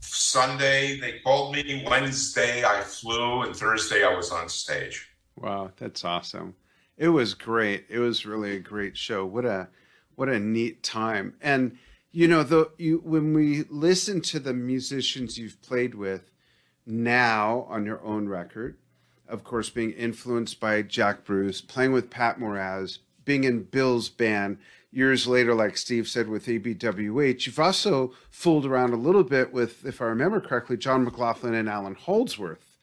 Sunday 0.00 0.98
they 1.00 1.20
called 1.20 1.54
me. 1.54 1.84
Wednesday 1.88 2.64
I 2.64 2.80
flew, 2.80 3.42
and 3.42 3.54
Thursday 3.54 4.04
I 4.04 4.14
was 4.14 4.30
on 4.30 4.48
stage. 4.48 5.08
Wow, 5.36 5.70
that's 5.76 6.04
awesome! 6.04 6.54
It 6.96 7.08
was 7.08 7.34
great. 7.34 7.86
It 7.88 7.98
was 7.98 8.26
really 8.26 8.56
a 8.56 8.60
great 8.60 8.96
show. 8.96 9.24
What 9.24 9.44
a 9.44 9.68
what 10.14 10.28
a 10.28 10.38
neat 10.38 10.82
time. 10.82 11.34
And 11.40 11.78
you 12.10 12.26
know, 12.26 12.42
the 12.42 12.70
you 12.78 13.00
when 13.04 13.34
we 13.34 13.64
listen 13.70 14.20
to 14.22 14.38
the 14.38 14.54
musicians 14.54 15.38
you've 15.38 15.60
played 15.62 15.94
with 15.94 16.30
now 16.86 17.66
on 17.68 17.84
your 17.84 18.02
own 18.02 18.28
record, 18.28 18.78
of 19.28 19.44
course, 19.44 19.68
being 19.68 19.92
influenced 19.92 20.58
by 20.58 20.82
Jack 20.82 21.24
Bruce, 21.24 21.60
playing 21.60 21.92
with 21.92 22.10
Pat 22.10 22.40
Moraz, 22.40 22.98
being 23.24 23.44
in 23.44 23.64
Bill's 23.64 24.08
band 24.08 24.58
years 24.90 25.26
later, 25.26 25.54
like 25.54 25.76
Steve 25.76 26.08
said 26.08 26.28
with 26.28 26.46
ABWH, 26.46 27.46
you've 27.46 27.58
also 27.58 28.12
fooled 28.30 28.66
around 28.66 28.92
a 28.92 28.96
little 28.96 29.24
bit 29.24 29.52
with, 29.52 29.84
if 29.84 30.00
I 30.00 30.06
remember 30.06 30.40
correctly, 30.40 30.76
John 30.76 31.04
McLaughlin 31.04 31.54
and 31.54 31.68
Allan 31.68 31.94
Holdsworth. 31.94 32.78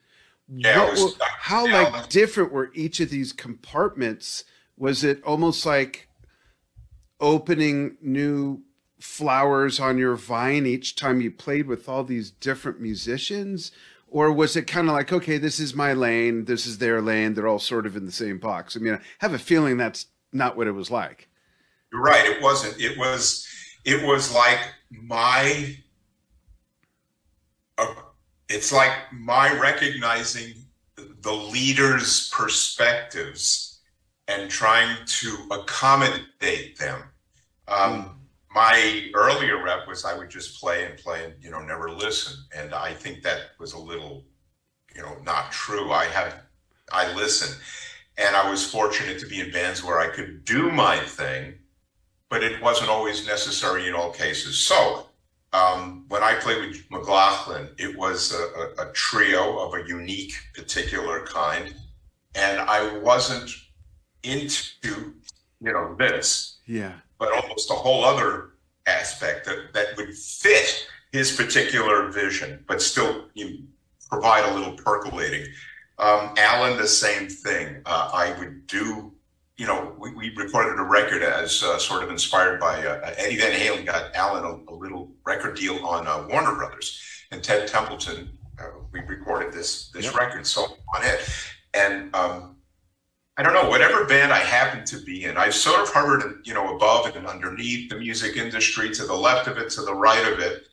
Yeah, 0.47 0.91
was, 0.91 1.17
how 1.39 1.65
like 1.65 2.09
different 2.09 2.51
were 2.51 2.71
each 2.75 2.99
of 2.99 3.09
these 3.09 3.33
compartments? 3.33 4.43
Was 4.77 5.03
it 5.03 5.23
almost 5.23 5.65
like 5.65 6.07
opening 7.19 7.97
new 8.01 8.61
flowers 8.99 9.79
on 9.79 9.97
your 9.97 10.15
vine 10.15 10.65
each 10.65 10.95
time 10.95 11.21
you 11.21 11.31
played 11.31 11.67
with 11.67 11.89
all 11.89 12.03
these 12.03 12.29
different 12.29 12.79
musicians? 12.79 13.71
Or 14.07 14.31
was 14.31 14.55
it 14.55 14.67
kind 14.67 14.87
of 14.87 14.93
like, 14.93 15.11
okay, 15.11 15.37
this 15.37 15.59
is 15.59 15.73
my 15.73 15.93
lane, 15.93 16.45
this 16.45 16.67
is 16.67 16.77
their 16.77 17.01
lane, 17.01 17.33
they're 17.33 17.47
all 17.47 17.59
sort 17.59 17.87
of 17.87 17.97
in 17.97 18.05
the 18.05 18.11
same 18.11 18.37
box? 18.37 18.77
I 18.77 18.79
mean, 18.79 18.93
I 18.93 18.99
have 19.19 19.33
a 19.33 19.39
feeling 19.39 19.77
that's 19.77 20.05
not 20.31 20.55
what 20.55 20.67
it 20.67 20.71
was 20.71 20.91
like. 20.91 21.27
You're 21.95 22.03
right. 22.03 22.25
It 22.25 22.41
wasn't. 22.41 22.77
It 22.81 22.97
was. 22.97 23.47
It 23.85 24.05
was 24.05 24.35
like 24.35 24.59
my. 24.91 25.77
Uh, 27.77 27.93
it's 28.49 28.73
like 28.73 28.91
my 29.13 29.57
recognizing 29.57 30.55
the 31.21 31.31
leaders' 31.31 32.29
perspectives 32.33 33.79
and 34.27 34.51
trying 34.51 34.97
to 35.05 35.37
accommodate 35.51 36.77
them. 36.77 37.01
Um, 37.69 38.19
my 38.53 39.09
earlier 39.15 39.63
rep 39.63 39.87
was 39.87 40.03
I 40.03 40.17
would 40.17 40.29
just 40.29 40.59
play 40.59 40.83
and 40.83 40.97
play 40.97 41.23
and 41.23 41.33
you 41.41 41.49
know 41.49 41.61
never 41.61 41.89
listen, 41.89 42.35
and 42.53 42.73
I 42.73 42.93
think 42.93 43.23
that 43.23 43.51
was 43.57 43.71
a 43.71 43.79
little, 43.79 44.25
you 44.93 45.01
know, 45.01 45.15
not 45.23 45.53
true. 45.53 45.91
I 45.93 46.05
have 46.07 46.41
I 46.91 47.13
listen, 47.13 47.57
and 48.17 48.35
I 48.35 48.49
was 48.51 48.69
fortunate 48.69 49.17
to 49.19 49.27
be 49.27 49.39
in 49.39 49.51
bands 49.51 49.81
where 49.81 49.99
I 49.99 50.09
could 50.09 50.43
do 50.43 50.69
my 50.73 50.97
thing 50.97 51.55
but 52.29 52.43
it 52.43 52.61
wasn't 52.61 52.89
always 52.89 53.25
necessary 53.27 53.87
in 53.87 53.93
all 53.93 54.11
cases. 54.11 54.59
So 54.59 55.07
um, 55.53 56.05
when 56.09 56.23
I 56.23 56.33
played 56.35 56.59
with 56.59 56.91
McLaughlin, 56.91 57.69
it 57.77 57.97
was 57.97 58.33
a, 58.33 58.81
a, 58.81 58.89
a, 58.89 58.91
trio 58.93 59.59
of 59.59 59.73
a 59.73 59.87
unique, 59.87 60.33
particular 60.53 61.25
kind, 61.25 61.73
and 62.35 62.59
I 62.59 62.97
wasn't 62.97 63.49
into 64.23 65.13
you 65.61 65.71
know 65.71 65.95
this, 65.97 66.57
yeah, 66.65 66.93
but 67.19 67.31
almost 67.31 67.71
a 67.71 67.73
whole 67.73 68.03
other 68.03 68.55
aspect 68.85 69.45
that 69.45 69.73
that 69.73 69.95
would 69.95 70.13
fit 70.13 70.87
his 71.11 71.31
particular 71.31 72.09
vision, 72.11 72.63
but 72.67 72.81
still 72.81 73.29
you 73.33 73.63
provide 74.09 74.43
a 74.51 74.53
little 74.53 74.73
percolating. 74.73 75.45
Um, 75.97 76.33
Allan, 76.37 76.77
the 76.77 76.87
same 76.87 77.29
thing. 77.29 77.81
Uh, 77.85 78.11
I 78.13 78.37
would 78.39 78.67
do 78.67 79.13
you 79.57 79.65
know, 79.65 79.95
we, 79.97 80.13
we 80.13 80.35
recorded 80.35 80.79
a 80.79 80.83
record 80.83 81.23
as 81.23 81.63
uh, 81.63 81.77
sort 81.77 82.03
of 82.03 82.09
inspired 82.09 82.59
by 82.59 82.85
uh, 82.85 83.13
Eddie 83.17 83.37
Van 83.37 83.53
Halen 83.53 83.85
got 83.85 84.13
Allan 84.13 84.43
a, 84.43 84.71
a 84.71 84.75
little 84.75 85.11
record 85.25 85.55
deal 85.55 85.85
on 85.85 86.07
uh, 86.07 86.27
Warner 86.29 86.55
Brothers, 86.55 86.99
and 87.31 87.43
Ted 87.43 87.67
Templeman. 87.67 88.37
Uh, 88.59 88.67
we 88.91 88.99
recorded 89.01 89.53
this 89.53 89.89
this 89.89 90.05
yep. 90.05 90.15
record, 90.15 90.45
so 90.45 90.63
on 90.95 91.03
it, 91.03 91.29
and 91.73 92.13
um, 92.15 92.57
I 93.37 93.43
don't 93.43 93.53
know 93.53 93.69
whatever 93.69 94.05
band 94.05 94.33
I 94.33 94.39
happened 94.39 94.85
to 94.87 94.99
be 95.01 95.25
in. 95.25 95.37
I 95.37 95.49
sort 95.49 95.81
of 95.81 95.93
hovered, 95.93 96.41
you 96.45 96.53
know, 96.53 96.75
above 96.75 97.15
and 97.15 97.25
underneath 97.25 97.89
the 97.89 97.97
music 97.97 98.37
industry, 98.37 98.91
to 98.91 99.05
the 99.05 99.15
left 99.15 99.47
of 99.47 99.57
it, 99.57 99.69
to 99.71 99.81
the 99.81 99.93
right 99.93 100.31
of 100.31 100.39
it, 100.39 100.67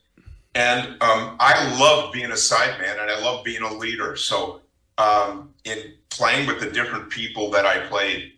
and 0.54 1.00
um, 1.00 1.36
I 1.40 1.78
love 1.78 2.12
being 2.12 2.30
a 2.30 2.34
sideman 2.34 3.00
and 3.00 3.10
I 3.10 3.20
love 3.20 3.44
being 3.44 3.62
a 3.62 3.72
leader. 3.72 4.16
So 4.16 4.60
um, 4.98 5.54
in 5.64 5.94
playing 6.10 6.46
with 6.46 6.60
the 6.60 6.70
different 6.70 7.08
people 7.10 7.50
that 7.50 7.64
I 7.64 7.86
played 7.86 8.32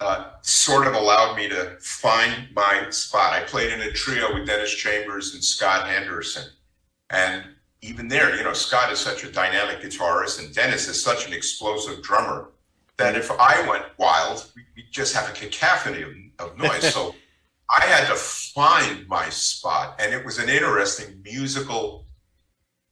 uh, 0.00 0.30
sort 0.40 0.86
of 0.86 0.94
allowed 0.94 1.36
me 1.36 1.48
to 1.48 1.76
find 1.80 2.48
my 2.54 2.86
spot. 2.90 3.32
I 3.32 3.42
played 3.42 3.72
in 3.72 3.82
a 3.82 3.92
trio 3.92 4.34
with 4.34 4.46
Dennis 4.46 4.74
Chambers 4.74 5.34
and 5.34 5.44
Scott 5.44 5.88
Henderson. 5.88 6.44
And 7.10 7.44
even 7.82 8.08
there, 8.08 8.34
you 8.34 8.42
know, 8.42 8.52
Scott 8.52 8.90
is 8.92 8.98
such 8.98 9.24
a 9.24 9.30
dynamic 9.30 9.82
guitarist 9.82 10.42
and 10.42 10.54
Dennis 10.54 10.88
is 10.88 11.02
such 11.02 11.26
an 11.26 11.34
explosive 11.34 12.02
drummer 12.02 12.50
that 12.96 13.16
if 13.16 13.30
I 13.30 13.66
went 13.68 13.84
wild, 13.98 14.50
we 14.56 14.84
just 14.90 15.14
have 15.14 15.28
a 15.28 15.32
cacophony 15.32 16.02
of, 16.02 16.10
of 16.38 16.58
noise. 16.58 16.92
so 16.92 17.14
I 17.70 17.82
had 17.82 18.08
to 18.08 18.14
find 18.14 19.06
my 19.06 19.28
spot. 19.28 20.00
And 20.00 20.12
it 20.12 20.24
was 20.24 20.38
an 20.38 20.48
interesting 20.48 21.20
musical 21.22 22.06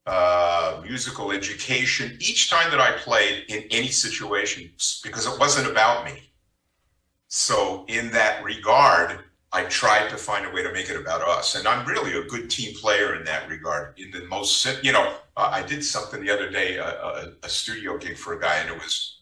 uh, 0.06 0.80
musical 0.82 1.32
education 1.32 2.16
each 2.18 2.48
time 2.48 2.70
that 2.70 2.80
I 2.80 2.92
played 2.92 3.44
in 3.48 3.64
any 3.70 3.88
situation 3.88 4.70
because 5.02 5.26
it 5.26 5.38
wasn't 5.38 5.70
about 5.70 6.06
me. 6.06 6.30
So, 7.28 7.84
in 7.88 8.10
that 8.12 8.42
regard, 8.42 9.20
I 9.52 9.64
tried 9.64 10.08
to 10.10 10.16
find 10.16 10.46
a 10.46 10.50
way 10.50 10.62
to 10.62 10.72
make 10.72 10.90
it 10.90 10.96
about 10.96 11.22
us. 11.22 11.54
And 11.54 11.66
I'm 11.66 11.86
really 11.86 12.18
a 12.18 12.24
good 12.24 12.50
team 12.50 12.74
player 12.74 13.14
in 13.14 13.24
that 13.24 13.48
regard. 13.48 13.98
In 13.98 14.10
the 14.10 14.26
most, 14.26 14.66
you 14.82 14.92
know, 14.92 15.16
uh, 15.36 15.50
I 15.52 15.62
did 15.62 15.84
something 15.84 16.20
the 16.20 16.30
other 16.30 16.50
day, 16.50 16.76
a, 16.76 16.86
a, 16.86 17.32
a, 17.42 17.48
studio 17.48 17.96
gig 17.96 18.16
for 18.16 18.34
a 18.34 18.40
guy, 18.40 18.56
and 18.56 18.70
it 18.70 18.74
was, 18.74 19.20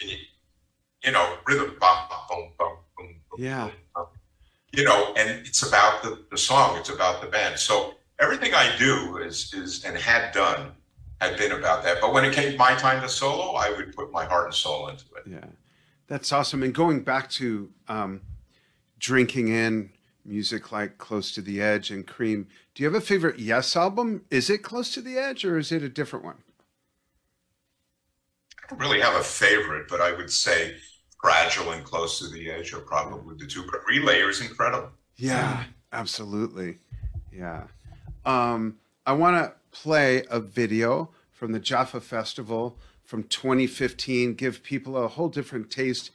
you 0.00 1.12
know, 1.12 1.36
rhythm, 1.46 1.76
bum, 1.80 1.98
bum, 2.28 2.50
bum, 2.58 2.78
yeah. 3.38 3.70
you 4.72 4.84
know, 4.84 5.14
and 5.16 5.30
it's 5.46 5.66
about 5.66 6.02
the, 6.02 6.24
the 6.30 6.38
song, 6.38 6.76
it's 6.76 6.90
about 6.90 7.20
the 7.20 7.28
band. 7.28 7.58
So 7.58 7.94
everything 8.20 8.52
I 8.54 8.76
do 8.78 9.18
is 9.18 9.52
is 9.54 9.84
and 9.84 9.96
had 9.96 10.32
done 10.32 10.72
had 11.20 11.36
been 11.36 11.52
about 11.52 11.82
that. 11.84 12.00
But 12.00 12.12
when 12.12 12.24
it 12.24 12.34
came 12.34 12.56
my 12.56 12.74
time 12.74 13.00
to 13.02 13.08
solo, 13.08 13.54
I 13.54 13.70
would 13.70 13.94
put 13.94 14.12
my 14.12 14.24
heart 14.24 14.46
and 14.46 14.54
soul 14.54 14.88
into 14.88 15.04
it. 15.16 15.22
Yeah, 15.26 15.44
that's 16.08 16.32
awesome. 16.32 16.62
And 16.62 16.74
going 16.74 17.02
back 17.02 17.30
to 17.32 17.70
um, 17.86 18.22
drinking 18.98 19.48
in 19.48 19.90
music 20.24 20.72
like 20.72 20.98
Close 20.98 21.32
to 21.32 21.42
the 21.42 21.60
Edge 21.60 21.90
and 21.90 22.06
Cream, 22.06 22.48
do 22.74 22.82
you 22.82 22.88
have 22.88 23.00
a 23.00 23.04
favorite 23.04 23.38
Yes 23.38 23.76
album? 23.76 24.24
Is 24.30 24.50
it 24.50 24.58
Close 24.58 24.92
to 24.94 25.00
the 25.00 25.16
Edge 25.18 25.44
or 25.44 25.58
is 25.58 25.70
it 25.70 25.82
a 25.82 25.88
different 25.88 26.24
one? 26.24 26.38
I 28.64 28.70
don't 28.70 28.80
really 28.80 29.00
have 29.00 29.14
a 29.14 29.22
favorite, 29.22 29.86
but 29.88 30.00
I 30.00 30.12
would 30.12 30.30
say 30.30 30.74
Fragile 31.22 31.72
and 31.72 31.84
Close 31.84 32.18
to 32.20 32.28
the 32.28 32.50
Edge 32.50 32.72
are 32.72 32.80
probably 32.80 33.36
the 33.38 33.46
two. 33.46 33.64
But 33.70 33.80
Relayer 33.90 34.28
is 34.28 34.40
incredible. 34.40 34.90
Yeah, 35.16 35.64
absolutely. 35.92 36.78
Yeah. 37.32 37.64
Um, 38.24 38.76
I 39.06 39.12
want 39.12 39.36
to 39.36 39.54
play 39.70 40.24
a 40.30 40.40
video 40.40 41.10
from 41.32 41.52
the 41.52 41.60
Jaffa 41.60 42.00
Festival 42.00 42.78
from 43.08 43.22
2015, 43.22 44.34
give 44.34 44.62
people 44.62 45.02
a 45.02 45.08
whole 45.08 45.30
different 45.30 45.70
taste 45.70 46.10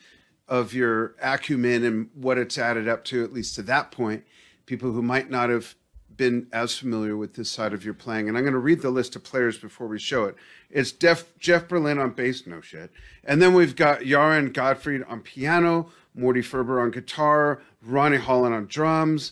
of 0.47 0.75
your 0.75 1.15
acumen 1.19 1.83
and 1.83 2.07
what 2.13 2.37
it's 2.37 2.55
added 2.55 2.87
up 2.87 3.03
to, 3.03 3.23
at 3.23 3.33
least 3.33 3.55
to 3.55 3.63
that 3.63 3.89
point. 3.89 4.23
People 4.67 4.91
who 4.91 5.01
might 5.01 5.27
not 5.27 5.49
have 5.49 5.73
been 6.15 6.45
as 6.53 6.77
familiar 6.77 7.17
with 7.17 7.33
this 7.33 7.49
side 7.49 7.73
of 7.73 7.83
your 7.83 7.95
playing. 7.95 8.29
And 8.29 8.37
I'm 8.37 8.43
going 8.43 8.53
to 8.53 8.59
read 8.59 8.83
the 8.83 8.91
list 8.91 9.15
of 9.15 9.23
players 9.23 9.57
before 9.57 9.87
we 9.87 9.97
show 9.97 10.25
it. 10.25 10.35
It's 10.69 10.91
Jeff, 10.91 11.25
Jeff 11.39 11.67
Berlin 11.67 11.97
on 11.97 12.11
bass, 12.11 12.45
no 12.45 12.61
shit. 12.61 12.91
And 13.23 13.41
then 13.41 13.55
we've 13.55 13.75
got 13.75 14.01
Yaron 14.01 14.53
Gottfried 14.53 15.01
on 15.05 15.21
piano, 15.21 15.89
Morty 16.13 16.43
Ferber 16.43 16.79
on 16.79 16.91
guitar, 16.91 17.63
Ronnie 17.81 18.17
Holland 18.17 18.53
on 18.53 18.67
drums, 18.67 19.31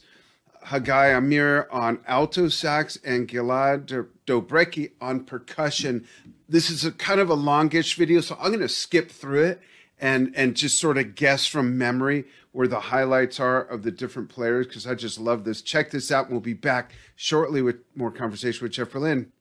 Hagai 0.65 1.15
Amir 1.15 1.67
on 1.71 1.99
alto 2.07 2.47
sax, 2.47 2.97
and 3.05 3.27
Gilad 3.27 3.85
Dobrecki 4.31 4.91
on 5.01 5.25
percussion. 5.25 6.07
This 6.47 6.69
is 6.69 6.85
a 6.85 6.91
kind 6.91 7.19
of 7.19 7.29
a 7.29 7.33
longish 7.33 7.95
video, 7.95 8.21
so 8.21 8.37
I'm 8.39 8.47
going 8.47 8.59
to 8.59 8.69
skip 8.69 9.11
through 9.11 9.43
it 9.43 9.61
and 9.99 10.33
and 10.35 10.55
just 10.55 10.79
sort 10.79 10.97
of 10.97 11.15
guess 11.15 11.45
from 11.45 11.77
memory 11.77 12.25
where 12.53 12.67
the 12.67 12.79
highlights 12.79 13.39
are 13.39 13.61
of 13.61 13.83
the 13.83 13.91
different 13.91 14.29
players 14.29 14.67
because 14.67 14.87
I 14.87 14.95
just 14.95 15.19
love 15.19 15.43
this. 15.43 15.61
Check 15.61 15.91
this 15.91 16.11
out. 16.11 16.29
We'll 16.29 16.39
be 16.39 16.53
back 16.53 16.93
shortly 17.15 17.61
with 17.61 17.77
more 17.95 18.11
conversation 18.11 18.63
with 18.63 18.71
Jeff 18.71 18.91
Berlin. 18.91 19.31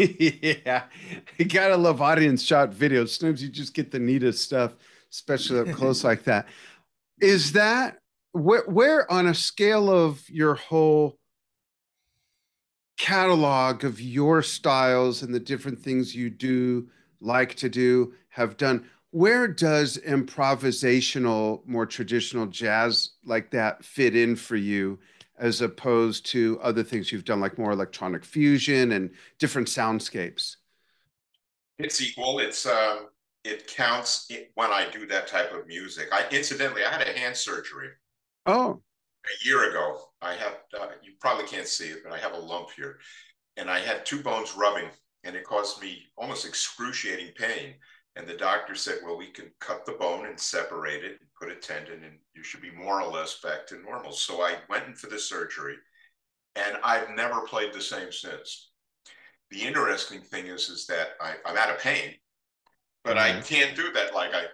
Yeah, 0.00 0.84
you 1.38 1.44
gotta 1.44 1.76
love 1.76 2.00
audience 2.00 2.42
shot 2.42 2.72
videos. 2.72 3.10
Sometimes 3.10 3.42
you 3.42 3.48
just 3.48 3.74
get 3.74 3.90
the 3.90 3.98
neatest 3.98 4.42
stuff, 4.42 4.76
especially 5.12 5.60
up 5.60 5.76
close 5.76 6.04
like 6.04 6.24
that. 6.24 6.46
Is 7.20 7.52
that 7.52 7.98
where, 8.32 8.64
where 8.64 9.10
on 9.10 9.26
a 9.26 9.34
scale 9.34 9.90
of 9.90 10.28
your 10.30 10.54
whole 10.54 11.18
catalog 12.96 13.84
of 13.84 14.00
your 14.00 14.42
styles 14.42 15.22
and 15.22 15.34
the 15.34 15.40
different 15.40 15.78
things 15.78 16.14
you 16.14 16.30
do, 16.30 16.88
like 17.20 17.54
to 17.56 17.68
do, 17.68 18.14
have 18.28 18.56
done? 18.56 18.86
Where 19.10 19.48
does 19.48 19.98
improvisational, 19.98 21.66
more 21.66 21.86
traditional 21.86 22.46
jazz 22.46 23.10
like 23.24 23.50
that 23.50 23.84
fit 23.84 24.14
in 24.14 24.36
for 24.36 24.56
you? 24.56 24.98
As 25.40 25.62
opposed 25.62 26.26
to 26.26 26.60
other 26.62 26.84
things 26.84 27.10
you've 27.10 27.24
done, 27.24 27.40
like 27.40 27.58
more 27.58 27.72
electronic 27.72 28.24
fusion 28.24 28.92
and 28.92 29.10
different 29.38 29.68
soundscapes? 29.68 30.56
It's 31.78 32.00
equal. 32.02 32.38
It's 32.38 32.66
um, 32.66 33.06
it 33.42 33.66
counts 33.66 34.30
when 34.54 34.70
I 34.70 34.88
do 34.90 35.06
that 35.06 35.26
type 35.26 35.52
of 35.52 35.66
music. 35.66 36.08
I 36.12 36.24
incidentally, 36.30 36.84
I 36.84 36.92
had 36.92 37.06
a 37.06 37.18
hand 37.18 37.36
surgery. 37.36 37.88
Oh, 38.46 38.82
a 39.24 39.46
year 39.46 39.70
ago. 39.70 40.00
I 40.22 40.34
have 40.34 40.58
uh, 40.78 40.88
you 41.02 41.12
probably 41.20 41.46
can't 41.46 41.66
see 41.66 41.88
it, 41.88 42.00
but 42.04 42.12
I 42.12 42.18
have 42.18 42.34
a 42.34 42.38
lump 42.38 42.68
here, 42.76 42.98
and 43.56 43.70
I 43.70 43.80
had 43.80 44.04
two 44.04 44.22
bones 44.22 44.54
rubbing, 44.56 44.90
and 45.24 45.34
it 45.34 45.44
caused 45.44 45.80
me 45.80 46.02
almost 46.16 46.46
excruciating 46.46 47.32
pain. 47.36 47.74
And 48.16 48.26
the 48.26 48.36
doctor 48.36 48.74
said, 48.74 48.98
well, 49.04 49.16
we 49.16 49.28
can 49.28 49.52
cut 49.60 49.86
the 49.86 49.92
bone 49.92 50.26
and 50.26 50.38
separate 50.38 51.04
it 51.04 51.20
and 51.20 51.30
put 51.40 51.50
a 51.50 51.54
tendon, 51.54 52.02
and 52.04 52.18
you 52.34 52.42
should 52.42 52.60
be 52.60 52.72
more 52.72 53.00
or 53.00 53.10
less 53.10 53.40
back 53.40 53.66
to 53.68 53.80
normal. 53.82 54.12
So 54.12 54.42
I 54.42 54.56
went 54.68 54.86
in 54.86 54.94
for 54.94 55.06
the 55.08 55.18
surgery, 55.18 55.76
and 56.56 56.76
I've 56.82 57.10
never 57.10 57.42
played 57.42 57.72
the 57.72 57.80
same 57.80 58.10
since. 58.10 58.70
The 59.50 59.62
interesting 59.62 60.22
thing 60.22 60.46
is, 60.46 60.68
is 60.68 60.86
that 60.86 61.10
I, 61.20 61.34
I'm 61.46 61.56
out 61.56 61.70
of 61.70 61.78
pain, 61.78 62.14
but 63.04 63.16
I 63.16 63.30
mm-hmm. 63.30 63.42
can't 63.42 63.76
do 63.76 63.92
that 63.92 64.14
like 64.14 64.32
I, 64.34 64.46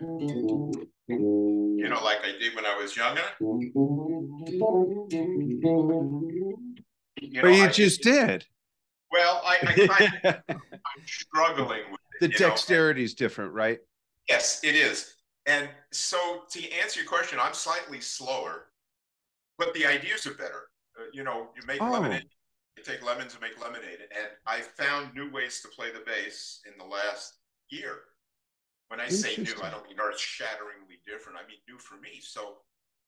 you 1.08 1.88
know, 1.88 2.02
like 2.04 2.18
I 2.24 2.32
did 2.38 2.54
when 2.54 2.66
I 2.66 2.76
was 2.76 2.96
younger. 2.96 3.22
You 3.40 3.72
know, 7.32 7.42
but 7.42 7.54
you 7.54 7.64
I, 7.64 7.68
just 7.68 8.02
did. 8.02 8.44
Well, 9.10 9.42
I, 9.44 9.58
I 10.24 10.40
I'm 10.50 11.06
struggling 11.06 11.82
with 11.90 12.00
the 12.20 12.28
dexterity 12.28 13.04
is 13.04 13.14
different, 13.14 13.52
right? 13.52 13.78
Yes, 14.28 14.60
it 14.64 14.74
is. 14.74 15.14
And 15.46 15.68
so 15.92 16.42
to 16.50 16.72
answer 16.72 17.00
your 17.00 17.08
question, 17.08 17.38
I'm 17.40 17.54
slightly 17.54 18.00
slower, 18.00 18.66
but 19.58 19.72
the 19.74 19.86
ideas 19.86 20.26
are 20.26 20.34
better. 20.34 20.68
Uh, 20.98 21.04
you 21.12 21.22
know, 21.22 21.48
you 21.54 21.62
make 21.66 21.80
oh. 21.80 21.90
lemonade, 21.90 22.26
you 22.76 22.82
take 22.82 23.04
lemons 23.04 23.32
and 23.32 23.40
make 23.40 23.60
lemonade. 23.62 24.00
And 24.10 24.28
I 24.46 24.60
found 24.60 25.14
new 25.14 25.30
ways 25.30 25.60
to 25.62 25.68
play 25.68 25.92
the 25.92 26.02
bass 26.04 26.60
in 26.66 26.76
the 26.78 26.84
last 26.84 27.38
year. 27.70 28.00
When 28.88 29.00
I 29.00 29.08
say 29.08 29.36
new, 29.36 29.54
I 29.62 29.70
don't 29.70 29.86
mean 29.86 29.98
earth 29.98 30.18
shatteringly 30.18 31.02
different. 31.06 31.38
I 31.38 31.46
mean 31.48 31.58
new 31.68 31.78
for 31.78 31.96
me. 31.96 32.20
So 32.20 32.58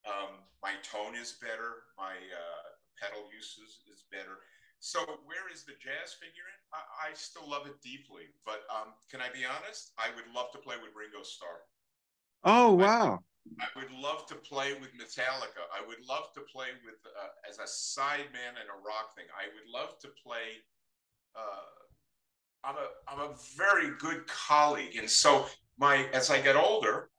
um, 0.07 0.43
my 0.61 0.73
tone 0.83 1.15
is 1.15 1.37
better. 1.41 1.87
My 1.97 2.15
uh, 2.15 2.67
pedal 2.99 3.23
use 3.35 3.59
is, 3.63 3.79
is 3.91 4.03
better. 4.11 4.43
So 4.79 4.99
where 5.27 5.51
is 5.51 5.63
the 5.63 5.75
jazz 5.75 6.15
figure 6.15 6.47
in? 6.47 6.59
I, 6.73 7.11
I 7.11 7.13
still 7.13 7.49
love 7.49 7.67
it 7.67 7.81
deeply, 7.83 8.31
but 8.45 8.63
um, 8.71 8.95
can 9.11 9.19
I 9.19 9.27
be 9.27 9.43
honest? 9.43 9.91
I 9.99 10.07
would 10.15 10.27
love 10.33 10.51
to 10.53 10.57
play 10.57 10.75
with 10.81 10.95
Ringo 10.95 11.23
Starr. 11.23 11.67
Oh 12.43 12.73
wow! 12.73 13.19
I, 13.59 13.65
I 13.65 13.67
would 13.75 13.91
love 13.91 14.25
to 14.27 14.35
play 14.35 14.73
with 14.73 14.95
Metallica. 14.95 15.67
I 15.75 15.85
would 15.85 15.99
love 16.07 16.31
to 16.35 16.41
play 16.41 16.67
with 16.85 16.95
uh, 17.05 17.49
as 17.49 17.59
a 17.59 17.67
sideman 17.67 18.55
in 18.55 18.67
a 18.71 18.79
rock 18.85 19.15
thing. 19.15 19.25
I 19.35 19.51
would 19.51 19.67
love 19.67 19.99
to 19.99 20.07
play. 20.23 20.63
Uh, 21.35 21.67
I'm 22.63 22.75
a 22.75 22.87
I'm 23.07 23.31
a 23.31 23.35
very 23.57 23.91
good 23.99 24.27
colleague, 24.27 24.95
and 24.97 25.09
so 25.09 25.45
my 25.77 26.05
as 26.13 26.29
I 26.29 26.39
get 26.39 26.55
older, 26.55 27.09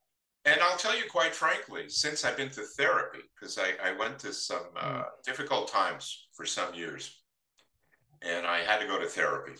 and 0.47 0.61
I'll 0.63 0.79
tell 0.79 0.97
you 0.97 1.05
quite 1.11 1.35
frankly, 1.35 1.89
since 1.89 2.25
I've 2.25 2.37
been 2.37 2.51
to 2.51 2.63
therapy, 2.63 3.21
because 3.39 3.59
I, 3.59 3.73
I 3.83 3.93
went 3.93 4.19
to 4.21 4.33
some 4.33 4.65
uh, 4.77 4.95
hmm. 4.95 5.03
difficult 5.25 5.69
times 5.69 6.29
for 6.33 6.47
some 6.47 6.75
years, 6.75 7.20
and 8.23 8.47
I 8.47 8.59
had 8.59 8.81
to 8.81 8.87
go 8.87 8.99
to 8.99 9.07
therapy. 9.07 9.53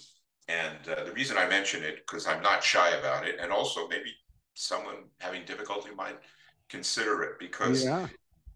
And 0.49 0.89
uh, 0.89 1.05
the 1.05 1.13
reason 1.13 1.39
I 1.39 1.49
mention 1.49 1.83
it 1.83 1.99
because 2.07 2.27
I'm 2.27 2.43
not 2.43 2.65
shy 2.65 2.91
about 2.91 3.27
it, 3.27 3.37
and 3.41 3.53
also 3.53 3.87
maybe 3.89 4.13
someone 4.55 5.05
having 5.21 5.45
difficulty 5.45 5.91
might 5.95 6.19
consider 6.69 7.23
it 7.23 7.39
because 7.39 7.85
yeah. 7.85 8.09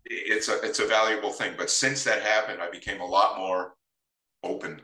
it's 0.05 0.49
a 0.49 0.61
it's 0.63 0.81
a 0.81 0.87
valuable 0.87 1.33
thing. 1.33 1.55
But 1.57 1.71
since 1.71 2.05
that 2.05 2.23
happened, 2.23 2.61
I 2.61 2.71
became 2.71 3.01
a 3.01 3.07
lot 3.07 3.39
more 3.39 3.75
open 4.43 4.81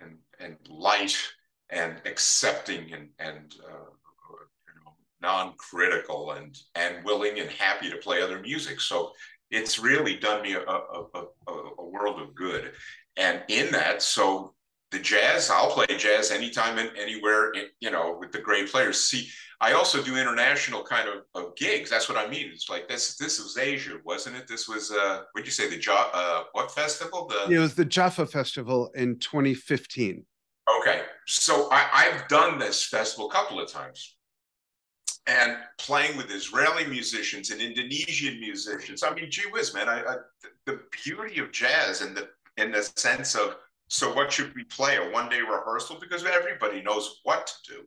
and 0.00 0.18
and 0.40 0.56
light 0.68 1.16
and 1.70 2.00
accepting 2.04 2.92
and 2.92 3.08
and 3.18 3.54
uh, 3.64 3.90
non-critical 5.22 6.32
and 6.32 6.56
and 6.74 7.04
willing 7.04 7.38
and 7.38 7.50
happy 7.50 7.90
to 7.90 7.96
play 7.98 8.22
other 8.22 8.40
music. 8.40 8.80
So 8.80 9.12
it's 9.50 9.78
really 9.78 10.16
done 10.16 10.42
me 10.42 10.54
a, 10.54 10.60
a, 10.60 11.04
a, 11.14 11.52
a 11.78 11.84
world 11.84 12.20
of 12.20 12.34
good. 12.34 12.72
And 13.16 13.42
in 13.48 13.70
that, 13.72 14.02
so 14.02 14.54
the 14.90 14.98
jazz, 14.98 15.50
I'll 15.50 15.70
play 15.70 15.86
jazz 15.96 16.30
anytime 16.30 16.78
and 16.78 16.90
anywhere, 16.96 17.52
you 17.80 17.90
know, 17.90 18.16
with 18.18 18.32
the 18.32 18.40
great 18.40 18.70
players. 18.70 19.00
See, 19.00 19.28
I 19.60 19.72
also 19.72 20.02
do 20.02 20.16
international 20.16 20.82
kind 20.82 21.08
of, 21.08 21.24
of 21.34 21.54
gigs. 21.54 21.90
That's 21.90 22.08
what 22.08 22.16
I 22.16 22.26
mean. 22.28 22.50
It's 22.52 22.70
like 22.70 22.88
this. 22.88 23.16
This 23.16 23.38
was 23.38 23.58
Asia, 23.58 23.98
wasn't 24.04 24.36
it? 24.36 24.48
This 24.48 24.68
was 24.68 24.90
uh, 24.90 25.22
what'd 25.32 25.46
you 25.46 25.52
say? 25.52 25.68
The 25.68 25.80
ja- 25.80 26.10
uh, 26.12 26.44
what 26.52 26.72
festival? 26.72 27.26
The 27.28 27.54
it 27.54 27.58
was 27.58 27.74
the 27.74 27.84
Jaffa 27.84 28.26
Festival 28.26 28.90
in 28.94 29.18
2015. 29.18 30.24
Okay, 30.80 31.02
so 31.26 31.68
I, 31.70 31.88
I've 31.92 32.28
done 32.28 32.58
this 32.58 32.84
festival 32.86 33.28
a 33.28 33.32
couple 33.32 33.60
of 33.60 33.70
times 33.70 34.16
and 35.26 35.56
playing 35.78 36.16
with 36.16 36.30
Israeli 36.30 36.86
musicians 36.86 37.50
and 37.50 37.60
Indonesian 37.60 38.40
musicians. 38.40 39.02
I 39.02 39.12
mean, 39.14 39.30
gee 39.30 39.48
whiz, 39.52 39.74
man! 39.74 39.88
I, 39.88 40.00
I, 40.00 40.16
the 40.64 40.80
beauty 41.04 41.40
of 41.40 41.52
jazz 41.52 42.00
and 42.00 42.16
the 42.16 42.28
in 42.56 42.70
the 42.70 42.82
sense 42.82 43.34
of 43.34 43.56
so 43.88 44.14
what 44.14 44.32
should 44.32 44.54
we 44.54 44.64
play 44.64 44.96
a 44.96 45.10
one 45.10 45.28
day 45.28 45.40
rehearsal 45.40 45.98
because 46.00 46.24
everybody 46.24 46.80
knows 46.80 47.20
what 47.24 47.46
to 47.46 47.72
do. 47.72 47.82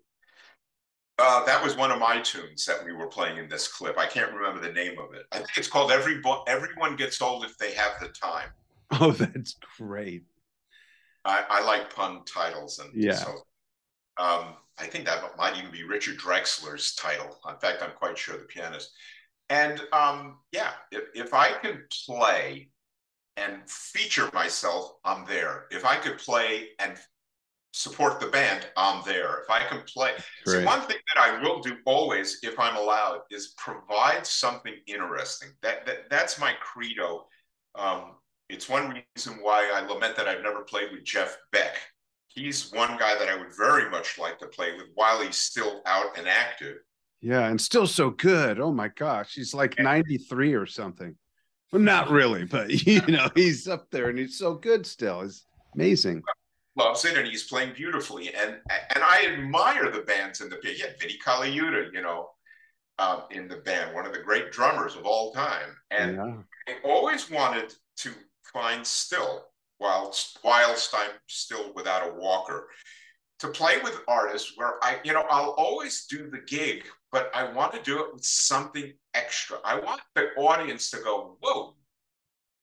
Uh, 1.19 1.45
that 1.45 1.63
was 1.63 1.77
one 1.77 1.91
of 1.91 1.99
my 1.99 2.19
tunes 2.19 2.65
that 2.65 2.83
we 2.83 2.91
were 2.91 3.07
playing 3.07 3.37
in 3.37 3.47
this 3.47 3.67
clip. 3.67 3.97
I 3.97 4.07
can't 4.07 4.33
remember 4.33 4.59
the 4.59 4.73
name 4.73 4.97
of 4.99 5.13
it. 5.13 5.25
I 5.31 5.37
think 5.37 5.49
it's 5.55 5.67
called 5.67 5.91
"Every 5.91 6.19
Bo- 6.19 6.43
Everyone 6.47 6.95
Gets 6.95 7.21
Old 7.21 7.45
If 7.45 7.57
They 7.57 7.73
Have 7.73 7.93
the 8.01 8.09
Time." 8.09 8.49
Oh, 8.99 9.09
that's 9.09 9.55
great. 9.77 10.23
I, 11.25 11.43
I 11.49 11.65
like 11.65 11.95
pun 11.95 12.21
titles, 12.25 12.77
and 12.77 12.91
yeah. 12.93 13.13
So, 13.13 13.31
um, 14.17 14.55
I 14.77 14.85
think 14.85 15.05
that 15.05 15.23
might 15.35 15.57
even 15.57 15.71
be 15.71 15.83
Richard 15.83 16.19
Drexler's 16.19 16.93
title. 16.93 17.39
In 17.49 17.57
fact, 17.57 17.81
I'm 17.81 17.95
quite 17.97 18.17
sure 18.17 18.37
the 18.37 18.43
pianist. 18.43 18.91
And 19.49 19.81
um, 19.93 20.37
yeah, 20.51 20.71
if, 20.91 21.03
if 21.15 21.33
I 21.33 21.53
can 21.53 21.83
play 22.05 22.69
and 23.37 23.61
feature 23.67 24.29
myself, 24.33 24.93
I'm 25.03 25.25
there. 25.25 25.65
If 25.71 25.85
I 25.85 25.95
could 25.95 26.17
play 26.17 26.69
and 26.79 26.97
support 27.71 28.19
the 28.19 28.27
band, 28.27 28.67
I'm 28.77 29.03
there. 29.05 29.41
If 29.41 29.49
I 29.49 29.65
can 29.65 29.81
play, 29.81 30.11
so 30.45 30.63
one 30.63 30.81
thing 30.81 30.97
that 31.15 31.21
I 31.21 31.41
will 31.41 31.59
do 31.59 31.77
always, 31.85 32.39
if 32.43 32.59
I'm 32.59 32.75
allowed, 32.75 33.21
is 33.31 33.55
provide 33.57 34.25
something 34.25 34.75
interesting. 34.87 35.49
That, 35.61 35.85
that 35.85 36.09
that's 36.09 36.39
my 36.39 36.53
credo. 36.61 37.25
Um, 37.75 38.15
it's 38.49 38.69
one 38.69 39.01
reason 39.15 39.39
why 39.41 39.71
I 39.73 39.85
lament 39.87 40.15
that 40.17 40.27
I've 40.27 40.43
never 40.43 40.61
played 40.61 40.91
with 40.91 41.03
Jeff 41.03 41.37
Beck 41.51 41.77
he's 42.33 42.71
one 42.71 42.97
guy 42.97 43.17
that 43.17 43.29
I 43.29 43.35
would 43.35 43.55
very 43.55 43.89
much 43.89 44.17
like 44.17 44.39
to 44.39 44.47
play 44.47 44.73
with 44.73 44.87
while 44.95 45.21
he's 45.21 45.37
still 45.37 45.81
out 45.85 46.17
and 46.17 46.27
active. 46.27 46.77
Yeah, 47.21 47.47
and 47.47 47.59
still 47.59 47.87
so 47.87 48.09
good. 48.09 48.59
Oh 48.59 48.71
my 48.71 48.89
gosh, 48.89 49.33
he's 49.33 49.53
like 49.53 49.79
93 49.79 50.55
or 50.55 50.65
something. 50.65 51.15
Not 51.73 52.09
really, 52.09 52.45
but 52.45 52.69
you 52.87 53.01
know, 53.07 53.29
he's 53.35 53.67
up 53.67 53.89
there 53.91 54.09
and 54.09 54.19
he's 54.19 54.37
so 54.37 54.53
good 54.53 54.85
still. 54.85 55.21
It's 55.21 55.45
amazing. 55.73 56.23
Loves 56.75 57.05
it 57.05 57.17
and 57.17 57.27
he's 57.27 57.43
playing 57.43 57.73
beautifully. 57.73 58.33
And 58.33 58.57
and 58.69 59.03
I 59.03 59.27
admire 59.31 59.91
the 59.91 60.01
bands 60.01 60.41
in 60.41 60.49
the 60.49 60.57
band. 60.57 60.77
Yeah, 60.77 60.87
Vinnie 60.99 61.19
Colaiuta, 61.23 61.93
you 61.93 62.01
know, 62.01 62.29
um, 62.99 63.23
in 63.31 63.47
the 63.47 63.57
band, 63.57 63.93
one 63.93 64.05
of 64.05 64.13
the 64.13 64.19
great 64.19 64.51
drummers 64.51 64.95
of 64.95 65.05
all 65.05 65.33
time. 65.33 65.75
And 65.91 66.15
yeah. 66.15 66.35
I 66.67 66.87
always 66.87 67.29
wanted 67.29 67.73
to 67.97 68.11
find 68.53 68.85
still 68.85 69.45
whilst 69.79 70.39
whilst 70.43 70.93
I'm 70.95 71.11
still 71.27 71.73
without 71.75 72.07
a 72.07 72.13
walker. 72.13 72.69
To 73.39 73.49
play 73.49 73.75
with 73.83 73.99
artists 74.07 74.53
where 74.55 74.75
I, 74.81 74.99
you 75.03 75.11
know, 75.11 75.25
I'll 75.29 75.49
always 75.57 76.05
do 76.05 76.29
the 76.29 76.39
gig, 76.47 76.85
but 77.11 77.29
I 77.33 77.51
want 77.51 77.73
to 77.73 77.81
do 77.81 77.99
it 77.99 78.13
with 78.13 78.23
something 78.23 78.93
extra. 79.13 79.57
I 79.65 79.79
want 79.79 80.01
the 80.15 80.29
audience 80.37 80.89
to 80.91 80.97
go, 80.97 81.32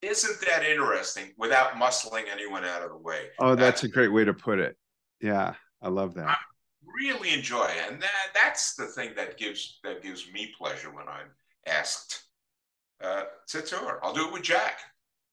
isn't 0.02 0.40
that 0.48 0.64
interesting 0.64 1.32
without 1.36 1.74
muscling 1.74 2.24
anyone 2.32 2.64
out 2.64 2.82
of 2.82 2.90
the 2.90 2.96
way. 2.96 3.26
Oh, 3.38 3.54
that's, 3.54 3.82
that's 3.82 3.84
a 3.84 3.88
great 3.88 4.12
way 4.12 4.24
to 4.24 4.34
put 4.34 4.58
it. 4.58 4.76
Yeah, 5.20 5.54
I 5.82 5.88
love 5.88 6.14
that. 6.14 6.28
I 6.28 6.36
really 7.02 7.34
enjoy 7.34 7.64
it. 7.66 7.90
And 7.90 8.00
that, 8.02 8.10
that's 8.34 8.74
the 8.74 8.86
thing 8.86 9.10
that 9.16 9.36
gives 9.36 9.78
that 9.84 10.02
gives 10.02 10.30
me 10.32 10.52
pleasure 10.56 10.94
when 10.94 11.08
I'm 11.08 11.28
asked 11.66 12.22
uh, 13.02 13.24
to 13.48 13.62
tour. 13.62 14.00
I'll 14.02 14.14
do 14.14 14.26
it 14.26 14.32
with 14.32 14.42
Jack. 14.42 14.78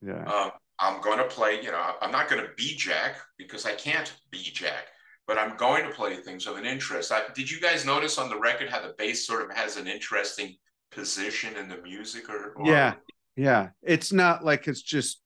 Yeah. 0.02 0.24
Um, 0.24 0.50
I'm 0.80 1.00
going 1.00 1.18
to 1.18 1.24
play, 1.24 1.60
you 1.60 1.72
know, 1.72 1.94
I'm 2.00 2.12
not 2.12 2.28
going 2.28 2.42
to 2.42 2.50
be 2.56 2.76
Jack 2.76 3.16
because 3.36 3.66
I 3.66 3.74
can't 3.74 4.14
be 4.30 4.38
Jack, 4.38 4.86
but 5.26 5.36
I'm 5.36 5.56
going 5.56 5.84
to 5.84 5.90
play 5.90 6.16
things 6.16 6.46
of 6.46 6.56
an 6.56 6.64
interest. 6.64 7.10
I, 7.10 7.22
did 7.34 7.50
you 7.50 7.60
guys 7.60 7.84
notice 7.84 8.16
on 8.16 8.28
the 8.28 8.38
record 8.38 8.68
how 8.68 8.80
the 8.80 8.94
bass 8.96 9.26
sort 9.26 9.42
of 9.42 9.56
has 9.56 9.76
an 9.76 9.88
interesting 9.88 10.54
position 10.92 11.56
in 11.56 11.68
the 11.68 11.78
music 11.78 12.30
or, 12.30 12.52
or 12.56 12.66
yeah 12.66 12.94
yeah 13.38 13.68
it's 13.82 14.12
not 14.12 14.44
like 14.44 14.68
it's 14.68 14.82
just 14.82 15.22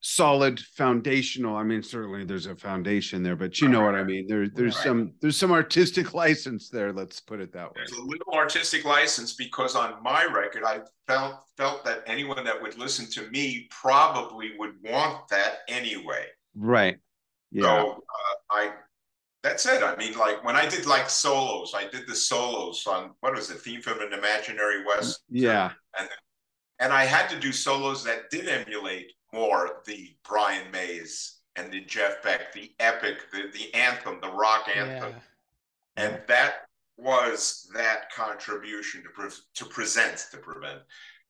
solid 0.00 0.60
foundational. 0.60 1.56
I 1.56 1.64
mean 1.64 1.82
certainly 1.82 2.24
there's 2.24 2.46
a 2.46 2.54
foundation 2.54 3.22
there 3.22 3.34
but 3.34 3.60
you 3.60 3.68
know 3.68 3.82
what 3.82 3.96
i 3.96 4.04
mean. 4.04 4.26
There, 4.28 4.48
there's 4.48 4.76
right. 4.76 4.84
some 4.84 5.14
there's 5.20 5.36
some 5.36 5.50
artistic 5.50 6.14
license 6.22 6.68
there 6.68 6.92
let's 6.92 7.20
put 7.20 7.40
it 7.40 7.52
that 7.54 7.66
way. 7.66 7.74
There's 7.76 7.98
a 7.98 8.02
little 8.02 8.34
artistic 8.34 8.84
license 8.84 9.34
because 9.34 9.74
on 9.74 10.00
my 10.02 10.24
record 10.24 10.62
i 10.64 10.80
felt 11.06 11.40
felt 11.56 11.84
that 11.84 12.04
anyone 12.06 12.44
that 12.44 12.60
would 12.60 12.78
listen 12.78 13.06
to 13.12 13.30
me 13.30 13.68
probably 13.70 14.52
would 14.58 14.74
want 14.84 15.28
that 15.28 15.58
anyway. 15.68 16.26
Right. 16.54 16.98
Yeah. 17.50 17.62
So 17.62 17.92
uh, 17.92 18.34
i 18.50 18.70
that's 19.42 19.66
it 19.66 19.82
i 19.82 19.94
mean 19.96 20.16
like 20.18 20.44
when 20.44 20.56
i 20.56 20.66
did 20.68 20.86
like 20.86 21.08
solos 21.08 21.72
i 21.74 21.86
did 21.88 22.06
the 22.08 22.14
solos 22.16 22.84
on 22.86 23.12
what 23.20 23.34
was 23.34 23.46
the 23.48 23.54
theme 23.54 23.80
from 23.80 24.00
an 24.00 24.12
imaginary 24.12 24.84
west? 24.84 25.20
Yeah. 25.28 25.72
And 25.98 26.08
and 26.80 26.92
i 26.92 27.04
had 27.04 27.28
to 27.28 27.38
do 27.38 27.52
solos 27.52 28.04
that 28.04 28.30
did 28.30 28.48
emulate 28.48 29.12
more 29.32 29.82
the 29.86 30.16
Brian 30.26 30.70
Mays 30.70 31.40
and 31.56 31.72
the 31.72 31.80
Jeff 31.82 32.22
Beck, 32.22 32.52
the 32.52 32.72
epic, 32.80 33.30
the, 33.32 33.50
the 33.52 33.74
anthem, 33.74 34.18
the 34.20 34.32
rock 34.32 34.68
anthem. 34.74 35.14
Yeah. 35.96 36.04
And 36.04 36.20
that 36.28 36.68
was 36.96 37.70
that 37.74 38.10
contribution 38.14 39.02
to, 39.02 39.08
pre- 39.10 39.30
to 39.54 39.64
present, 39.66 40.26
to 40.30 40.38
prevent, 40.38 40.80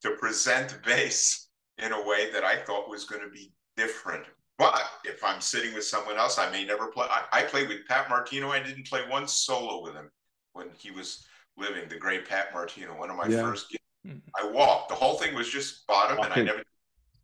to 0.03 0.11
present 0.13 0.79
bass 0.85 1.49
in 1.79 1.93
a 1.93 2.07
way 2.07 2.31
that 2.33 2.45
I 2.45 2.57
thought 2.57 2.89
was 2.89 3.05
going 3.05 3.23
to 3.23 3.31
be 3.31 3.53
different. 3.77 4.25
But 4.59 4.81
if 5.05 5.23
I'm 5.23 5.41
sitting 5.41 5.75
with 5.75 5.85
someone 5.85 6.17
else, 6.17 6.39
I 6.39 6.51
may 6.51 6.65
never 6.65 6.87
play. 6.87 7.07
I, 7.11 7.41
I 7.41 7.43
played 7.43 7.69
with 7.69 7.87
Pat 7.87 8.09
Martino. 8.09 8.51
I 8.51 8.63
didn't 8.63 8.87
play 8.87 9.03
one 9.09 9.29
solo 9.29 9.83
with 9.83 9.95
him 9.95 10.11
when 10.55 10.69
he 10.79 10.91
was 10.91 11.27
living, 11.59 11.89
the 11.89 11.99
great 11.99 12.27
Pat 12.27 12.55
Martino, 12.55 12.99
one 12.99 13.11
of 13.11 13.17
my 13.17 13.27
yeah. 13.27 13.43
first 13.43 13.69
gigs. 13.69 13.83
Hmm. 14.07 14.19
I 14.41 14.47
walked. 14.51 14.91
The 14.91 14.95
whole 14.95 15.17
thing 15.17 15.35
was 15.35 15.49
just 15.49 15.87
bottom, 15.87 16.19
and 16.19 16.33
I 16.33 16.43
never 16.43 16.63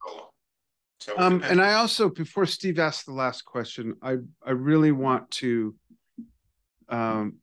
solo. 0.04 0.30
So 1.00 1.14
um, 1.16 1.42
and 1.44 1.60
I 1.60 1.74
also, 1.74 2.08
before 2.08 2.46
Steve 2.46 2.78
asks 2.78 3.04
the 3.04 3.12
last 3.12 3.44
question, 3.44 3.94
I 4.02 4.16
I 4.44 4.50
really 4.50 4.92
want 4.92 5.30
to 5.32 5.74
um, 6.88 7.38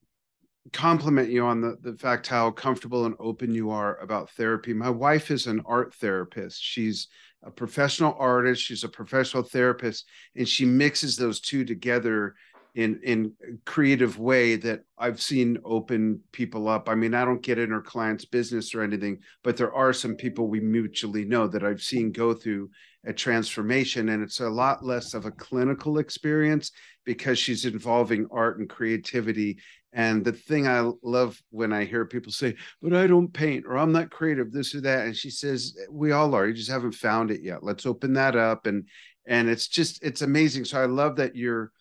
compliment 0.73 1.29
you 1.29 1.45
on 1.45 1.61
the 1.61 1.77
the 1.81 1.97
fact 1.97 2.27
how 2.27 2.51
comfortable 2.51 3.05
and 3.05 3.15
open 3.19 3.53
you 3.53 3.69
are 3.69 3.97
about 3.99 4.29
therapy. 4.31 4.73
My 4.73 4.89
wife 4.89 5.31
is 5.31 5.47
an 5.47 5.61
art 5.65 5.93
therapist. 5.95 6.61
She's 6.61 7.07
a 7.43 7.51
professional 7.51 8.15
artist. 8.19 8.61
She's 8.61 8.83
a 8.83 8.89
professional 8.89 9.43
therapist, 9.43 10.05
and 10.35 10.47
she 10.47 10.65
mixes 10.65 11.15
those 11.15 11.39
two 11.39 11.63
together 11.63 12.35
in 12.79 12.99
in 13.03 13.33
creative 13.65 14.17
way 14.17 14.55
that 14.55 14.81
I've 14.97 15.21
seen 15.21 15.57
open 15.65 16.21
people 16.31 16.69
up. 16.69 16.87
I 16.87 16.95
mean, 16.95 17.13
I 17.13 17.25
don't 17.25 17.41
get 17.41 17.59
in 17.59 17.73
our 17.73 17.81
client's 17.81 18.25
business 18.25 18.73
or 18.73 18.81
anything, 18.81 19.19
but 19.43 19.57
there 19.57 19.73
are 19.73 19.91
some 19.91 20.15
people 20.15 20.47
we 20.47 20.61
mutually 20.61 21.25
know 21.25 21.47
that 21.47 21.63
I've 21.63 21.81
seen 21.81 22.11
go 22.11 22.33
through 22.33 22.69
a 23.05 23.11
transformation 23.11 24.09
and 24.09 24.23
it's 24.23 24.39
a 24.39 24.49
lot 24.49 24.85
less 24.85 25.13
of 25.13 25.25
a 25.25 25.31
clinical 25.31 25.97
experience 25.97 26.71
because 27.05 27.37
she's 27.37 27.65
involving 27.65 28.27
art 28.31 28.59
and 28.59 28.69
creativity 28.69 29.57
and 29.91 30.23
the 30.23 30.33
thing 30.33 30.67
I 30.67 30.89
love 31.01 31.41
when 31.49 31.73
I 31.73 31.83
hear 31.83 32.05
people 32.05 32.31
say, 32.31 32.55
but 32.81 32.93
I 32.93 33.07
don't 33.07 33.33
paint 33.33 33.65
or 33.65 33.77
I'm 33.77 33.91
not 33.91 34.11
creative, 34.11 34.51
this 34.51 34.75
or 34.75 34.81
that. 34.81 35.07
And 35.07 35.15
she 35.15 35.31
says, 35.31 35.75
we 35.89 36.11
all 36.11 36.35
are. 36.35 36.45
You 36.45 36.53
just 36.53 36.69
haven't 36.69 36.93
found 36.93 37.31
it 37.31 37.41
yet. 37.41 37.63
Let's 37.63 37.87
open 37.87 38.13
that 38.13 38.35
up. 38.35 38.67
And 38.67 38.87
and 39.25 39.49
it's 39.49 39.67
just 39.67 40.03
it's 40.03 40.21
amazing. 40.21 40.65
So 40.65 40.81
I 40.81 40.85
love 40.85 41.15
that 41.15 41.35
you're 41.35 41.71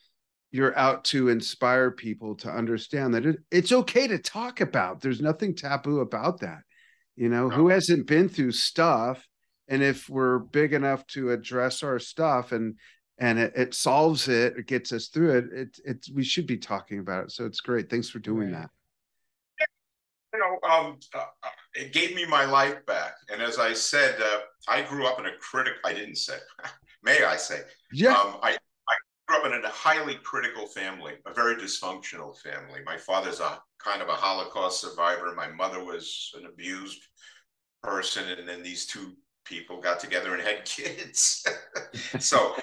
you're 0.51 0.77
out 0.79 1.05
to 1.05 1.29
inspire 1.29 1.91
people 1.91 2.35
to 2.37 2.51
understand 2.51 3.15
that 3.15 3.27
it, 3.27 3.39
it's 3.51 3.73
okay 3.73 4.07
to 4.07 4.19
talk 4.19 4.61
about. 4.61 5.01
There's 5.01 5.21
nothing 5.21 5.55
taboo 5.55 6.01
about 6.01 6.41
that. 6.41 6.61
You 7.17 7.29
know, 7.29 7.49
no. 7.49 7.57
who 7.57 7.69
hasn't 7.69 8.07
been 8.07 8.29
through 8.29 8.53
stuff? 8.53 9.27
And 9.69 9.83
if 9.83 10.09
we're 10.09 10.39
big 10.39 10.73
enough 10.73 11.07
to 11.09 11.31
address 11.31 11.83
our 11.83 11.99
stuff 11.99 12.53
and 12.53 12.77
and 13.21 13.39
it, 13.39 13.53
it 13.57 13.75
solves 13.75 14.29
it, 14.29 14.57
it 14.57 14.67
gets 14.67 14.93
us 14.93 15.09
through 15.09 15.39
it. 15.39 15.45
It 15.53 15.81
it's 15.85 16.11
we 16.11 16.23
should 16.23 16.47
be 16.47 16.57
talking 16.57 17.01
about 17.01 17.25
it. 17.25 17.33
So 17.33 17.45
it's 17.45 17.61
great. 17.61 17.91
Thanks 17.91 18.09
for 18.09 18.21
doing 18.21 18.53
right. 18.53 18.63
that. 18.63 18.71
You 20.33 20.41
know, 20.41 20.71
um, 20.71 20.99
uh, 21.15 21.25
uh, 21.43 21.49
it 21.75 21.93
gave 21.93 22.15
me 22.15 22.27
my 22.27 22.45
life 22.45 22.85
back. 22.87 23.15
And 23.33 23.43
as 23.43 23.59
I 23.59 23.73
said, 23.73 24.21
uh, 24.21 24.41
I 24.69 24.83
grew 24.83 25.07
up 25.07 25.19
in 25.19 25.27
a 25.27 25.33
critic. 25.41 25.75
I 25.85 25.95
didn't 25.95 26.17
say, 26.17 26.37
may 27.03 27.25
I 27.25 27.37
say? 27.37 27.63
Yeah. 27.93 28.13
Um, 28.13 28.37
I 28.43 28.51
I 28.53 28.57
grew 29.29 29.39
up 29.39 29.47
in 29.47 29.65
a 29.65 29.69
highly 29.69 30.17
critical 30.17 30.67
family, 30.67 31.15
a 31.27 31.35
very 31.35 31.55
dysfunctional 31.57 32.37
family. 32.39 32.81
My 32.85 32.97
father's 32.97 33.41
a 33.41 33.61
kind 33.79 34.03
of 34.03 34.09
a 34.09 34.13
Holocaust 34.13 34.81
survivor. 34.81 35.35
My 35.35 35.49
mother 35.49 35.85
was 35.85 36.33
an 36.39 36.47
abused 36.47 37.03
person, 37.83 38.25
and 38.39 38.49
then 38.49 38.63
these 38.63 38.87
two 38.87 39.13
people 39.45 39.81
got 39.81 40.01
together 40.01 40.35
and 40.35 40.43
had 40.47 40.65
kids. 40.65 41.45
so 42.19 42.57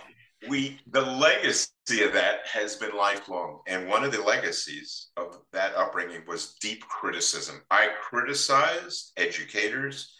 we 0.47 0.79
the 0.91 1.01
legacy 1.01 2.03
of 2.03 2.13
that 2.13 2.45
has 2.45 2.75
been 2.75 2.95
lifelong 2.95 3.61
and 3.67 3.87
one 3.87 4.03
of 4.03 4.11
the 4.11 4.21
legacies 4.21 5.07
of 5.17 5.39
that 5.51 5.73
upbringing 5.75 6.21
was 6.27 6.55
deep 6.61 6.81
criticism 6.87 7.61
i 7.71 7.89
criticized 7.99 9.11
educators 9.17 10.13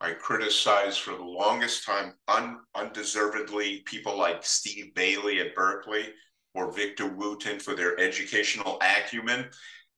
i 0.00 0.12
criticized 0.12 1.00
for 1.00 1.12
the 1.12 1.24
longest 1.24 1.84
time 1.84 2.14
un, 2.28 2.58
undeservedly 2.74 3.82
people 3.86 4.16
like 4.16 4.44
steve 4.44 4.94
bailey 4.94 5.40
at 5.40 5.54
Berklee 5.54 6.08
or 6.54 6.72
victor 6.72 7.08
wooten 7.08 7.58
for 7.58 7.74
their 7.74 7.98
educational 8.00 8.78
acumen 8.80 9.48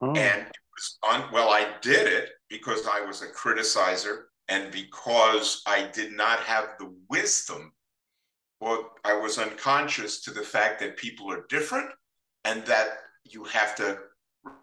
oh. 0.00 0.08
and 0.08 0.42
it 0.42 0.58
was 0.74 0.98
on 1.02 1.32
well 1.32 1.50
i 1.50 1.66
did 1.82 2.06
it 2.06 2.30
because 2.48 2.86
i 2.86 3.00
was 3.00 3.22
a 3.22 3.26
criticizer 3.26 4.22
and 4.48 4.70
because 4.72 5.62
i 5.66 5.88
did 5.92 6.12
not 6.12 6.40
have 6.40 6.70
the 6.78 6.94
wisdom 7.10 7.72
or 8.60 8.90
I 9.04 9.14
was 9.14 9.38
unconscious 9.38 10.20
to 10.22 10.30
the 10.30 10.42
fact 10.42 10.80
that 10.80 10.96
people 10.96 11.30
are 11.30 11.46
different 11.48 11.90
and 12.44 12.64
that 12.66 12.98
you 13.24 13.44
have 13.44 13.74
to 13.76 13.98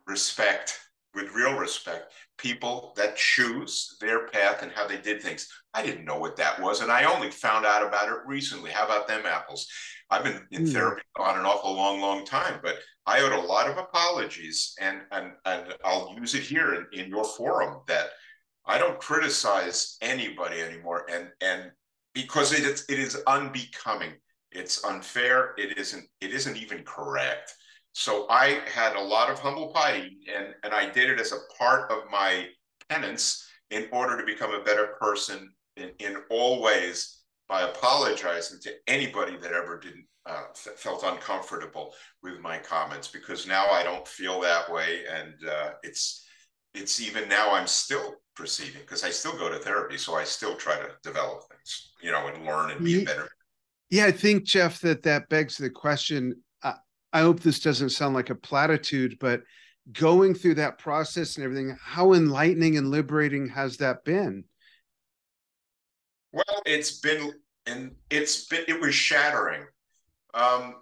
respect, 0.07 0.79
with 1.13 1.31
real 1.31 1.57
respect, 1.57 2.11
people 2.37 2.93
that 2.97 3.15
choose 3.15 3.95
their 4.01 4.27
path 4.27 4.61
and 4.61 4.71
how 4.71 4.87
they 4.87 4.97
did 4.97 5.21
things. 5.21 5.47
I 5.73 5.85
didn't 5.85 6.05
know 6.05 6.19
what 6.19 6.35
that 6.37 6.61
was, 6.61 6.81
and 6.81 6.91
I 6.91 7.03
only 7.05 7.31
found 7.31 7.65
out 7.65 7.85
about 7.85 8.09
it 8.09 8.19
recently. 8.25 8.71
How 8.71 8.85
about 8.85 9.07
them 9.07 9.25
apples? 9.25 9.67
I've 10.09 10.23
been 10.23 10.45
in 10.51 10.65
mm. 10.65 10.71
therapy 10.71 11.01
on 11.17 11.37
and 11.37 11.47
off 11.47 11.63
a 11.63 11.67
long, 11.67 11.99
long 11.99 12.25
time, 12.25 12.59
but 12.61 12.77
I 13.05 13.21
owed 13.21 13.33
a 13.33 13.41
lot 13.41 13.69
of 13.69 13.77
apologies, 13.77 14.75
and 14.79 15.01
and 15.11 15.31
and 15.45 15.73
I'll 15.83 16.15
use 16.17 16.35
it 16.35 16.43
here 16.43 16.73
in, 16.75 16.99
in 16.99 17.09
your 17.09 17.25
forum 17.25 17.81
that 17.87 18.09
I 18.65 18.77
don't 18.77 18.99
criticize 18.99 19.97
anybody 20.01 20.61
anymore, 20.61 21.05
and 21.09 21.29
and 21.41 21.71
because 22.13 22.53
it 22.53 22.63
is, 22.63 22.85
it 22.89 22.99
is 22.99 23.21
unbecoming. 23.27 24.13
It's 24.51 24.83
unfair. 24.85 25.53
It 25.57 25.77
isn't. 25.77 26.05
It 26.21 26.31
isn't 26.31 26.57
even 26.57 26.83
correct. 26.83 27.53
So 27.97 28.27
I 28.29 28.59
had 28.73 28.97
a 28.97 29.01
lot 29.01 29.29
of 29.29 29.39
humble 29.39 29.69
pie, 29.69 30.09
and 30.35 30.53
and 30.63 30.73
I 30.73 30.89
did 30.89 31.09
it 31.09 31.17
as 31.17 31.31
a 31.31 31.39
part 31.57 31.89
of 31.89 32.11
my 32.11 32.47
penance 32.89 33.47
in 33.69 33.87
order 33.93 34.17
to 34.17 34.25
become 34.25 34.53
a 34.53 34.65
better 34.65 34.97
person 34.99 35.49
in, 35.77 35.91
in 35.99 36.17
all 36.29 36.61
ways 36.61 37.21
by 37.47 37.61
apologizing 37.61 38.59
to 38.63 38.73
anybody 38.87 39.37
that 39.37 39.53
ever 39.53 39.79
didn't 39.79 40.05
uh, 40.25 40.43
felt 40.53 41.03
uncomfortable 41.05 41.93
with 42.21 42.41
my 42.41 42.57
comments 42.57 43.07
because 43.07 43.47
now 43.47 43.65
I 43.69 43.81
don't 43.81 44.05
feel 44.05 44.41
that 44.41 44.69
way, 44.69 45.03
and 45.09 45.33
uh, 45.49 45.69
it's 45.81 46.27
it's 46.73 46.99
even 46.99 47.29
now 47.29 47.53
I'm 47.53 47.65
still 47.65 48.15
proceeding 48.35 48.81
because 48.81 49.05
I 49.05 49.09
still 49.09 49.37
go 49.37 49.47
to 49.49 49.57
therapy, 49.59 49.97
so 49.97 50.15
I 50.15 50.25
still 50.25 50.57
try 50.57 50.75
to 50.75 50.89
develop 51.01 51.43
things, 51.49 51.93
you 52.01 52.11
know, 52.11 52.27
and 52.27 52.45
learn 52.45 52.71
and 52.71 52.83
be 52.83 53.05
better. 53.05 53.29
Yeah, 53.89 54.07
I 54.07 54.11
think 54.11 54.43
Jeff 54.43 54.81
that 54.81 55.03
that 55.03 55.29
begs 55.29 55.55
the 55.55 55.69
question. 55.69 56.35
I 57.13 57.21
hope 57.21 57.39
this 57.39 57.59
doesn't 57.59 57.89
sound 57.89 58.13
like 58.13 58.29
a 58.29 58.35
platitude, 58.35 59.17
but 59.19 59.41
going 59.91 60.33
through 60.33 60.55
that 60.55 60.77
process 60.77 61.35
and 61.35 61.45
everything, 61.45 61.77
how 61.81 62.13
enlightening 62.13 62.77
and 62.77 62.89
liberating 62.89 63.49
has 63.49 63.77
that 63.77 64.03
been? 64.03 64.43
Well, 66.31 66.61
it's 66.65 66.99
been 66.99 67.31
and 67.65 67.95
it's 68.09 68.45
been 68.45 68.65
it 68.67 68.79
was 68.79 68.93
shattering. 68.93 69.61
Um, 70.33 70.75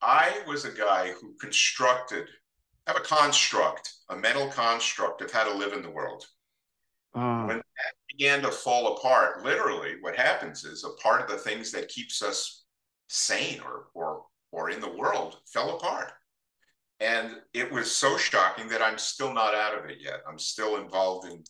I 0.00 0.40
was 0.46 0.64
a 0.64 0.70
guy 0.70 1.12
who 1.12 1.34
constructed, 1.40 2.26
have 2.86 2.96
a 2.96 3.00
construct, 3.00 3.92
a 4.08 4.16
mental 4.16 4.48
construct 4.48 5.20
of 5.20 5.30
how 5.30 5.44
to 5.44 5.54
live 5.54 5.72
in 5.72 5.82
the 5.82 5.90
world. 5.90 6.24
Uh, 7.14 7.44
when 7.44 7.56
that 7.58 7.94
began 8.08 8.42
to 8.42 8.50
fall 8.50 8.96
apart, 8.96 9.44
literally, 9.44 9.96
what 10.00 10.16
happens 10.16 10.64
is 10.64 10.84
a 10.84 10.90
part 11.02 11.20
of 11.20 11.28
the 11.28 11.36
things 11.36 11.70
that 11.72 11.88
keeps 11.88 12.22
us 12.22 12.64
sane 13.08 13.60
or 13.60 13.86
or 13.94 14.24
or 14.54 14.70
in 14.70 14.80
the 14.80 14.96
world 14.96 15.38
fell 15.52 15.76
apart. 15.76 16.12
And 17.00 17.32
it 17.52 17.70
was 17.70 17.90
so 17.90 18.16
shocking 18.16 18.68
that 18.68 18.80
I'm 18.80 18.98
still 18.98 19.34
not 19.34 19.54
out 19.54 19.76
of 19.76 19.90
it 19.90 19.98
yet. 20.00 20.20
I'm 20.28 20.38
still 20.38 20.76
involved 20.76 21.26
in 21.28 21.42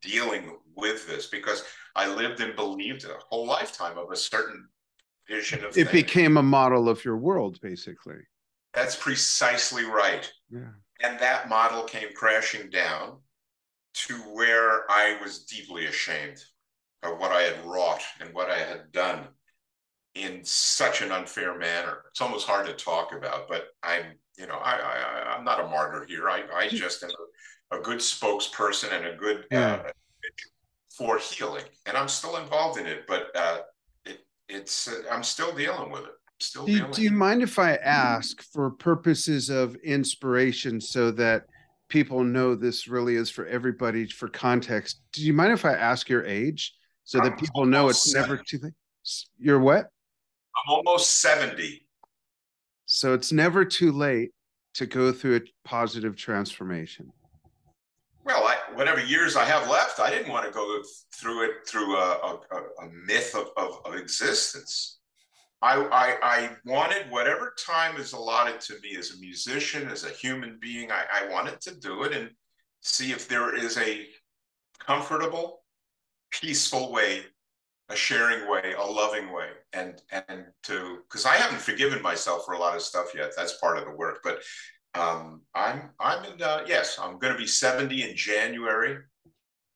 dealing 0.00 0.56
with 0.74 1.06
this 1.06 1.26
because 1.26 1.62
I 1.94 2.08
lived 2.08 2.40
and 2.40 2.56
believed 2.56 3.04
a 3.04 3.18
whole 3.28 3.46
lifetime 3.46 3.98
of 3.98 4.10
a 4.10 4.16
certain 4.16 4.66
vision 5.28 5.60
of 5.60 5.70
it 5.70 5.74
things. 5.74 5.90
became 5.90 6.38
a 6.38 6.42
model 6.42 6.88
of 6.88 7.04
your 7.04 7.18
world, 7.18 7.60
basically. 7.60 8.16
That's 8.72 8.96
precisely 8.96 9.84
right. 9.84 10.30
Yeah. 10.50 10.70
And 11.02 11.18
that 11.20 11.50
model 11.50 11.82
came 11.82 12.14
crashing 12.14 12.70
down 12.70 13.18
to 13.94 14.14
where 14.32 14.90
I 14.90 15.18
was 15.22 15.44
deeply 15.44 15.86
ashamed 15.86 16.38
of 17.02 17.18
what 17.18 17.30
I 17.30 17.42
had 17.42 17.64
wrought 17.64 18.02
and 18.20 18.32
what 18.32 18.50
I 18.50 18.58
had 18.58 18.90
done 18.92 19.28
in 20.18 20.40
such 20.44 21.02
an 21.02 21.12
unfair 21.12 21.56
manner. 21.56 22.02
It's 22.10 22.20
almost 22.20 22.46
hard 22.46 22.66
to 22.66 22.72
talk 22.72 23.12
about, 23.14 23.48
but 23.48 23.68
I'm, 23.82 24.04
you 24.36 24.46
know, 24.46 24.56
I, 24.56 24.74
I 24.74 25.34
I'm 25.36 25.44
not 25.44 25.60
a 25.60 25.68
martyr 25.68 26.04
here. 26.06 26.28
I, 26.28 26.42
I 26.54 26.68
just 26.68 27.02
am 27.02 27.10
a, 27.70 27.78
a 27.78 27.80
good 27.80 27.98
spokesperson 27.98 28.92
and 28.92 29.06
a 29.06 29.16
good 29.16 29.44
yeah. 29.50 29.74
uh, 29.74 29.90
for 30.96 31.18
healing, 31.18 31.64
and 31.86 31.96
I'm 31.96 32.08
still 32.08 32.36
involved 32.36 32.78
in 32.78 32.86
it. 32.86 33.06
But 33.06 33.26
uh, 33.34 33.58
it, 34.04 34.18
it's 34.48 34.88
uh, 34.88 35.02
I'm 35.10 35.22
still 35.22 35.54
dealing 35.54 35.90
with 35.90 36.02
it. 36.02 36.10
Still 36.40 36.66
do, 36.66 36.86
do 36.92 37.02
you 37.02 37.10
mind 37.10 37.42
if 37.42 37.58
I 37.58 37.74
ask 37.76 38.42
for 38.52 38.70
purposes 38.70 39.50
of 39.50 39.74
inspiration 39.76 40.80
so 40.80 41.10
that 41.12 41.44
people 41.88 42.22
know 42.22 42.54
this 42.54 42.86
really 42.86 43.16
is 43.16 43.30
for 43.30 43.46
everybody 43.46 44.06
for 44.06 44.28
context. 44.28 45.00
Do 45.12 45.24
you 45.24 45.32
mind 45.32 45.52
if 45.52 45.64
I 45.64 45.72
ask 45.72 46.08
your 46.08 46.24
age 46.24 46.74
so 47.04 47.18
that 47.20 47.38
people 47.38 47.64
know 47.64 47.88
it's 47.88 48.12
70. 48.12 48.30
never 48.30 48.42
too 48.46 48.58
late? 48.62 48.72
You're 49.38 49.58
what? 49.58 49.88
I'm 50.66 50.74
almost 50.74 51.20
70. 51.20 51.86
So 52.86 53.14
it's 53.14 53.32
never 53.32 53.64
too 53.64 53.92
late 53.92 54.32
to 54.74 54.86
go 54.86 55.12
through 55.12 55.36
a 55.36 55.40
positive 55.64 56.16
transformation. 56.16 57.12
Well, 58.24 58.44
I, 58.44 58.56
whatever 58.74 59.00
years 59.00 59.36
I 59.36 59.44
have 59.44 59.68
left, 59.68 60.00
I 60.00 60.10
didn't 60.10 60.30
want 60.30 60.46
to 60.46 60.52
go 60.52 60.82
through 61.14 61.44
it 61.44 61.50
through 61.66 61.96
a, 61.96 62.38
a, 62.50 62.56
a 62.84 62.88
myth 63.06 63.34
of, 63.34 63.48
of, 63.56 63.80
of 63.84 63.94
existence. 63.94 64.98
I, 65.60 65.76
I, 65.76 66.16
I 66.22 66.50
wanted 66.64 67.10
whatever 67.10 67.54
time 67.58 67.96
is 67.96 68.12
allotted 68.12 68.60
to 68.60 68.74
me 68.80 68.96
as 68.96 69.12
a 69.12 69.18
musician, 69.18 69.88
as 69.88 70.04
a 70.04 70.10
human 70.10 70.58
being, 70.60 70.92
I, 70.92 71.04
I 71.12 71.28
wanted 71.28 71.60
to 71.62 71.74
do 71.74 72.04
it 72.04 72.12
and 72.12 72.30
see 72.80 73.10
if 73.10 73.28
there 73.28 73.56
is 73.56 73.76
a 73.78 74.06
comfortable, 74.78 75.62
peaceful 76.30 76.92
way, 76.92 77.22
a 77.88 77.96
sharing 77.96 78.50
way, 78.50 78.74
a 78.78 78.84
loving 78.84 79.32
way, 79.32 79.48
and 79.72 80.00
and 80.10 80.44
to 80.64 80.98
because 81.08 81.24
I 81.24 81.36
haven't 81.36 81.60
forgiven 81.60 82.02
myself 82.02 82.44
for 82.44 82.54
a 82.54 82.58
lot 82.58 82.76
of 82.76 82.82
stuff 82.82 83.12
yet. 83.14 83.32
That's 83.36 83.58
part 83.58 83.78
of 83.78 83.84
the 83.84 83.92
work, 83.92 84.20
but 84.22 84.42
um, 84.94 85.42
I'm 85.54 85.90
I'm 86.00 86.24
in 86.24 86.42
uh, 86.42 86.64
yes, 86.66 86.98
I'm 87.00 87.18
going 87.18 87.32
to 87.32 87.38
be 87.38 87.46
70 87.46 88.10
in 88.10 88.16
January. 88.16 88.98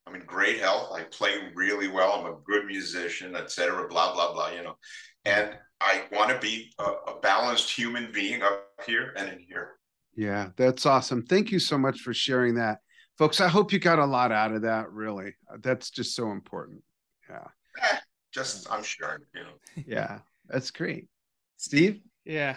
I'm 0.06 0.14
in 0.14 0.26
great 0.26 0.58
health. 0.58 0.92
I 0.92 1.04
play 1.04 1.34
really 1.54 1.88
well. 1.88 2.12
I'm 2.12 2.26
a 2.26 2.36
good 2.44 2.66
musician, 2.66 3.36
etc. 3.36 3.88
Blah 3.88 4.14
blah 4.14 4.32
blah. 4.32 4.50
You 4.50 4.64
know, 4.64 4.76
and 5.24 5.56
I 5.80 6.04
want 6.12 6.30
to 6.30 6.38
be 6.38 6.72
a, 6.78 6.84
a, 6.84 7.20
balanced 7.20 7.70
human 7.70 8.10
being 8.12 8.42
up 8.42 8.66
here 8.86 9.12
and 9.16 9.28
in 9.28 9.38
here. 9.40 9.72
Yeah, 10.14 10.50
that's 10.56 10.86
awesome. 10.86 11.24
Thank 11.24 11.50
you 11.50 11.58
so 11.58 11.78
much 11.78 12.00
for 12.00 12.12
sharing 12.12 12.54
that. 12.56 12.78
Folks, 13.18 13.40
I 13.40 13.48
hope 13.48 13.72
you 13.72 13.78
got 13.78 13.98
a 13.98 14.04
lot 14.04 14.32
out 14.32 14.52
of 14.52 14.62
that, 14.62 14.90
really. 14.92 15.34
That's 15.60 15.90
just 15.90 16.14
so 16.14 16.30
important. 16.30 16.82
Yeah. 17.28 17.46
Eh, 17.80 17.96
just, 18.32 18.70
I'm 18.70 18.82
sure, 18.82 19.20
you 19.34 19.42
know. 19.42 19.84
yeah, 19.86 20.18
that's 20.48 20.70
great. 20.70 21.08
Steve? 21.56 22.00
Yeah. 22.24 22.56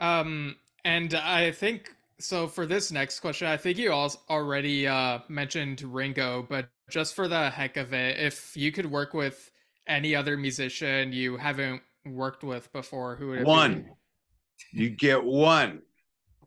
Um, 0.00 0.56
and 0.84 1.14
I 1.14 1.50
think 1.50 1.94
so 2.18 2.46
for 2.46 2.66
this 2.66 2.90
next 2.90 3.20
question, 3.20 3.48
I 3.48 3.56
think 3.56 3.78
you 3.78 3.92
also 3.92 4.18
already 4.30 4.86
uh, 4.86 5.20
mentioned 5.28 5.82
Ringo, 5.82 6.46
but 6.48 6.68
just 6.90 7.14
for 7.14 7.28
the 7.28 7.50
heck 7.50 7.76
of 7.76 7.92
it, 7.92 8.18
if 8.18 8.56
you 8.56 8.72
could 8.72 8.86
work 8.86 9.12
with 9.12 9.50
any 9.86 10.14
other 10.14 10.36
musician 10.36 11.12
you 11.12 11.36
haven't 11.36 11.82
worked 12.04 12.42
with 12.44 12.72
before, 12.72 13.16
who 13.16 13.28
would 13.28 13.40
it 13.40 13.46
one. 13.46 13.82
be? 14.72 14.84
You 14.84 14.90
get 14.90 15.22
one. 15.22 15.82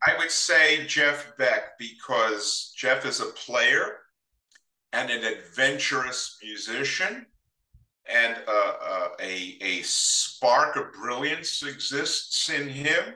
I 0.08 0.18
would 0.18 0.32
say 0.32 0.86
Jeff 0.86 1.34
Beck 1.38 1.78
because 1.78 2.74
Jeff 2.76 3.06
is 3.06 3.20
a 3.20 3.26
player 3.26 3.98
and 4.94 5.10
an 5.10 5.24
adventurous 5.24 6.38
musician, 6.42 7.26
and 8.10 8.38
uh, 8.48 8.74
uh, 8.82 9.08
a 9.22 9.58
a 9.62 9.82
spark 9.82 10.76
of 10.76 10.94
brilliance 10.94 11.64
exists 11.64 12.50
in 12.50 12.68
him. 12.68 13.16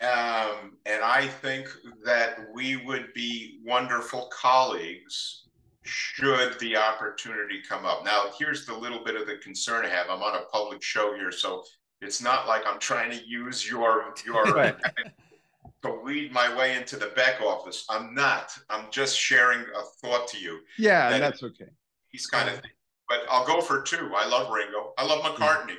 Um, 0.00 0.76
and 0.86 1.02
I 1.02 1.26
think 1.26 1.68
that 2.04 2.38
we 2.54 2.76
would 2.76 3.12
be 3.14 3.58
wonderful 3.64 4.30
colleagues 4.32 5.48
should 5.82 6.58
the 6.60 6.76
opportunity 6.76 7.60
come 7.66 7.84
up. 7.84 8.04
Now, 8.04 8.26
here's 8.38 8.64
the 8.64 8.74
little 8.74 9.02
bit 9.02 9.16
of 9.16 9.26
the 9.26 9.38
concern 9.38 9.84
I 9.84 9.88
have. 9.88 10.06
I'm 10.10 10.22
on 10.22 10.36
a 10.36 10.44
public 10.52 10.82
show 10.82 11.14
here, 11.14 11.32
so 11.32 11.64
it's 12.00 12.22
not 12.22 12.46
like 12.46 12.62
I'm 12.66 12.78
trying 12.78 13.10
to 13.10 13.28
use 13.28 13.68
your 13.68 14.14
your 14.24 14.44
to 15.82 16.02
lead 16.04 16.32
my 16.32 16.54
way 16.56 16.76
into 16.76 16.96
the 16.96 17.08
back 17.08 17.40
office. 17.40 17.84
I'm 17.88 18.14
not. 18.14 18.56
I'm 18.70 18.86
just 18.90 19.18
sharing 19.18 19.60
a 19.60 19.82
thought 20.00 20.28
to 20.28 20.38
you. 20.38 20.60
Yeah, 20.78 21.10
that 21.10 21.20
that's 21.20 21.42
okay. 21.42 21.70
He's 22.08 22.26
kind 22.26 22.48
of, 22.48 22.60
but 23.08 23.20
I'll 23.30 23.46
go 23.46 23.60
for 23.60 23.82
two. 23.82 24.12
I 24.16 24.28
love 24.28 24.50
Ringo. 24.50 24.92
I 24.98 25.04
love 25.04 25.22
McCartney. 25.22 25.76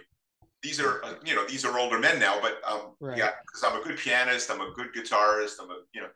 These 0.61 0.79
are, 0.79 1.03
uh, 1.05 1.13
you 1.23 1.35
know, 1.35 1.45
these 1.47 1.63
are 1.63 1.77
older 1.79 1.99
men 1.99 2.19
now, 2.19 2.39
but 2.41 2.59
um, 2.69 2.91
right. 2.99 3.17
yeah, 3.17 3.31
because 3.45 3.63
I'm 3.63 3.79
a 3.79 3.83
good 3.83 3.97
pianist. 3.97 4.51
I'm 4.51 4.59
a 4.59 4.71
good 4.75 4.87
guitarist. 4.93 5.53
I'm 5.61 5.69
a, 5.69 5.77
you 5.93 6.01
know, 6.01 6.09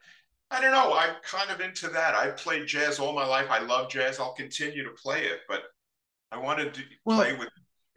I 0.52 0.62
don't 0.62 0.72
know. 0.72 0.94
I'm 0.94 1.16
kind 1.24 1.50
of 1.50 1.62
into 1.62 1.88
that. 1.90 2.14
I've 2.14 2.38
played 2.38 2.68
jazz 2.68 3.00
all 3.00 3.14
my 3.14 3.26
life. 3.26 3.48
I 3.50 3.60
love 3.60 3.90
jazz. 3.90 4.20
I'll 4.20 4.34
continue 4.34 4.84
to 4.84 4.92
play 4.92 5.24
it, 5.24 5.42
but 5.48 5.64
I 6.32 6.38
wanted 6.38 6.74
to 6.74 6.82
well, 7.06 7.18
play 7.18 7.34
with 7.34 7.50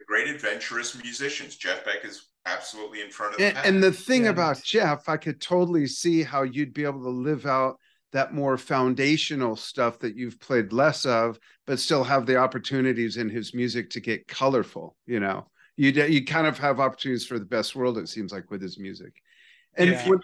great 0.07 0.29
adventurous 0.29 0.95
musicians. 0.95 1.57
Jeff 1.57 1.83
Beck 1.83 2.05
is 2.05 2.29
absolutely 2.45 3.01
in 3.01 3.09
front 3.09 3.33
of 3.33 3.39
the 3.39 3.47
and, 3.47 3.57
and 3.57 3.83
the 3.83 3.91
thing 3.91 4.23
yeah. 4.23 4.29
about 4.29 4.63
Jeff, 4.63 5.09
I 5.09 5.17
could 5.17 5.41
totally 5.41 5.85
see 5.85 6.23
how 6.23 6.43
you'd 6.43 6.73
be 6.73 6.85
able 6.85 7.03
to 7.03 7.09
live 7.09 7.45
out 7.45 7.77
that 8.13 8.33
more 8.33 8.57
foundational 8.57 9.55
stuff 9.55 9.99
that 9.99 10.15
you've 10.15 10.39
played 10.39 10.71
less 10.71 11.05
of, 11.05 11.39
but 11.65 11.79
still 11.79 12.03
have 12.03 12.25
the 12.25 12.37
opportunities 12.37 13.17
in 13.17 13.29
his 13.29 13.53
music 13.53 13.89
to 13.91 13.99
get 13.99 14.27
colorful. 14.27 14.95
You 15.05 15.19
know, 15.19 15.47
you 15.75 15.91
you 15.91 16.25
kind 16.25 16.47
of 16.47 16.57
have 16.59 16.79
opportunities 16.79 17.25
for 17.25 17.39
the 17.39 17.45
best 17.45 17.75
world. 17.75 17.97
It 17.97 18.09
seems 18.09 18.31
like 18.31 18.49
with 18.49 18.61
his 18.61 18.79
music. 18.79 19.13
And 19.75 19.91
yeah. 19.91 20.05
you 20.05 20.13
you 20.13 20.19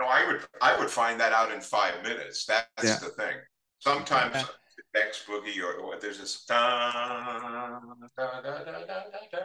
know, 0.00 0.06
I 0.06 0.26
would 0.26 0.40
I 0.62 0.78
would 0.78 0.90
find 0.90 1.18
that 1.20 1.32
out 1.32 1.52
in 1.52 1.60
five 1.60 2.02
minutes. 2.02 2.44
That's 2.46 2.68
yeah. 2.82 2.98
the 2.98 3.10
thing. 3.10 3.36
Sometimes 3.80 4.34
yeah. 4.34 4.44
next 4.94 5.26
boogie 5.26 5.62
or, 5.62 5.74
or 5.80 5.98
there's 6.00 6.18
this 6.18 6.44
da, 6.44 6.92
da, 6.92 7.38
da, 8.16 8.42
da, 8.42 8.64
da, 8.64 8.84
da. 9.32 9.38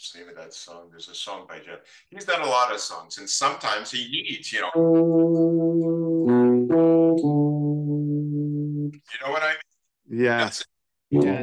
What's 0.00 0.12
the 0.12 0.20
name 0.20 0.28
of 0.30 0.36
that 0.36 0.54
song? 0.54 0.88
There's 0.90 1.08
a 1.10 1.14
song 1.14 1.44
by 1.46 1.58
Jeff. 1.58 1.80
He's 2.08 2.24
done 2.24 2.40
a 2.40 2.46
lot 2.46 2.72
of 2.72 2.80
songs, 2.80 3.18
and 3.18 3.28
sometimes 3.28 3.90
he 3.90 4.08
needs, 4.10 4.50
you 4.50 4.62
know. 4.62 6.39
You 7.22 8.92
know 9.24 9.30
what 9.30 9.42
I 9.42 9.54
mean? 10.08 10.20
Yeah. 10.24 10.50
yeah. 11.10 11.42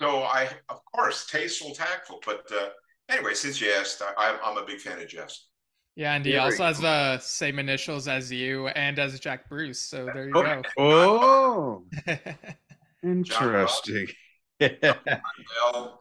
So 0.00 0.22
I, 0.22 0.48
of 0.68 0.84
course, 0.92 1.26
tasteful, 1.26 1.74
tactful, 1.74 2.20
but 2.24 2.50
uh, 2.52 2.70
anyway, 3.08 3.34
since 3.34 3.60
you 3.60 3.70
asked, 3.72 4.02
I, 4.02 4.38
I'm 4.42 4.56
a 4.56 4.64
big 4.64 4.80
fan 4.80 4.98
of 4.98 5.08
Jeff's. 5.08 5.48
Yeah, 5.96 6.14
and 6.14 6.24
he 6.24 6.32
Very 6.32 6.44
also 6.44 6.64
has 6.64 6.78
the 6.78 7.18
same 7.18 7.58
initials 7.58 8.08
as 8.08 8.32
you 8.32 8.68
and 8.68 8.98
as 8.98 9.18
Jack 9.20 9.48
Bruce. 9.48 9.80
So 9.80 10.06
there 10.06 10.28
you 10.28 10.32
go. 10.32 10.62
Oh, 10.78 11.84
interesting. 13.02 14.06
well, 14.60 16.00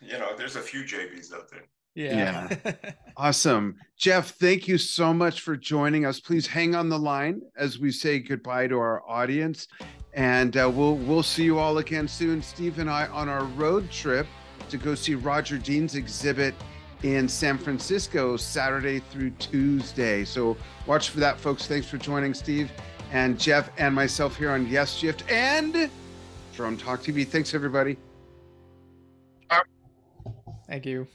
you 0.00 0.18
know, 0.18 0.36
there's 0.36 0.56
a 0.56 0.62
few 0.62 0.82
JBs 0.82 1.34
out 1.34 1.50
there. 1.50 1.64
Yeah. 1.96 2.54
yeah. 2.64 2.72
awesome. 3.16 3.76
Jeff, 3.96 4.32
thank 4.32 4.68
you 4.68 4.76
so 4.76 5.14
much 5.14 5.40
for 5.40 5.56
joining 5.56 6.04
us. 6.04 6.20
Please 6.20 6.46
hang 6.46 6.74
on 6.74 6.90
the 6.90 6.98
line 6.98 7.40
as 7.56 7.78
we 7.78 7.90
say 7.90 8.18
goodbye 8.18 8.68
to 8.68 8.78
our 8.78 9.02
audience. 9.08 9.66
And 10.12 10.56
uh, 10.56 10.70
we'll 10.72 10.96
we'll 10.96 11.22
see 11.22 11.44
you 11.44 11.58
all 11.58 11.78
again 11.78 12.06
soon. 12.06 12.42
Steve 12.42 12.78
and 12.78 12.88
I 12.90 13.06
on 13.08 13.28
our 13.28 13.44
road 13.44 13.90
trip 13.90 14.26
to 14.68 14.76
go 14.76 14.94
see 14.94 15.14
Roger 15.14 15.56
Dean's 15.58 15.94
exhibit 15.94 16.54
in 17.02 17.28
San 17.28 17.56
Francisco 17.56 18.36
Saturday 18.36 19.00
through 19.10 19.30
Tuesday. 19.30 20.24
So 20.24 20.56
watch 20.86 21.10
for 21.10 21.20
that, 21.20 21.40
folks. 21.40 21.66
Thanks 21.66 21.86
for 21.86 21.96
joining 21.98 22.34
Steve 22.34 22.70
and 23.12 23.38
Jeff 23.38 23.70
and 23.78 23.94
myself 23.94 24.36
here 24.36 24.50
on 24.50 24.66
Yes 24.68 24.94
Shift 24.94 25.30
and 25.30 25.90
Drone 26.54 26.76
Talk 26.76 27.00
TV. 27.00 27.26
Thanks, 27.26 27.54
everybody. 27.54 27.96
Thank 30.68 30.84
you. 30.84 31.06